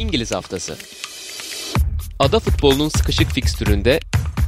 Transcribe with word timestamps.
İngiliz 0.00 0.32
Haftası. 0.32 0.76
Ada 2.18 2.40
futbolunun 2.40 2.88
sıkışık 2.88 3.30
fikstüründe 3.30 4.00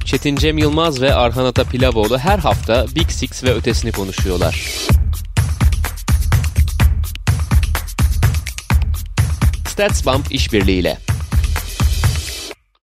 Çetin 0.04 0.36
Cem 0.36 0.58
Yılmaz 0.58 1.02
ve 1.02 1.14
Arhan 1.14 1.44
Ata 1.44 1.64
Pilavoğlu 1.64 2.18
her 2.18 2.38
hafta 2.38 2.86
Big 2.96 3.10
Six 3.10 3.44
ve 3.44 3.54
ötesini 3.54 3.92
konuşuyorlar. 3.92 4.66
StatsBomb 9.66 10.24
işbirliğiyle. 10.30 10.98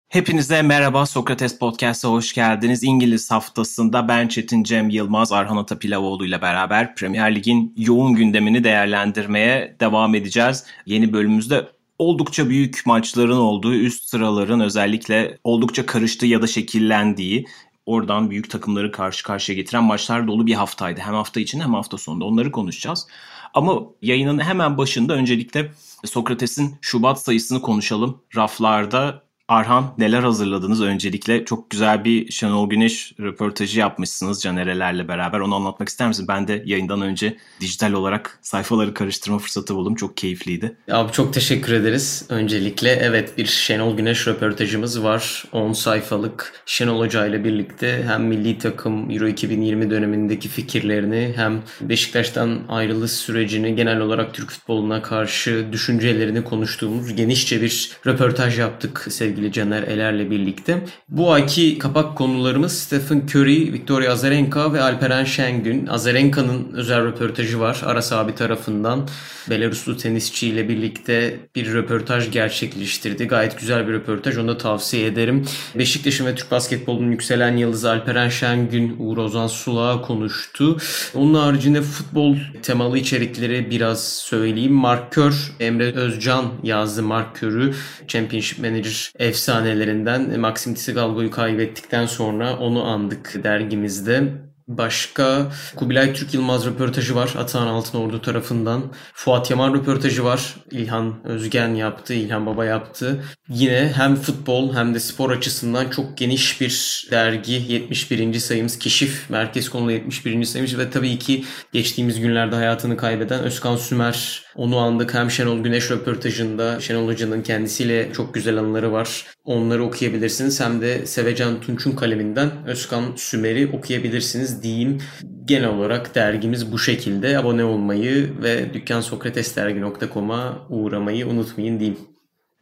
Hepinize 0.08 0.62
merhaba 0.62 1.06
Sokrates 1.06 1.58
Podcast'a 1.58 2.08
hoş 2.08 2.32
geldiniz. 2.32 2.82
İngiliz 2.82 3.30
haftasında 3.30 4.08
ben 4.08 4.28
Çetin 4.28 4.64
Cem 4.64 4.90
Yılmaz, 4.90 5.32
Arhan 5.32 5.56
Atapilavoğlu 5.56 6.26
ile 6.26 6.42
beraber 6.42 6.94
Premier 6.94 7.34
Lig'in 7.34 7.74
yoğun 7.76 8.14
gündemini 8.14 8.64
değerlendirmeye 8.64 9.76
devam 9.80 10.14
edeceğiz. 10.14 10.64
Yeni 10.86 11.12
bölümümüzde 11.12 11.74
oldukça 11.98 12.48
büyük 12.48 12.82
maçların 12.86 13.36
olduğu, 13.36 13.74
üst 13.74 14.04
sıraların 14.04 14.60
özellikle 14.60 15.38
oldukça 15.44 15.86
karıştığı 15.86 16.26
ya 16.26 16.42
da 16.42 16.46
şekillendiği, 16.46 17.46
oradan 17.86 18.30
büyük 18.30 18.50
takımları 18.50 18.92
karşı 18.92 19.24
karşıya 19.24 19.56
getiren 19.56 19.84
maçlar 19.84 20.26
dolu 20.26 20.46
bir 20.46 20.54
haftaydı. 20.54 21.00
Hem 21.00 21.14
hafta 21.14 21.40
için 21.40 21.60
hem 21.60 21.74
hafta 21.74 21.98
sonunda 21.98 22.24
onları 22.24 22.52
konuşacağız. 22.52 23.06
Ama 23.54 23.82
yayının 24.02 24.38
hemen 24.38 24.78
başında 24.78 25.14
öncelikle 25.14 25.72
Sokrates'in 26.04 26.76
Şubat 26.80 27.20
sayısını 27.20 27.62
konuşalım. 27.62 28.20
Raflarda 28.36 29.23
Arhan 29.48 29.94
neler 29.98 30.22
hazırladınız? 30.22 30.82
Öncelikle 30.82 31.44
çok 31.44 31.70
güzel 31.70 32.04
bir 32.04 32.30
Şenol 32.32 32.70
Güneş 32.70 33.12
röportajı 33.20 33.80
yapmışsınız 33.80 34.42
Canerelerle 34.42 35.08
beraber. 35.08 35.40
Onu 35.40 35.54
anlatmak 35.54 35.88
ister 35.88 36.08
misin? 36.08 36.28
Ben 36.28 36.48
de 36.48 36.62
yayından 36.66 37.00
önce 37.00 37.36
dijital 37.60 37.92
olarak 37.92 38.38
sayfaları 38.42 38.94
karıştırma 38.94 39.38
fırsatı 39.38 39.74
buldum. 39.74 39.94
Çok 39.94 40.16
keyifliydi. 40.16 40.76
Abi 40.90 41.12
çok 41.12 41.34
teşekkür 41.34 41.72
ederiz. 41.72 42.26
Öncelikle 42.28 42.90
evet 42.90 43.38
bir 43.38 43.46
Şenol 43.46 43.96
Güneş 43.96 44.26
röportajımız 44.26 45.02
var. 45.02 45.44
10 45.52 45.72
sayfalık 45.72 46.52
Şenol 46.66 47.00
Hoca 47.00 47.26
ile 47.26 47.44
birlikte 47.44 48.04
hem 48.06 48.24
milli 48.24 48.58
takım 48.58 49.10
Euro 49.10 49.26
2020 49.26 49.90
dönemindeki 49.90 50.48
fikirlerini 50.48 51.32
hem 51.36 51.62
Beşiktaş'tan 51.80 52.60
ayrılış 52.68 53.12
sürecini 53.12 53.76
genel 53.76 54.00
olarak 54.00 54.34
Türk 54.34 54.50
futboluna 54.50 55.02
karşı 55.02 55.68
düşüncelerini 55.72 56.44
konuştuğumuz 56.44 57.16
genişçe 57.16 57.62
bir 57.62 57.90
röportaj 58.06 58.58
yaptık 58.58 59.06
sevgili 59.10 59.33
sevgili 59.34 59.52
Caner 59.52 59.82
Eler'le 59.82 60.30
birlikte. 60.30 60.84
Bu 61.08 61.32
ayki 61.32 61.78
kapak 61.78 62.16
konularımız 62.16 62.78
Stephen 62.78 63.22
Curry, 63.34 63.72
Victoria 63.72 64.12
Azarenka 64.12 64.72
ve 64.72 64.82
Alperen 64.82 65.24
Şengün. 65.24 65.86
Azarenka'nın 65.86 66.72
özel 66.72 67.04
röportajı 67.04 67.60
var 67.60 67.82
Aras 67.84 68.12
abi 68.12 68.34
tarafından. 68.34 69.08
Belaruslu 69.50 69.96
tenisçiyle 69.96 70.68
birlikte 70.68 71.40
bir 71.54 71.72
röportaj 71.72 72.30
gerçekleştirdi. 72.30 73.24
Gayet 73.26 73.60
güzel 73.60 73.88
bir 73.88 73.92
röportaj. 73.92 74.38
Onu 74.38 74.48
da 74.48 74.58
tavsiye 74.58 75.06
ederim. 75.06 75.44
Beşiktaş'ın 75.74 76.26
ve 76.26 76.34
Türk 76.34 76.50
basketbolunun 76.50 77.10
yükselen 77.10 77.56
yıldızı 77.56 77.90
Alperen 77.90 78.28
Şengün, 78.28 78.96
Uğur 78.98 79.16
Ozan 79.16 79.46
Sulağ'a 79.46 80.02
konuştu. 80.02 80.76
Onun 81.14 81.34
haricinde 81.34 81.82
futbol 81.82 82.36
temalı 82.62 82.98
içerikleri 82.98 83.70
biraz 83.70 84.08
söyleyeyim. 84.08 84.72
Mark 84.72 85.12
Kör, 85.12 85.52
Emre 85.60 85.92
Özcan 85.92 86.44
yazdı 86.62 87.02
Mark 87.02 87.36
Kör'ü. 87.36 87.74
Championship 88.08 88.58
Manager 88.58 89.12
efsanelerinden 89.24 90.40
Maxim 90.40 90.74
Tsigalgo'yu 90.74 91.30
kaybettikten 91.30 92.06
sonra 92.06 92.56
onu 92.56 92.84
andık 92.84 93.44
dergimizde. 93.44 94.32
Başka 94.68 95.52
Kubilay 95.76 96.14
Türk 96.14 96.34
Yılmaz 96.34 96.66
röportajı 96.66 97.14
var 97.14 97.34
Atahan 97.38 97.66
Altınordu 97.66 98.20
tarafından. 98.20 98.92
Fuat 99.14 99.50
Yaman 99.50 99.74
röportajı 99.74 100.24
var. 100.24 100.54
İlhan 100.70 101.14
Özgen 101.24 101.68
yaptı, 101.68 102.14
İlhan 102.14 102.46
Baba 102.46 102.64
yaptı. 102.64 103.24
Yine 103.48 103.92
hem 103.96 104.16
futbol 104.16 104.74
hem 104.74 104.94
de 104.94 105.00
spor 105.00 105.30
açısından 105.30 105.90
çok 105.90 106.16
geniş 106.16 106.60
bir 106.60 107.06
dergi. 107.10 107.52
71. 107.52 108.38
sayımız 108.38 108.78
Keşif 108.78 109.30
Merkez 109.30 109.68
konulu 109.68 109.92
71. 109.92 110.44
sayımız 110.44 110.78
ve 110.78 110.90
tabii 110.90 111.18
ki 111.18 111.44
geçtiğimiz 111.72 112.20
günlerde 112.20 112.56
hayatını 112.56 112.96
kaybeden 112.96 113.40
Özkan 113.40 113.76
Sümer 113.76 114.42
onu 114.56 114.78
andık 114.78 115.14
hem 115.14 115.30
Şenol 115.30 115.58
Güneş 115.58 115.90
röportajında 115.90 116.80
Şenol 116.80 117.08
Hoca'nın 117.08 117.42
kendisiyle 117.42 118.12
çok 118.12 118.34
güzel 118.34 118.58
anıları 118.58 118.92
var. 118.92 119.33
Onları 119.44 119.84
okuyabilirsiniz. 119.84 120.60
Hem 120.60 120.80
de 120.80 121.06
Sevecan 121.06 121.60
Tunç'un 121.60 121.92
kaleminden 121.92 122.66
Özkan 122.66 123.04
Sümer'i 123.16 123.66
okuyabilirsiniz 123.76 124.62
diyeyim. 124.62 125.02
Genel 125.44 125.68
olarak 125.68 126.14
dergimiz 126.14 126.72
bu 126.72 126.78
şekilde. 126.78 127.38
Abone 127.38 127.64
olmayı 127.64 128.42
ve 128.42 128.74
dükkansokratesdergi.com'a 128.74 130.66
uğramayı 130.68 131.26
unutmayın 131.26 131.80
diyeyim. 131.80 131.98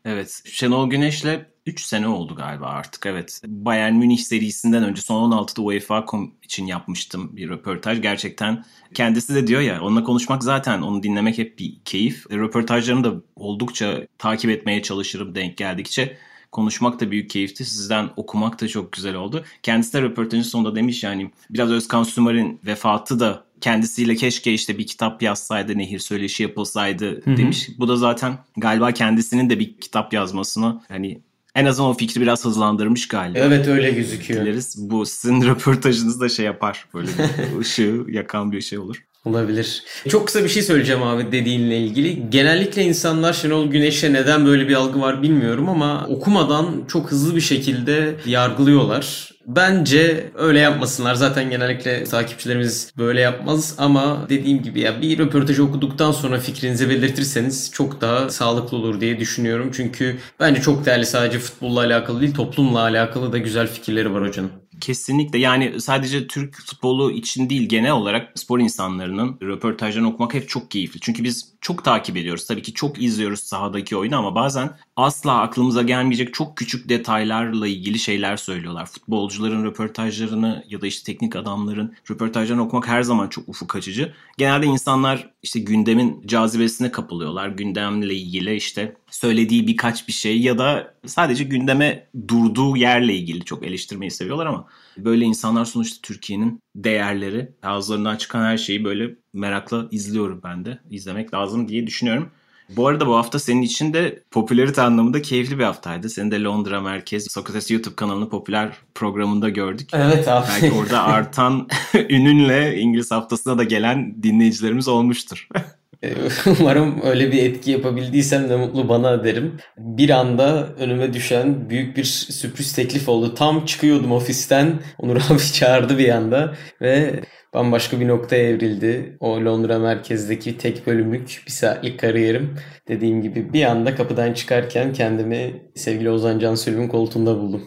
Evet. 0.04 0.42
Şenol 0.44 0.91
Güneş'le 0.91 1.41
3 1.66 1.84
sene 1.84 2.09
oldu 2.09 2.34
galiba 2.34 2.66
artık 2.66 3.06
evet. 3.06 3.41
Bayern 3.47 3.94
Münih 3.94 4.19
serisinden 4.19 4.84
önce 4.84 5.03
son 5.03 5.32
16'da 5.32 5.62
UEFA 5.62 6.04
için 6.42 6.66
yapmıştım 6.66 7.37
bir 7.37 7.48
röportaj. 7.48 8.03
Gerçekten 8.03 8.65
kendisi 8.94 9.34
de 9.34 9.47
diyor 9.47 9.60
ya 9.60 9.82
onunla 9.82 10.04
konuşmak 10.04 10.42
zaten 10.42 10.82
onu 10.82 11.03
dinlemek 11.03 11.38
hep 11.38 11.59
bir 11.59 11.81
keyif. 11.84 12.31
Röportajlarını 12.31 13.04
da 13.04 13.22
oldukça 13.37 14.06
takip 14.19 14.50
etmeye 14.50 14.82
çalışırım 14.82 15.34
denk 15.34 15.56
geldikçe. 15.56 16.19
Konuşmak 16.52 17.00
da 17.00 17.10
büyük 17.10 17.30
keyifti. 17.30 17.64
Sizden 17.64 18.10
okumak 18.16 18.60
da 18.60 18.68
çok 18.68 18.92
güzel 18.92 19.14
oldu. 19.14 19.44
Kendisi 19.62 19.92
de 19.92 20.02
röportajın 20.02 20.42
sonunda 20.42 20.74
demiş 20.74 21.04
yani 21.04 21.30
biraz 21.50 21.70
Özkan 21.70 22.02
Sümer'in 22.02 22.60
vefatı 22.66 23.20
da 23.20 23.44
kendisiyle 23.60 24.14
keşke 24.14 24.52
işte 24.52 24.78
bir 24.78 24.86
kitap 24.86 25.22
yazsaydı, 25.22 25.78
nehir 25.78 25.98
söyleşi 25.98 26.42
yapılsaydı 26.42 27.26
demiş. 27.26 27.68
Hı 27.68 27.72
hı. 27.72 27.76
Bu 27.78 27.88
da 27.88 27.96
zaten 27.96 28.38
galiba 28.56 28.92
kendisinin 28.92 29.50
de 29.50 29.58
bir 29.58 29.76
kitap 29.80 30.12
yazmasını 30.12 30.80
hani 30.88 31.20
en 31.54 31.64
azından 31.64 31.91
o 31.91 31.94
fikri 31.94 32.20
biraz 32.20 32.44
hızlandırmış 32.44 33.08
galiba. 33.08 33.38
Evet 33.38 33.68
öyle 33.68 33.91
gözüküyor. 33.91 34.44
Dileriz. 34.44 34.91
Bu 34.91 35.06
sizin 35.06 35.42
röportajınız 35.46 36.20
da 36.20 36.28
şey 36.28 36.46
yapar. 36.46 36.86
Böyle 36.94 37.10
ışığı 37.58 38.04
yakan 38.08 38.52
bir 38.52 38.60
şey 38.60 38.78
olur. 38.78 39.04
Olabilir. 39.25 39.83
Çok 40.09 40.27
kısa 40.27 40.44
bir 40.44 40.49
şey 40.49 40.62
söyleyeceğim 40.62 41.03
abi 41.03 41.33
dediğinle 41.33 41.78
ilgili. 41.78 42.31
Genellikle 42.31 42.83
insanlar 42.83 43.33
Şenol 43.33 43.66
Güneş'e 43.66 44.12
neden 44.12 44.47
böyle 44.47 44.69
bir 44.69 44.75
algı 44.75 45.00
var 45.00 45.22
bilmiyorum 45.22 45.69
ama 45.69 46.06
okumadan 46.09 46.84
çok 46.88 47.10
hızlı 47.10 47.37
bir 47.37 47.41
şekilde 47.41 48.15
yargılıyorlar. 48.27 49.33
Bence 49.47 50.31
öyle 50.34 50.59
yapmasınlar. 50.59 51.15
Zaten 51.15 51.50
genellikle 51.50 52.05
takipçilerimiz 52.05 52.93
böyle 52.99 53.21
yapmaz 53.21 53.75
ama 53.78 54.27
dediğim 54.28 54.62
gibi 54.62 54.81
ya 54.81 55.03
bir 55.03 55.19
röportajı 55.19 55.65
okuduktan 55.65 56.12
sonra 56.12 56.39
fikrinizi 56.39 56.91
belirtirseniz 56.91 57.71
çok 57.72 58.00
daha 58.00 58.31
sağlıklı 58.31 58.77
olur 58.77 59.00
diye 59.00 59.21
düşünüyorum. 59.21 59.71
Çünkü 59.75 60.19
bence 60.41 60.60
çok 60.60 60.87
değerli 60.87 61.06
sadece 61.06 61.39
futbolla 61.39 61.81
alakalı 61.81 62.21
değil 62.21 62.34
toplumla 62.34 62.81
alakalı 62.81 63.33
da 63.33 63.39
güzel 63.39 63.66
fikirleri 63.69 64.15
var 64.15 64.28
hocanın. 64.28 64.61
Kesinlikle 64.82 65.38
yani 65.38 65.81
sadece 65.81 66.26
Türk 66.26 66.54
futbolu 66.54 67.12
için 67.12 67.50
değil 67.50 67.69
genel 67.69 67.93
olarak 67.93 68.38
spor 68.38 68.60
insanlarının 68.60 69.38
röportajlarını 69.43 70.09
okumak 70.09 70.34
hep 70.34 70.48
çok 70.48 70.70
keyifli. 70.70 71.00
Çünkü 71.00 71.25
biz 71.25 71.51
çok 71.62 71.84
takip 71.84 72.16
ediyoruz. 72.16 72.46
Tabii 72.46 72.62
ki 72.62 72.74
çok 72.74 73.02
izliyoruz 73.02 73.40
sahadaki 73.40 73.96
oyunu 73.96 74.16
ama 74.16 74.34
bazen 74.34 74.70
asla 74.96 75.40
aklımıza 75.40 75.82
gelmeyecek 75.82 76.34
çok 76.34 76.56
küçük 76.56 76.88
detaylarla 76.88 77.66
ilgili 77.66 77.98
şeyler 77.98 78.36
söylüyorlar. 78.36 78.86
Futbolcuların 78.86 79.64
röportajlarını 79.64 80.64
ya 80.68 80.80
da 80.80 80.86
işte 80.86 81.12
teknik 81.12 81.36
adamların 81.36 81.94
röportajlarını 82.10 82.62
okumak 82.62 82.88
her 82.88 83.02
zaman 83.02 83.28
çok 83.28 83.48
ufuk 83.48 83.76
açıcı. 83.76 84.14
Genelde 84.38 84.66
insanlar 84.66 85.30
işte 85.42 85.60
gündemin 85.60 86.22
cazibesine 86.26 86.90
kapılıyorlar. 86.90 87.48
Gündemle 87.48 88.14
ilgili 88.14 88.56
işte 88.56 88.96
söylediği 89.10 89.66
birkaç 89.66 90.08
bir 90.08 90.12
şey 90.12 90.40
ya 90.40 90.58
da 90.58 90.94
sadece 91.06 91.44
gündeme 91.44 92.08
durduğu 92.28 92.76
yerle 92.76 93.14
ilgili 93.14 93.44
çok 93.44 93.66
eleştirmeyi 93.66 94.10
seviyorlar 94.10 94.46
ama 94.46 94.68
böyle 94.98 95.24
insanlar 95.24 95.64
sonuçta 95.64 95.98
Türkiye'nin 96.02 96.60
değerleri, 96.76 97.52
ağızlarından 97.62 98.16
çıkan 98.16 98.44
her 98.44 98.58
şeyi 98.58 98.84
böyle 98.84 99.22
merakla 99.32 99.88
izliyorum 99.91 100.41
ben 100.45 100.65
de. 100.65 100.78
İzlemek 100.91 101.34
lazım 101.34 101.68
diye 101.68 101.86
düşünüyorum. 101.86 102.30
Bu 102.77 102.86
arada 102.86 103.06
bu 103.06 103.16
hafta 103.16 103.39
senin 103.39 103.62
için 103.62 103.92
de 103.92 104.22
popülerite 104.30 104.83
anlamında 104.83 105.22
keyifli 105.22 105.59
bir 105.59 105.65
haftaydı. 105.65 106.09
Seni 106.09 106.30
de 106.30 106.42
Londra 106.42 106.80
merkez 106.80 107.27
Sokrates 107.30 107.71
YouTube 107.71 107.95
kanalının 107.95 108.28
popüler 108.28 108.72
programında 108.95 109.48
gördük. 109.48 109.89
Evet 109.92 110.28
abi. 110.28 110.47
Belki 110.48 110.77
orada 110.78 111.03
artan 111.03 111.68
ününle 111.95 112.78
İngiliz 112.78 113.10
haftasına 113.10 113.59
da 113.59 113.65
gelen 113.65 114.22
dinleyicilerimiz 114.22 114.89
olmuştur. 114.89 115.48
Umarım 116.60 117.01
öyle 117.03 117.33
bir 117.33 117.43
etki 117.43 117.71
yapabildiysem 117.71 118.49
de 118.49 118.57
mutlu 118.57 118.89
bana 118.89 119.25
derim. 119.25 119.57
Bir 119.78 120.10
anda 120.10 120.75
önüme 120.78 121.15
düşen 121.15 121.71
büyük 121.71 121.97
bir 121.97 122.04
sürpriz 122.04 122.72
teklif 122.72 123.09
oldu. 123.09 123.34
Tam 123.34 123.65
çıkıyordum 123.65 124.13
ofisten. 124.13 124.81
Onur 124.99 125.16
abi 125.31 125.53
çağırdı 125.53 125.99
bir 125.99 126.09
anda 126.09 126.57
ve 126.81 127.21
bambaşka 127.54 128.01
bir 128.01 128.09
noktaya 128.09 128.49
evrildi. 128.49 129.16
O 129.21 129.45
Londra 129.45 129.78
merkezdeki 129.78 130.59
tek 130.59 130.87
bölümlük 130.87 131.43
bir 131.47 131.53
saatlik 131.53 132.01
kariyerim. 132.01 132.59
Dediğim 132.89 133.22
gibi 133.22 133.53
bir 133.53 133.65
anda 133.65 133.95
kapıdan 133.95 134.33
çıkarken 134.33 134.93
kendimi 134.93 135.63
sevgili 135.75 136.10
Ozan 136.10 136.39
Can 136.39 136.54
Sülvün 136.54 136.89
koltuğunda 136.89 137.39
buldum. 137.39 137.63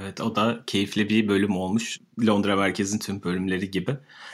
Evet 0.00 0.20
o 0.20 0.36
da 0.36 0.60
keyifli 0.66 1.08
bir 1.08 1.28
bölüm 1.28 1.56
olmuş. 1.56 1.98
Londra 2.26 2.56
merkezin 2.56 2.98
tüm 2.98 3.22
bölümleri 3.22 3.70
gibi. 3.70 3.90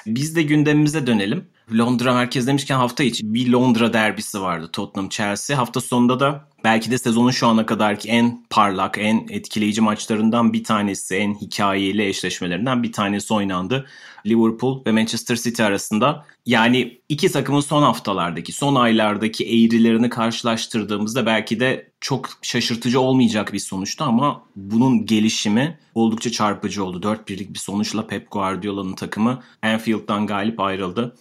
Biz 0.07 0.37
de 0.37 0.43
gündemimize 0.43 1.07
dönelim. 1.07 1.45
Londra 1.73 2.15
merkez 2.15 2.47
demişken 2.47 2.77
hafta 2.77 3.05
içi 3.05 3.35
bir 3.35 3.49
Londra 3.49 3.93
derbisi 3.93 4.41
vardı 4.41 4.71
Tottenham 4.73 5.09
Chelsea. 5.09 5.59
Hafta 5.59 5.81
sonunda 5.81 6.21
da 6.21 6.49
belki 6.65 6.91
de 6.91 6.99
sezonun 6.99 7.31
şu 7.31 7.47
ana 7.47 7.67
kadarki 7.67 8.09
en 8.09 8.45
parlak, 8.51 8.99
en 8.99 9.27
etkileyici 9.31 9.81
maçlarından 9.81 10.53
bir 10.53 10.65
tanesi, 10.65 11.15
en 11.15 11.35
hikayeli 11.35 12.07
eşleşmelerinden 12.07 12.83
bir 12.83 12.93
tanesi 12.93 13.35
oynandı. 13.35 13.87
Liverpool 14.27 14.85
ve 14.87 14.93
Manchester 14.93 15.37
City 15.37 15.63
arasında. 15.63 16.27
Yani 16.47 17.01
iki 17.09 17.33
takımın 17.33 17.61
son 17.61 17.83
haftalardaki, 17.83 18.53
son 18.53 18.75
aylardaki 18.75 19.45
eğrilerini 19.45 20.09
karşılaştırdığımızda 20.09 21.27
belki 21.27 21.61
de 21.61 21.91
çok 22.01 22.29
şaşırtıcı 22.43 23.01
olmayacak 23.01 23.53
bir 23.53 23.59
sonuçtu 23.59 24.05
ama 24.05 24.43
bunun 24.57 25.07
gelişimi 25.07 25.79
oldukça 25.95 26.31
çarpıcı 26.33 26.85
oldu. 26.85 27.01
4-1'lik 27.01 27.55
bir 27.55 27.59
sonuçla 27.59 28.07
Pep 28.07 28.31
Guardiola'nın 28.31 28.95
takımı 28.95 29.43
Anfield'dan 29.63 30.27
galip 30.27 30.61
ayrıldı. 30.61 31.17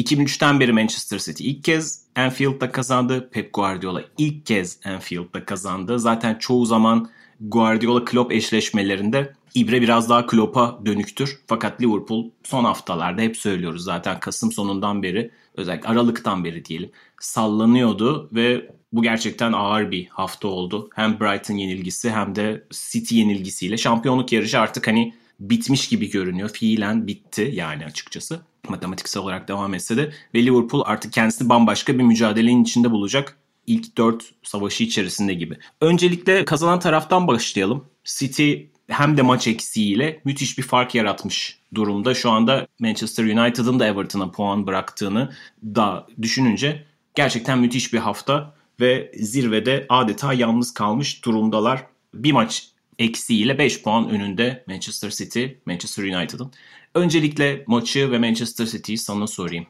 2003'ten 0.00 0.60
beri 0.60 0.72
Manchester 0.72 1.18
City 1.18 1.50
ilk 1.50 1.64
kez 1.64 2.00
Anfield'da 2.16 2.72
kazandı. 2.72 3.30
Pep 3.32 3.52
Guardiola 3.52 4.02
ilk 4.18 4.46
kez 4.46 4.78
Anfield'da 4.84 5.44
kazandı. 5.44 5.98
Zaten 5.98 6.34
çoğu 6.34 6.66
zaman 6.66 7.10
Guardiola-Klopp 7.40 8.32
eşleşmelerinde 8.32 9.32
ibre 9.54 9.82
biraz 9.82 10.10
daha 10.10 10.26
Klopp'a 10.26 10.80
dönüktür. 10.86 11.38
Fakat 11.46 11.82
Liverpool 11.82 12.30
son 12.44 12.64
haftalarda 12.64 13.22
hep 13.22 13.36
söylüyoruz 13.36 13.84
zaten 13.84 14.20
Kasım 14.20 14.52
sonundan 14.52 15.02
beri 15.02 15.30
özellikle 15.54 15.88
Aralık'tan 15.88 16.44
beri 16.44 16.64
diyelim 16.64 16.90
sallanıyordu 17.20 18.28
ve 18.32 18.70
bu 18.92 19.02
gerçekten 19.02 19.52
ağır 19.52 19.90
bir 19.90 20.06
hafta 20.06 20.48
oldu. 20.48 20.90
Hem 20.94 21.20
Brighton 21.20 21.54
yenilgisi 21.54 22.10
hem 22.10 22.34
de 22.34 22.64
City 22.70 23.18
yenilgisiyle 23.18 23.76
şampiyonluk 23.76 24.32
yarışı 24.32 24.60
artık 24.60 24.86
hani 24.86 25.14
bitmiş 25.40 25.88
gibi 25.88 26.10
görünüyor. 26.10 26.48
Fiilen 26.48 27.06
bitti 27.06 27.50
yani 27.54 27.84
açıkçası. 27.84 28.40
Matematiksel 28.68 29.22
olarak 29.22 29.48
devam 29.48 29.74
etse 29.74 29.96
de 29.96 30.12
ve 30.34 30.46
Liverpool 30.46 30.82
artık 30.86 31.12
kendisini 31.12 31.48
bambaşka 31.48 31.98
bir 31.98 32.02
mücadelenin 32.02 32.64
içinde 32.64 32.90
bulacak 32.90 33.36
ilk 33.66 33.96
dört 33.96 34.24
savaşı 34.42 34.84
içerisinde 34.84 35.34
gibi. 35.34 35.58
Öncelikle 35.80 36.44
kazanan 36.44 36.80
taraftan 36.80 37.28
başlayalım. 37.28 37.84
City 38.04 38.54
hem 38.88 39.16
de 39.16 39.22
maç 39.22 39.46
eksiğiyle 39.46 40.20
müthiş 40.24 40.58
bir 40.58 40.62
fark 40.62 40.94
yaratmış 40.94 41.58
durumda. 41.74 42.14
Şu 42.14 42.30
anda 42.30 42.66
Manchester 42.78 43.24
United'ın 43.24 43.80
da 43.80 43.86
Everton'a 43.86 44.30
puan 44.30 44.66
bıraktığını 44.66 45.32
da 45.64 46.06
düşününce 46.22 46.84
gerçekten 47.14 47.58
müthiş 47.58 47.92
bir 47.92 47.98
hafta 47.98 48.54
ve 48.80 49.12
zirvede 49.14 49.86
adeta 49.88 50.32
yalnız 50.32 50.74
kalmış 50.74 51.24
durumdalar. 51.24 51.86
Bir 52.14 52.32
maç 52.32 52.69
eksiğiyle 53.00 53.58
5 53.58 53.82
puan 53.82 54.10
önünde 54.10 54.64
Manchester 54.66 55.10
City, 55.10 55.44
Manchester 55.66 56.04
United'ın. 56.04 56.52
Öncelikle 56.94 57.64
maçı 57.66 58.12
ve 58.12 58.18
Manchester 58.18 58.66
City'yi 58.66 58.98
sana 58.98 59.26
sorayım. 59.26 59.66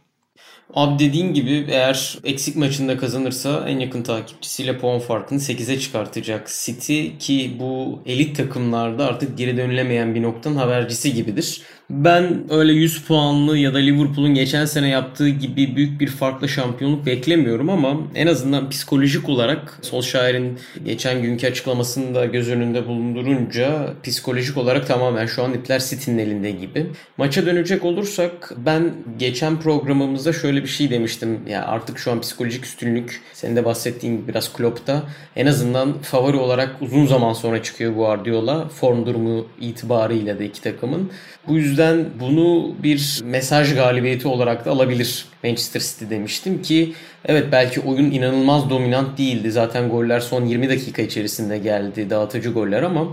Abi 0.75 0.99
dediğin 0.99 1.35
gibi 1.35 1.67
eğer 1.69 2.19
eksik 2.25 2.57
maçında 2.57 2.97
kazanırsa 2.97 3.69
en 3.69 3.79
yakın 3.79 4.03
takipçisiyle 4.03 4.79
puan 4.79 5.01
farkını 5.01 5.39
8'e 5.39 5.79
çıkartacak 5.79 6.49
City 6.65 7.09
ki 7.19 7.57
bu 7.59 8.03
elit 8.07 8.37
takımlarda 8.37 9.07
artık 9.07 9.39
geri 9.39 9.57
dönülemeyen 9.57 10.15
bir 10.15 10.23
noktanın 10.23 10.57
habercisi 10.57 11.15
gibidir. 11.15 11.63
Ben 11.91 12.45
öyle 12.51 12.73
100 12.73 13.05
puanlı 13.05 13.59
ya 13.59 13.75
da 13.75 13.79
Liverpool'un 13.79 14.35
geçen 14.35 14.65
sene 14.65 14.89
yaptığı 14.89 15.29
gibi 15.29 15.77
büyük 15.77 16.01
bir 16.01 16.07
farklı 16.07 16.49
şampiyonluk 16.49 17.07
beklemiyorum 17.07 17.71
ama 17.71 17.97
en 18.15 18.27
azından 18.27 18.71
psikolojik 18.71 19.29
olarak 19.29 19.79
Solskjaer'in 19.83 20.59
geçen 20.85 21.23
günkü 21.23 21.47
açıklamasını 21.47 22.15
da 22.15 22.25
göz 22.27 22.49
önünde 22.49 22.87
bulundurunca 22.87 23.95
psikolojik 24.03 24.57
olarak 24.57 24.87
tamamen 24.87 25.27
şu 25.27 25.43
an 25.43 25.55
ipler 25.55 25.79
City'nin 25.81 26.19
elinde 26.19 26.51
gibi. 26.51 26.87
Maça 27.17 27.47
dönecek 27.47 27.85
olursak 27.85 28.53
ben 28.57 28.95
geçen 29.19 29.61
programımızda 29.61 30.33
şöyle 30.33 30.63
bir 30.63 30.69
şey 30.69 30.91
demiştim. 30.91 31.41
Ya 31.49 31.67
artık 31.67 31.99
şu 31.99 32.13
an 32.13 32.21
psikolojik 32.21 32.65
üstünlük 32.65 33.21
senin 33.33 33.57
de 33.57 33.65
bahsettiğin 33.65 34.17
gibi 34.17 34.29
biraz 34.29 34.53
Klopp'ta 34.53 35.03
en 35.37 35.47
azından 35.47 35.99
favori 36.03 36.37
olarak 36.37 36.77
uzun 36.81 37.07
zaman 37.07 37.33
sonra 37.33 37.63
çıkıyor 37.63 37.93
Guardiola 37.93 38.69
form 38.69 39.07
durumu 39.07 39.47
itibarıyla 39.61 40.39
da 40.39 40.45
iki 40.45 40.63
takımın. 40.63 41.11
Bu 41.49 41.55
yüzden 41.57 41.80
bunu 42.21 42.75
bir 42.83 43.21
mesaj 43.25 43.75
galibiyeti 43.75 44.29
olarak 44.29 44.65
da 44.65 44.71
alabilir 44.71 45.27
Manchester 45.45 45.81
City 45.81 46.05
demiştim 46.11 46.63
ki 46.63 46.93
evet 47.25 47.47
belki 47.53 47.81
oyun 47.81 48.11
inanılmaz 48.11 48.71
dominant 48.71 49.19
değildi. 49.19 49.51
Zaten 49.51 49.89
goller 49.89 50.21
son 50.21 50.45
20 50.45 50.69
dakika 50.69 51.03
içerisinde 51.03 51.59
geldi 51.59 52.11
dağıtıcı 52.11 52.51
goller 52.51 52.83
ama 52.83 53.07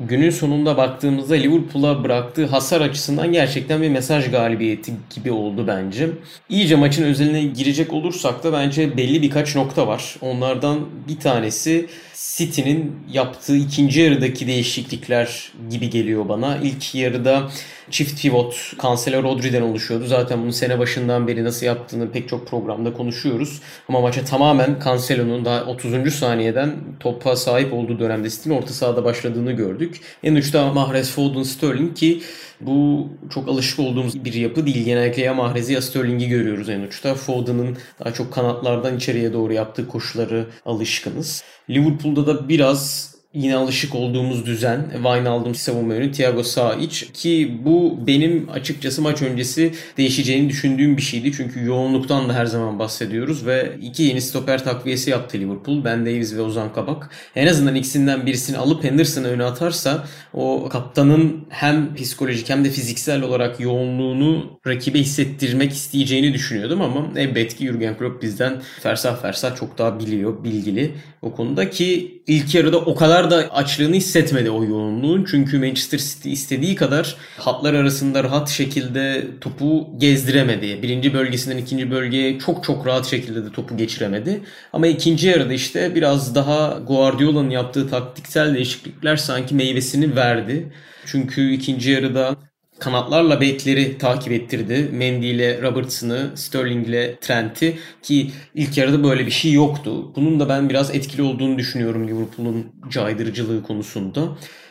günün 0.00 0.30
sonunda 0.30 0.76
baktığımızda 0.76 1.34
Liverpool'a 1.34 2.04
bıraktığı 2.04 2.46
hasar 2.46 2.80
açısından 2.80 3.32
gerçekten 3.32 3.82
bir 3.82 3.88
mesaj 3.88 4.30
galibiyeti 4.30 4.92
gibi 5.14 5.32
oldu 5.32 5.66
bence. 5.66 6.08
İyice 6.48 6.76
maçın 6.76 7.04
özeline 7.04 7.42
girecek 7.42 7.92
olursak 7.92 8.44
da 8.44 8.52
bence 8.52 8.96
belli 8.96 9.22
birkaç 9.22 9.56
nokta 9.56 9.86
var. 9.86 10.16
Onlardan 10.20 10.80
bir 11.08 11.20
tanesi 11.20 11.86
City'nin 12.16 12.96
yaptığı 13.12 13.56
ikinci 13.56 14.00
yarıdaki 14.00 14.46
değişiklikler 14.46 15.52
gibi 15.70 15.90
geliyor 15.90 16.28
bana. 16.28 16.56
İlk 16.56 16.94
yarıda 16.94 17.50
çift 17.90 18.22
pivot 18.22 18.72
Cancelo 18.82 19.22
Rodri'den 19.22 19.62
oluşuyordu. 19.62 20.06
Zaten 20.06 20.42
bunu 20.42 20.52
sene 20.52 20.78
başından 20.78 21.28
beri 21.28 21.44
nasıl 21.44 21.66
yaptığını 21.66 22.12
pek 22.12 22.28
çok 22.28 22.48
programda 22.48 22.92
konuşuyoruz. 22.92 23.60
Ama 23.88 24.00
maça 24.00 24.24
tamamen 24.24 24.76
Cancelo'nun 24.84 25.44
daha 25.44 25.64
30. 25.64 26.14
saniyeden 26.14 26.76
topa 27.00 27.36
sahip 27.36 27.72
olduğu 27.72 27.98
dönemde 27.98 28.30
City'nin 28.30 28.54
orta 28.54 28.74
sahada 28.74 29.04
başladığını 29.04 29.52
gördük. 29.52 30.00
En 30.22 30.34
uçta 30.34 30.72
Mahrez, 30.72 31.10
Foden, 31.10 31.42
Sterling 31.42 31.96
ki 31.96 32.22
bu 32.60 33.08
çok 33.30 33.48
alışık 33.48 33.80
olduğumuz 33.80 34.24
bir 34.24 34.34
yapı 34.34 34.66
değil. 34.66 34.84
Genellikle 34.84 35.22
ya 35.22 35.34
Mahrez'i 35.34 35.72
ya 35.72 35.82
Sterling'i 35.82 36.28
görüyoruz 36.28 36.68
en 36.68 36.80
uçta. 36.80 37.14
Foden'ın 37.14 37.76
daha 38.04 38.14
çok 38.14 38.32
kanatlardan 38.32 38.96
içeriye 38.96 39.32
doğru 39.32 39.52
yaptığı 39.52 39.88
koşuları 39.88 40.46
alışkınız. 40.66 41.44
Liverpool'da 41.70 42.26
da 42.26 42.48
biraz 42.48 43.15
yine 43.36 43.56
alışık 43.56 43.94
olduğumuz 43.94 44.46
düzen 44.46 44.90
Wijnaldum 44.92 45.54
savunma 45.54 45.94
yönü 45.94 46.12
Thiago 46.12 46.42
sağ 46.42 46.74
iç 46.74 47.06
ki 47.12 47.58
bu 47.64 47.98
benim 48.06 48.48
açıkçası 48.52 49.02
maç 49.02 49.22
öncesi 49.22 49.72
değişeceğini 49.96 50.48
düşündüğüm 50.48 50.96
bir 50.96 51.02
şeydi. 51.02 51.32
Çünkü 51.32 51.64
yoğunluktan 51.64 52.28
da 52.28 52.34
her 52.34 52.46
zaman 52.46 52.78
bahsediyoruz 52.78 53.46
ve 53.46 53.72
iki 53.82 54.02
yeni 54.02 54.20
stoper 54.20 54.64
takviyesi 54.64 55.10
yaptı 55.10 55.38
Liverpool. 55.38 55.84
Ben 55.84 56.06
Davies 56.06 56.34
ve 56.34 56.40
Ozan 56.40 56.72
Kabak. 56.72 57.10
En 57.36 57.46
azından 57.46 57.74
ikisinden 57.74 58.26
birisini 58.26 58.58
alıp 58.58 58.84
Henderson'ı 58.84 59.26
öne 59.28 59.44
atarsa 59.44 60.04
o 60.34 60.68
kaptanın 60.68 61.46
hem 61.48 61.94
psikolojik 61.94 62.50
hem 62.50 62.64
de 62.64 62.70
fiziksel 62.70 63.22
olarak 63.22 63.60
yoğunluğunu 63.60 64.60
rakibe 64.66 64.98
hissettirmek 64.98 65.72
isteyeceğini 65.72 66.34
düşünüyordum 66.34 66.82
ama 66.82 67.06
elbette 67.16 67.56
ki 67.56 67.66
Jurgen 67.66 67.98
Klopp 67.98 68.22
bizden 68.22 68.62
fersah 68.82 69.22
fersah 69.22 69.56
çok 69.56 69.78
daha 69.78 70.00
biliyor, 70.00 70.44
bilgili 70.44 70.94
o 71.22 71.34
konuda 71.34 71.70
ki 71.70 72.22
ilk 72.26 72.54
yarıda 72.54 72.78
o 72.78 72.94
kadar 72.94 73.25
da 73.30 73.36
açlığını 73.36 73.94
hissetmedi 73.96 74.50
o 74.50 74.64
yoğunluğun. 74.64 75.24
Çünkü 75.30 75.58
Manchester 75.58 75.98
City 75.98 76.32
istediği 76.32 76.74
kadar 76.74 77.16
hatlar 77.38 77.74
arasında 77.74 78.24
rahat 78.24 78.48
şekilde 78.48 79.26
topu 79.40 79.90
gezdiremedi. 79.98 80.82
Birinci 80.82 81.14
bölgesinden 81.14 81.56
ikinci 81.56 81.90
bölgeye 81.90 82.38
çok 82.38 82.64
çok 82.64 82.86
rahat 82.86 83.06
şekilde 83.06 83.44
de 83.44 83.52
topu 83.52 83.76
geçiremedi. 83.76 84.40
Ama 84.72 84.86
ikinci 84.86 85.28
yarıda 85.28 85.52
işte 85.52 85.94
biraz 85.94 86.34
daha 86.34 86.78
Guardiola'nın 86.86 87.50
yaptığı 87.50 87.90
taktiksel 87.90 88.54
değişiklikler 88.54 89.16
sanki 89.16 89.54
meyvesini 89.54 90.16
verdi. 90.16 90.72
Çünkü 91.06 91.52
ikinci 91.52 91.90
yarıda 91.90 92.36
kanatlarla 92.78 93.40
bekleri 93.40 93.98
takip 93.98 94.32
ettirdi. 94.32 94.88
Mendy 94.92 95.30
ile 95.30 95.62
Robertson'ı, 95.62 96.30
Sterling 96.34 96.88
ile 96.88 97.16
Trent'i 97.20 97.78
ki 98.02 98.30
ilk 98.54 98.76
yarıda 98.76 99.04
böyle 99.04 99.26
bir 99.26 99.30
şey 99.30 99.52
yoktu. 99.52 100.12
Bunun 100.16 100.40
da 100.40 100.48
ben 100.48 100.68
biraz 100.68 100.94
etkili 100.94 101.22
olduğunu 101.22 101.58
düşünüyorum 101.58 102.08
Liverpool'un 102.08 102.66
caydırıcılığı 102.90 103.62
konusunda. 103.62 104.28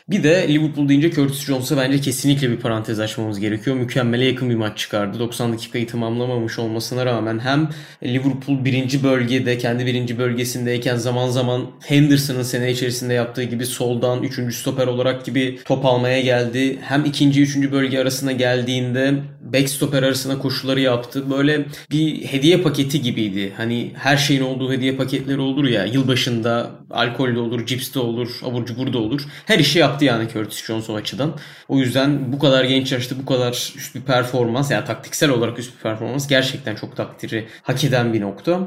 Bir 0.09 0.24
de 0.24 0.47
Liverpool 0.47 0.89
deyince 0.89 1.12
Curtis 1.12 1.45
Jones'a 1.45 1.77
bence 1.77 2.01
kesinlikle 2.01 2.50
bir 2.51 2.57
parantez 2.57 3.00
açmamız 3.00 3.39
gerekiyor. 3.39 3.75
Mükemmele 3.75 4.25
yakın 4.25 4.50
bir 4.50 4.55
maç 4.55 4.77
çıkardı. 4.77 5.19
90 5.19 5.53
dakikayı 5.53 5.88
tamamlamamış 5.88 6.59
olmasına 6.59 7.05
rağmen 7.05 7.39
hem 7.39 7.69
Liverpool 8.03 8.65
birinci 8.65 9.03
bölgede, 9.03 9.57
kendi 9.57 9.85
birinci 9.85 10.17
bölgesindeyken 10.17 10.95
zaman 10.95 11.29
zaman 11.29 11.71
Henderson'ın 11.85 12.43
sene 12.43 12.71
içerisinde 12.71 13.13
yaptığı 13.13 13.43
gibi 13.43 13.65
soldan 13.65 14.24
üçüncü 14.24 14.55
stoper 14.55 14.88
olarak 14.88 15.25
gibi 15.25 15.59
top 15.65 15.85
almaya 15.85 16.21
geldi. 16.21 16.79
Hem 16.81 17.05
ikinci, 17.05 17.41
üçüncü 17.41 17.71
bölge 17.71 18.00
arasına 18.00 18.31
geldiğinde 18.31 19.13
backstoper 19.53 20.03
arasına 20.03 20.39
koşuları 20.39 20.79
yaptı. 20.79 21.31
Böyle 21.31 21.65
bir 21.91 22.25
hediye 22.25 22.57
paketi 22.57 23.01
gibiydi. 23.01 23.53
Hani 23.57 23.91
her 23.95 24.17
şeyin 24.17 24.41
olduğu 24.41 24.71
hediye 24.71 24.95
paketleri 24.95 25.39
olur 25.39 25.65
ya. 25.65 25.85
Yılbaşında 25.85 26.71
alkol 26.89 27.35
de 27.35 27.39
olur, 27.39 27.65
cips 27.65 27.93
de 27.95 28.00
olur, 28.00 28.29
abur 28.43 28.65
cubur 28.65 28.93
da 28.93 28.97
olur. 28.97 29.21
Her 29.45 29.59
işi 29.59 29.79
yaptı 29.79 29.94
yaptı 29.95 30.05
yani 30.05 30.29
Curtis 30.29 30.65
Jones 30.65 30.89
o 30.89 30.95
açıdan. 30.95 31.33
O 31.67 31.77
yüzden 31.77 32.33
bu 32.33 32.39
kadar 32.39 32.63
genç 32.63 32.91
yaşta 32.91 33.15
bu 33.21 33.25
kadar 33.25 33.51
üst 33.51 33.95
bir 33.95 34.01
performans 34.01 34.71
yani 34.71 34.85
taktiksel 34.85 35.29
olarak 35.29 35.59
üst 35.59 35.77
bir 35.77 35.81
performans 35.81 36.27
gerçekten 36.27 36.75
çok 36.75 36.95
takdiri 36.95 37.47
hak 37.63 37.83
eden 37.83 38.13
bir 38.13 38.21
nokta. 38.21 38.59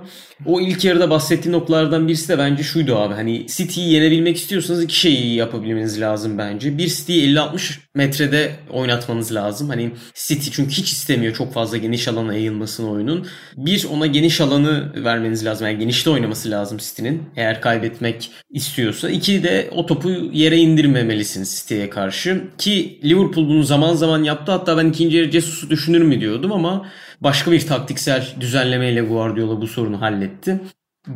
O 0.46 0.60
ilk 0.60 0.84
yarıda 0.84 1.10
bahsettiğim 1.10 1.58
noktalardan 1.58 2.08
birisi 2.08 2.28
de 2.28 2.38
bence 2.38 2.62
şuydu 2.62 2.96
abi. 2.96 3.14
Hani 3.14 3.46
City'yi 3.46 3.92
yenebilmek 3.92 4.36
istiyorsanız 4.36 4.82
iki 4.82 5.00
şeyi 5.00 5.34
yapabilmeniz 5.34 6.00
lazım 6.00 6.38
bence. 6.38 6.78
Bir 6.78 6.88
City'yi 6.88 7.36
50-60 7.36 7.78
metrede 7.94 8.50
oynatmanız 8.70 9.34
lazım. 9.34 9.68
Hani 9.68 9.90
City 10.14 10.50
çünkü 10.52 10.70
hiç 10.70 10.92
istemiyor 10.92 11.34
çok 11.34 11.52
fazla 11.52 11.76
geniş 11.76 12.08
alana 12.08 12.34
yayılmasını 12.34 12.90
oyunun. 12.90 13.26
Bir 13.56 13.84
ona 13.92 14.06
geniş 14.06 14.40
alanı 14.40 15.04
vermeniz 15.04 15.44
lazım. 15.44 15.66
Yani 15.66 15.78
genişte 15.78 16.10
oynaması 16.10 16.50
lazım 16.50 16.78
City'nin 16.78 17.22
eğer 17.36 17.60
kaybetmek 17.60 18.30
istiyorsa. 18.50 19.10
İki 19.10 19.42
de 19.42 19.68
o 19.72 19.86
topu 19.86 20.10
yere 20.32 20.56
indirmemelisiniz 21.18 21.58
City'ye 21.58 21.90
karşı. 21.90 22.44
Ki 22.58 23.00
Liverpool 23.04 23.48
bunu 23.48 23.62
zaman 23.62 23.94
zaman 23.94 24.22
yaptı. 24.22 24.52
Hatta 24.52 24.76
ben 24.76 24.86
ikinci 24.86 25.16
yarı 25.16 25.30
Jesus'u 25.30 25.70
düşünür 25.70 26.02
mü 26.02 26.20
diyordum 26.20 26.52
ama 26.52 26.86
başka 27.20 27.52
bir 27.52 27.66
taktiksel 27.66 28.26
düzenlemeyle 28.40 29.00
Guardiola 29.00 29.60
bu 29.60 29.66
sorunu 29.66 30.00
halletti. 30.00 30.60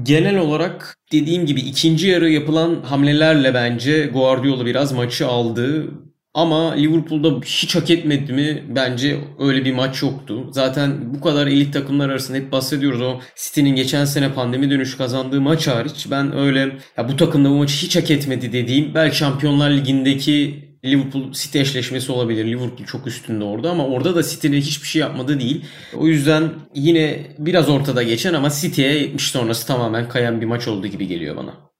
Genel 0.02 0.38
olarak 0.38 0.96
dediğim 1.12 1.46
gibi 1.46 1.60
ikinci 1.60 2.08
yarı 2.08 2.30
yapılan 2.30 2.82
hamlelerle 2.82 3.54
bence 3.54 4.06
Guardiola 4.06 4.66
biraz 4.66 4.92
maçı 4.92 5.26
aldı. 5.26 5.88
Ama 6.34 6.74
Liverpool'da 6.74 7.40
hiç 7.44 7.76
hak 7.76 7.90
etmedi 7.90 8.32
mi? 8.32 8.64
Bence 8.68 9.18
öyle 9.38 9.64
bir 9.64 9.72
maç 9.72 10.02
yoktu. 10.02 10.48
Zaten 10.50 11.14
bu 11.14 11.20
kadar 11.20 11.46
elit 11.46 11.72
takımlar 11.72 12.08
arasında 12.08 12.38
hep 12.38 12.52
bahsediyoruz. 12.52 13.00
O 13.00 13.20
City'nin 13.36 13.76
geçen 13.76 14.04
sene 14.04 14.32
pandemi 14.32 14.70
dönüşü 14.70 14.98
kazandığı 14.98 15.40
maç 15.40 15.68
hariç 15.68 16.06
ben 16.10 16.36
öyle 16.36 16.76
ya 16.96 17.08
bu 17.08 17.16
takımda 17.16 17.50
bu 17.50 17.54
maçı 17.54 17.86
hiç 17.86 17.96
hak 17.96 18.10
etmedi 18.10 18.52
dediğim 18.52 18.94
belki 18.94 19.16
Şampiyonlar 19.16 19.70
Ligi'ndeki 19.70 20.72
Liverpool 20.84 21.32
City 21.32 21.60
eşleşmesi 21.60 22.12
olabilir. 22.12 22.44
Liverpool 22.44 22.86
çok 22.86 23.06
üstünde 23.06 23.44
orada 23.44 23.70
ama 23.70 23.86
orada 23.86 24.14
da 24.14 24.22
City'nin 24.22 24.60
hiçbir 24.60 24.88
şey 24.88 25.00
yapmadı 25.00 25.40
değil. 25.40 25.64
O 25.96 26.06
yüzden 26.06 26.50
yine 26.74 27.26
biraz 27.38 27.68
ortada 27.68 28.02
geçen 28.02 28.34
ama 28.34 28.50
City'ye 28.50 28.98
70 28.98 29.30
sonrası 29.30 29.66
tamamen 29.66 30.08
kayan 30.08 30.40
bir 30.40 30.46
maç 30.46 30.68
olduğu 30.68 30.86
gibi 30.86 31.06
geliyor 31.06 31.36
bana. 31.36 31.71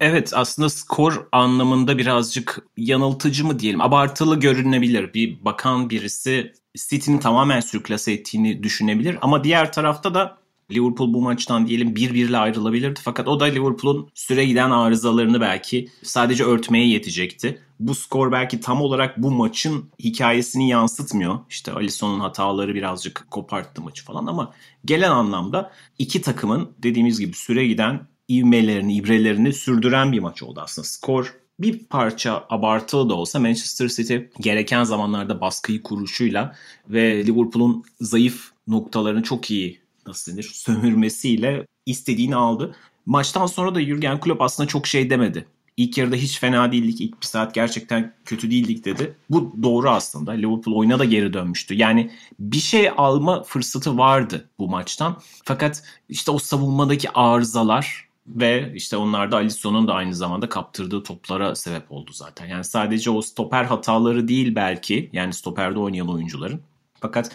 Evet 0.00 0.32
aslında 0.34 0.70
skor 0.70 1.26
anlamında 1.32 1.98
birazcık 1.98 2.66
yanıltıcı 2.76 3.46
mı 3.46 3.58
diyelim 3.58 3.80
abartılı 3.80 4.40
görünebilir. 4.40 5.14
Bir 5.14 5.44
bakan 5.44 5.90
birisi 5.90 6.52
City'nin 6.88 7.18
tamamen 7.18 7.60
sürklase 7.60 8.12
ettiğini 8.12 8.62
düşünebilir 8.62 9.18
ama 9.20 9.44
diğer 9.44 9.72
tarafta 9.72 10.14
da 10.14 10.38
Liverpool 10.70 11.14
bu 11.14 11.22
maçtan 11.22 11.66
diyelim 11.66 11.96
bir 11.96 12.14
birle 12.14 12.38
ayrılabilirdi. 12.38 13.00
Fakat 13.02 13.28
o 13.28 13.40
da 13.40 13.44
Liverpool'un 13.44 14.10
süre 14.14 14.44
giden 14.44 14.70
arızalarını 14.70 15.40
belki 15.40 15.88
sadece 16.02 16.44
örtmeye 16.44 16.88
yetecekti. 16.88 17.62
Bu 17.80 17.94
skor 17.94 18.32
belki 18.32 18.60
tam 18.60 18.82
olarak 18.82 19.22
bu 19.22 19.30
maçın 19.30 19.90
hikayesini 19.98 20.68
yansıtmıyor. 20.68 21.38
İşte 21.50 21.72
Alisson'un 21.72 22.20
hataları 22.20 22.74
birazcık 22.74 23.26
koparttı 23.30 23.82
maçı 23.82 24.04
falan 24.04 24.26
ama 24.26 24.54
gelen 24.84 25.10
anlamda 25.10 25.72
iki 25.98 26.22
takımın 26.22 26.72
dediğimiz 26.82 27.20
gibi 27.20 27.32
süre 27.32 27.66
giden 27.66 28.00
ivmelerini, 28.28 28.94
ibrelerini 28.94 29.52
sürdüren 29.52 30.12
bir 30.12 30.20
maç 30.20 30.42
oldu 30.42 30.60
aslında. 30.62 30.88
Skor 30.88 31.34
bir 31.60 31.78
parça 31.78 32.46
abartılı 32.50 33.10
da 33.10 33.14
olsa 33.14 33.38
Manchester 33.38 33.88
City 33.88 34.16
gereken 34.40 34.84
zamanlarda 34.84 35.40
baskıyı 35.40 35.82
kuruşuyla 35.82 36.56
ve 36.88 37.26
Liverpool'un 37.26 37.84
zayıf 38.00 38.50
noktalarını 38.68 39.22
çok 39.22 39.50
iyi 39.50 39.80
nasıl 40.06 40.32
denir 40.32 40.50
sömürmesiyle 40.54 41.66
istediğini 41.86 42.36
aldı. 42.36 42.76
Maçtan 43.06 43.46
sonra 43.46 43.74
da 43.74 43.82
Jurgen 43.82 44.20
Klopp 44.20 44.42
aslında 44.42 44.68
çok 44.68 44.86
şey 44.86 45.10
demedi. 45.10 45.46
İlk 45.76 45.98
yarıda 45.98 46.16
hiç 46.16 46.40
fena 46.40 46.72
değildik. 46.72 47.00
İlk 47.00 47.20
bir 47.22 47.26
saat 47.26 47.54
gerçekten 47.54 48.14
kötü 48.24 48.50
değildik 48.50 48.84
dedi. 48.84 49.16
Bu 49.30 49.52
doğru 49.62 49.90
aslında. 49.90 50.32
Liverpool 50.32 50.76
oyuna 50.76 50.98
da 50.98 51.04
geri 51.04 51.32
dönmüştü. 51.32 51.74
Yani 51.74 52.10
bir 52.40 52.58
şey 52.58 52.90
alma 52.96 53.42
fırsatı 53.42 53.98
vardı 53.98 54.48
bu 54.58 54.68
maçtan. 54.68 55.20
Fakat 55.44 55.82
işte 56.08 56.30
o 56.30 56.38
savunmadaki 56.38 57.10
arızalar 57.10 58.05
ve 58.28 58.72
işte 58.74 58.96
onlar 58.96 59.32
da 59.32 59.36
Alisson'un 59.36 59.88
da 59.88 59.94
aynı 59.94 60.14
zamanda 60.14 60.48
kaptırdığı 60.48 61.02
toplara 61.02 61.54
sebep 61.54 61.92
oldu 61.92 62.10
zaten. 62.12 62.46
Yani 62.46 62.64
sadece 62.64 63.10
o 63.10 63.22
stoper 63.22 63.64
hataları 63.64 64.28
değil 64.28 64.54
belki 64.54 65.10
yani 65.12 65.32
stoperde 65.32 65.78
oynayan 65.78 66.08
oyuncuların. 66.08 66.60
Fakat 67.00 67.30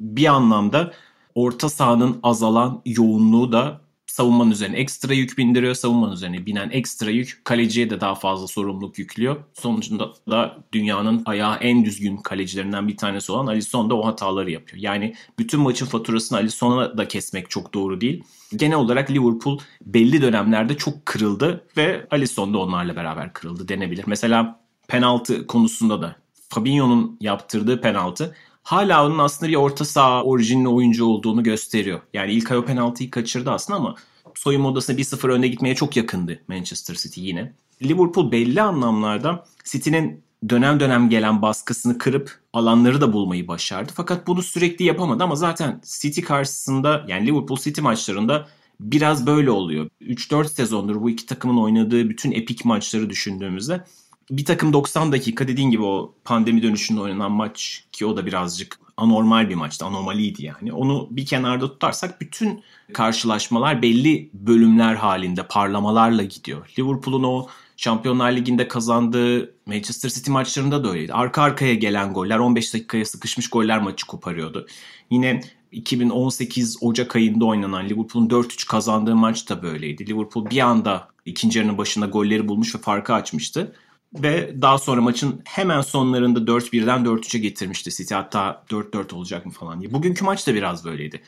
bir 0.00 0.26
anlamda 0.26 0.92
orta 1.34 1.68
sahanın 1.68 2.20
azalan 2.22 2.82
yoğunluğu 2.84 3.52
da 3.52 3.80
savunmanın 4.16 4.50
üzerine 4.50 4.76
ekstra 4.76 5.14
yük 5.14 5.38
bindiriyor. 5.38 5.74
Savunmanın 5.74 6.12
üzerine 6.12 6.46
binen 6.46 6.70
ekstra 6.70 7.10
yük 7.10 7.40
kaleciye 7.44 7.90
de 7.90 8.00
daha 8.00 8.14
fazla 8.14 8.46
sorumluluk 8.46 8.98
yüklüyor. 8.98 9.36
Sonucunda 9.54 10.12
da 10.30 10.58
dünyanın 10.72 11.22
ayağı 11.26 11.56
en 11.56 11.84
düzgün 11.84 12.16
kalecilerinden 12.16 12.88
bir 12.88 12.96
tanesi 12.96 13.32
olan 13.32 13.46
Alisson 13.46 13.90
da 13.90 13.94
o 13.94 14.06
hataları 14.06 14.50
yapıyor. 14.50 14.82
Yani 14.82 15.14
bütün 15.38 15.60
maçın 15.60 15.86
faturasını 15.86 16.38
Alisson'a 16.38 16.98
da 16.98 17.08
kesmek 17.08 17.50
çok 17.50 17.74
doğru 17.74 18.00
değil. 18.00 18.24
Genel 18.56 18.76
olarak 18.76 19.10
Liverpool 19.10 19.58
belli 19.86 20.22
dönemlerde 20.22 20.76
çok 20.76 21.06
kırıldı 21.06 21.64
ve 21.76 22.06
Alisson 22.10 22.54
da 22.54 22.58
onlarla 22.58 22.96
beraber 22.96 23.32
kırıldı 23.32 23.68
denebilir. 23.68 24.04
Mesela 24.06 24.60
penaltı 24.88 25.46
konusunda 25.46 26.02
da 26.02 26.16
Fabinho'nun 26.48 27.16
yaptırdığı 27.20 27.80
penaltı 27.80 28.34
hala 28.66 29.06
onun 29.06 29.18
aslında 29.18 29.50
bir 29.50 29.56
orta 29.56 29.84
saha 29.84 30.24
orijinli 30.24 30.68
oyuncu 30.68 31.04
olduğunu 31.04 31.42
gösteriyor. 31.42 32.00
Yani 32.14 32.32
ilk 32.32 32.50
ay 32.50 32.58
o 32.58 32.64
penaltıyı 32.64 33.10
kaçırdı 33.10 33.50
aslında 33.50 33.78
ama 33.78 33.94
soyunma 34.34 34.68
odasına 34.68 34.96
1-0 34.96 35.28
önde 35.32 35.48
gitmeye 35.48 35.74
çok 35.74 35.96
yakındı 35.96 36.38
Manchester 36.48 36.94
City 36.94 37.20
yine. 37.20 37.52
Liverpool 37.82 38.32
belli 38.32 38.62
anlamlarda 38.62 39.46
City'nin 39.64 40.24
dönem 40.48 40.80
dönem 40.80 41.08
gelen 41.08 41.42
baskısını 41.42 41.98
kırıp 41.98 42.40
alanları 42.52 43.00
da 43.00 43.12
bulmayı 43.12 43.48
başardı. 43.48 43.92
Fakat 43.94 44.26
bunu 44.26 44.42
sürekli 44.42 44.84
yapamadı 44.84 45.24
ama 45.24 45.36
zaten 45.36 45.80
City 46.00 46.20
karşısında 46.20 47.04
yani 47.08 47.26
Liverpool 47.26 47.58
City 47.58 47.80
maçlarında 47.80 48.48
biraz 48.80 49.26
böyle 49.26 49.50
oluyor. 49.50 49.88
3-4 50.00 50.48
sezondur 50.48 51.02
bu 51.02 51.10
iki 51.10 51.26
takımın 51.26 51.62
oynadığı 51.62 52.08
bütün 52.08 52.32
epik 52.32 52.64
maçları 52.64 53.10
düşündüğümüzde 53.10 53.84
bir 54.30 54.44
takım 54.44 54.72
90 54.72 55.12
dakika 55.12 55.48
dediğin 55.48 55.70
gibi 55.70 55.82
o 55.82 56.14
pandemi 56.24 56.62
dönüşünde 56.62 57.00
oynanan 57.00 57.32
maç 57.32 57.84
ki 57.92 58.06
o 58.06 58.16
da 58.16 58.26
birazcık 58.26 58.78
anormal 58.96 59.48
bir 59.48 59.54
maçtı. 59.54 59.84
Anormaliydi 59.84 60.44
yani. 60.44 60.72
Onu 60.72 61.08
bir 61.10 61.26
kenarda 61.26 61.72
tutarsak 61.72 62.20
bütün 62.20 62.62
karşılaşmalar 62.92 63.82
belli 63.82 64.30
bölümler 64.32 64.94
halinde 64.94 65.42
parlamalarla 65.46 66.22
gidiyor. 66.22 66.70
Liverpool'un 66.78 67.22
o 67.22 67.46
Şampiyonlar 67.76 68.32
Ligi'nde 68.32 68.68
kazandığı 68.68 69.54
Manchester 69.66 70.08
City 70.08 70.30
maçlarında 70.30 70.84
da 70.84 70.90
öyleydi. 70.90 71.12
Arka 71.12 71.42
arkaya 71.42 71.74
gelen 71.74 72.12
goller 72.12 72.38
15 72.38 72.74
dakikaya 72.74 73.04
sıkışmış 73.04 73.50
goller 73.50 73.82
maçı 73.82 74.06
koparıyordu. 74.06 74.66
Yine 75.10 75.40
2018 75.72 76.76
Ocak 76.80 77.16
ayında 77.16 77.44
oynanan 77.44 77.88
Liverpool'un 77.88 78.28
4-3 78.28 78.68
kazandığı 78.68 79.16
maç 79.16 79.48
da 79.48 79.62
böyleydi. 79.62 80.06
Liverpool 80.06 80.50
bir 80.50 80.60
anda 80.60 81.08
ikinci 81.24 81.58
yarının 81.58 81.78
başında 81.78 82.06
golleri 82.06 82.48
bulmuş 82.48 82.74
ve 82.74 82.78
farkı 82.78 83.14
açmıştı. 83.14 83.74
Ve 84.14 84.62
daha 84.62 84.78
sonra 84.78 85.00
maçın 85.00 85.42
hemen 85.44 85.80
sonlarında 85.80 86.38
4-1'den 86.38 87.04
4-3'e 87.04 87.40
getirmişti 87.40 87.90
City. 87.90 88.14
Hatta 88.14 88.64
4-4 88.70 89.14
olacak 89.14 89.46
mı 89.46 89.52
falan 89.52 89.80
diye. 89.80 89.92
Bugünkü 89.92 90.24
maç 90.24 90.46
da 90.46 90.54
biraz 90.54 90.84
böyleydi. 90.84 91.22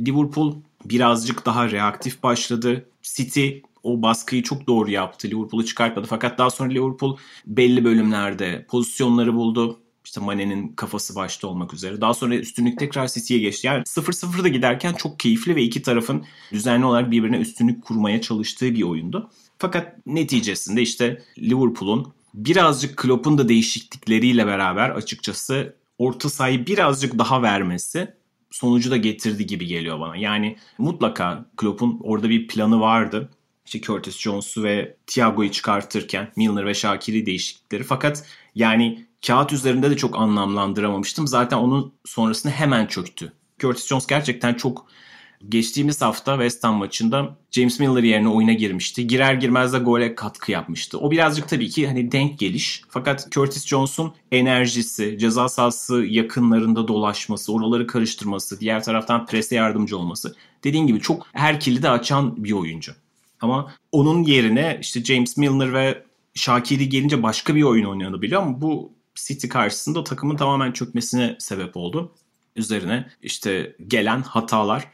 Liverpool 0.00 0.54
birazcık 0.84 1.46
daha 1.46 1.70
reaktif 1.70 2.22
başladı. 2.22 2.88
City 3.02 3.48
o 3.82 4.02
baskıyı 4.02 4.42
çok 4.42 4.66
doğru 4.66 4.90
yaptı. 4.90 5.28
Liverpool'u 5.28 5.64
çıkartmadı. 5.64 6.06
Fakat 6.10 6.38
daha 6.38 6.50
sonra 6.50 6.72
Liverpool 6.72 7.16
belli 7.46 7.84
bölümlerde 7.84 8.66
pozisyonları 8.68 9.34
buldu. 9.34 9.78
İşte 10.04 10.20
Mane'nin 10.20 10.68
kafası 10.68 11.14
başta 11.14 11.48
olmak 11.48 11.74
üzere. 11.74 12.00
Daha 12.00 12.14
sonra 12.14 12.34
üstünlük 12.34 12.78
tekrar 12.78 13.08
City'ye 13.08 13.40
geçti. 13.40 13.66
Yani 13.66 13.82
0-0'da 13.82 14.48
giderken 14.48 14.92
çok 14.92 15.18
keyifli 15.18 15.56
ve 15.56 15.62
iki 15.62 15.82
tarafın 15.82 16.24
düzenli 16.52 16.84
olarak 16.84 17.10
birbirine 17.10 17.36
üstünlük 17.36 17.84
kurmaya 17.84 18.20
çalıştığı 18.20 18.74
bir 18.74 18.82
oyundu. 18.82 19.30
Fakat 19.62 20.06
neticesinde 20.06 20.82
işte 20.82 21.22
Liverpool'un 21.38 22.12
birazcık 22.34 22.96
Klopp'un 22.96 23.38
da 23.38 23.48
değişiklikleriyle 23.48 24.46
beraber 24.46 24.90
açıkçası 24.90 25.76
orta 25.98 26.30
sahayı 26.30 26.66
birazcık 26.66 27.18
daha 27.18 27.42
vermesi 27.42 28.14
sonucu 28.50 28.90
da 28.90 28.96
getirdi 28.96 29.46
gibi 29.46 29.66
geliyor 29.66 30.00
bana. 30.00 30.16
Yani 30.16 30.56
mutlaka 30.78 31.46
Klopp'un 31.56 32.00
orada 32.02 32.28
bir 32.28 32.48
planı 32.48 32.80
vardı. 32.80 33.30
İşte 33.66 33.80
Curtis 33.80 34.18
Jones'u 34.18 34.62
ve 34.62 34.96
Thiago'yu 35.06 35.50
çıkartırken 35.50 36.32
Milner 36.36 36.66
ve 36.66 36.74
Shakiri 36.74 37.26
değişiklikleri. 37.26 37.84
Fakat 37.84 38.26
yani 38.54 39.06
kağıt 39.26 39.52
üzerinde 39.52 39.90
de 39.90 39.96
çok 39.96 40.18
anlamlandıramamıştım. 40.18 41.26
Zaten 41.26 41.56
onun 41.56 41.92
sonrasında 42.04 42.52
hemen 42.52 42.86
çöktü. 42.86 43.32
Curtis 43.58 43.86
Jones 43.86 44.06
gerçekten 44.06 44.54
çok 44.54 44.86
Geçtiğimiz 45.48 46.02
hafta 46.02 46.32
West 46.32 46.64
Ham 46.64 46.74
maçında 46.74 47.36
James 47.50 47.80
Miller 47.80 48.02
yerine 48.02 48.28
oyuna 48.28 48.52
girmişti. 48.52 49.06
Girer 49.06 49.34
girmez 49.34 49.72
de 49.72 49.78
gole 49.78 50.14
katkı 50.14 50.52
yapmıştı. 50.52 50.98
O 50.98 51.10
birazcık 51.10 51.48
tabii 51.48 51.68
ki 51.68 51.86
hani 51.86 52.12
denk 52.12 52.38
geliş. 52.38 52.82
Fakat 52.88 53.30
Curtis 53.30 53.66
Jones'un 53.66 54.12
enerjisi, 54.32 55.18
ceza 55.18 55.48
sahası 55.48 56.04
yakınlarında 56.04 56.88
dolaşması, 56.88 57.52
oraları 57.52 57.86
karıştırması, 57.86 58.60
diğer 58.60 58.82
taraftan 58.84 59.26
prese 59.26 59.54
yardımcı 59.54 59.98
olması. 59.98 60.34
Dediğim 60.64 60.86
gibi 60.86 61.00
çok 61.00 61.26
her 61.32 61.60
kilidi 61.60 61.88
açan 61.88 62.44
bir 62.44 62.52
oyuncu. 62.52 62.92
Ama 63.40 63.72
onun 63.92 64.22
yerine 64.22 64.78
işte 64.80 65.04
James 65.04 65.36
Milner 65.36 65.72
ve 65.72 66.02
Şakiri 66.34 66.88
gelince 66.88 67.22
başka 67.22 67.54
bir 67.54 67.62
oyun 67.62 67.84
oynanabiliyor 67.84 68.42
ama 68.42 68.60
bu 68.60 68.92
City 69.14 69.48
karşısında 69.48 70.04
takımın 70.04 70.36
tamamen 70.36 70.72
çökmesine 70.72 71.36
sebep 71.38 71.76
oldu. 71.76 72.12
Üzerine 72.56 73.10
işte 73.22 73.76
gelen 73.88 74.22
hatalar. 74.22 74.88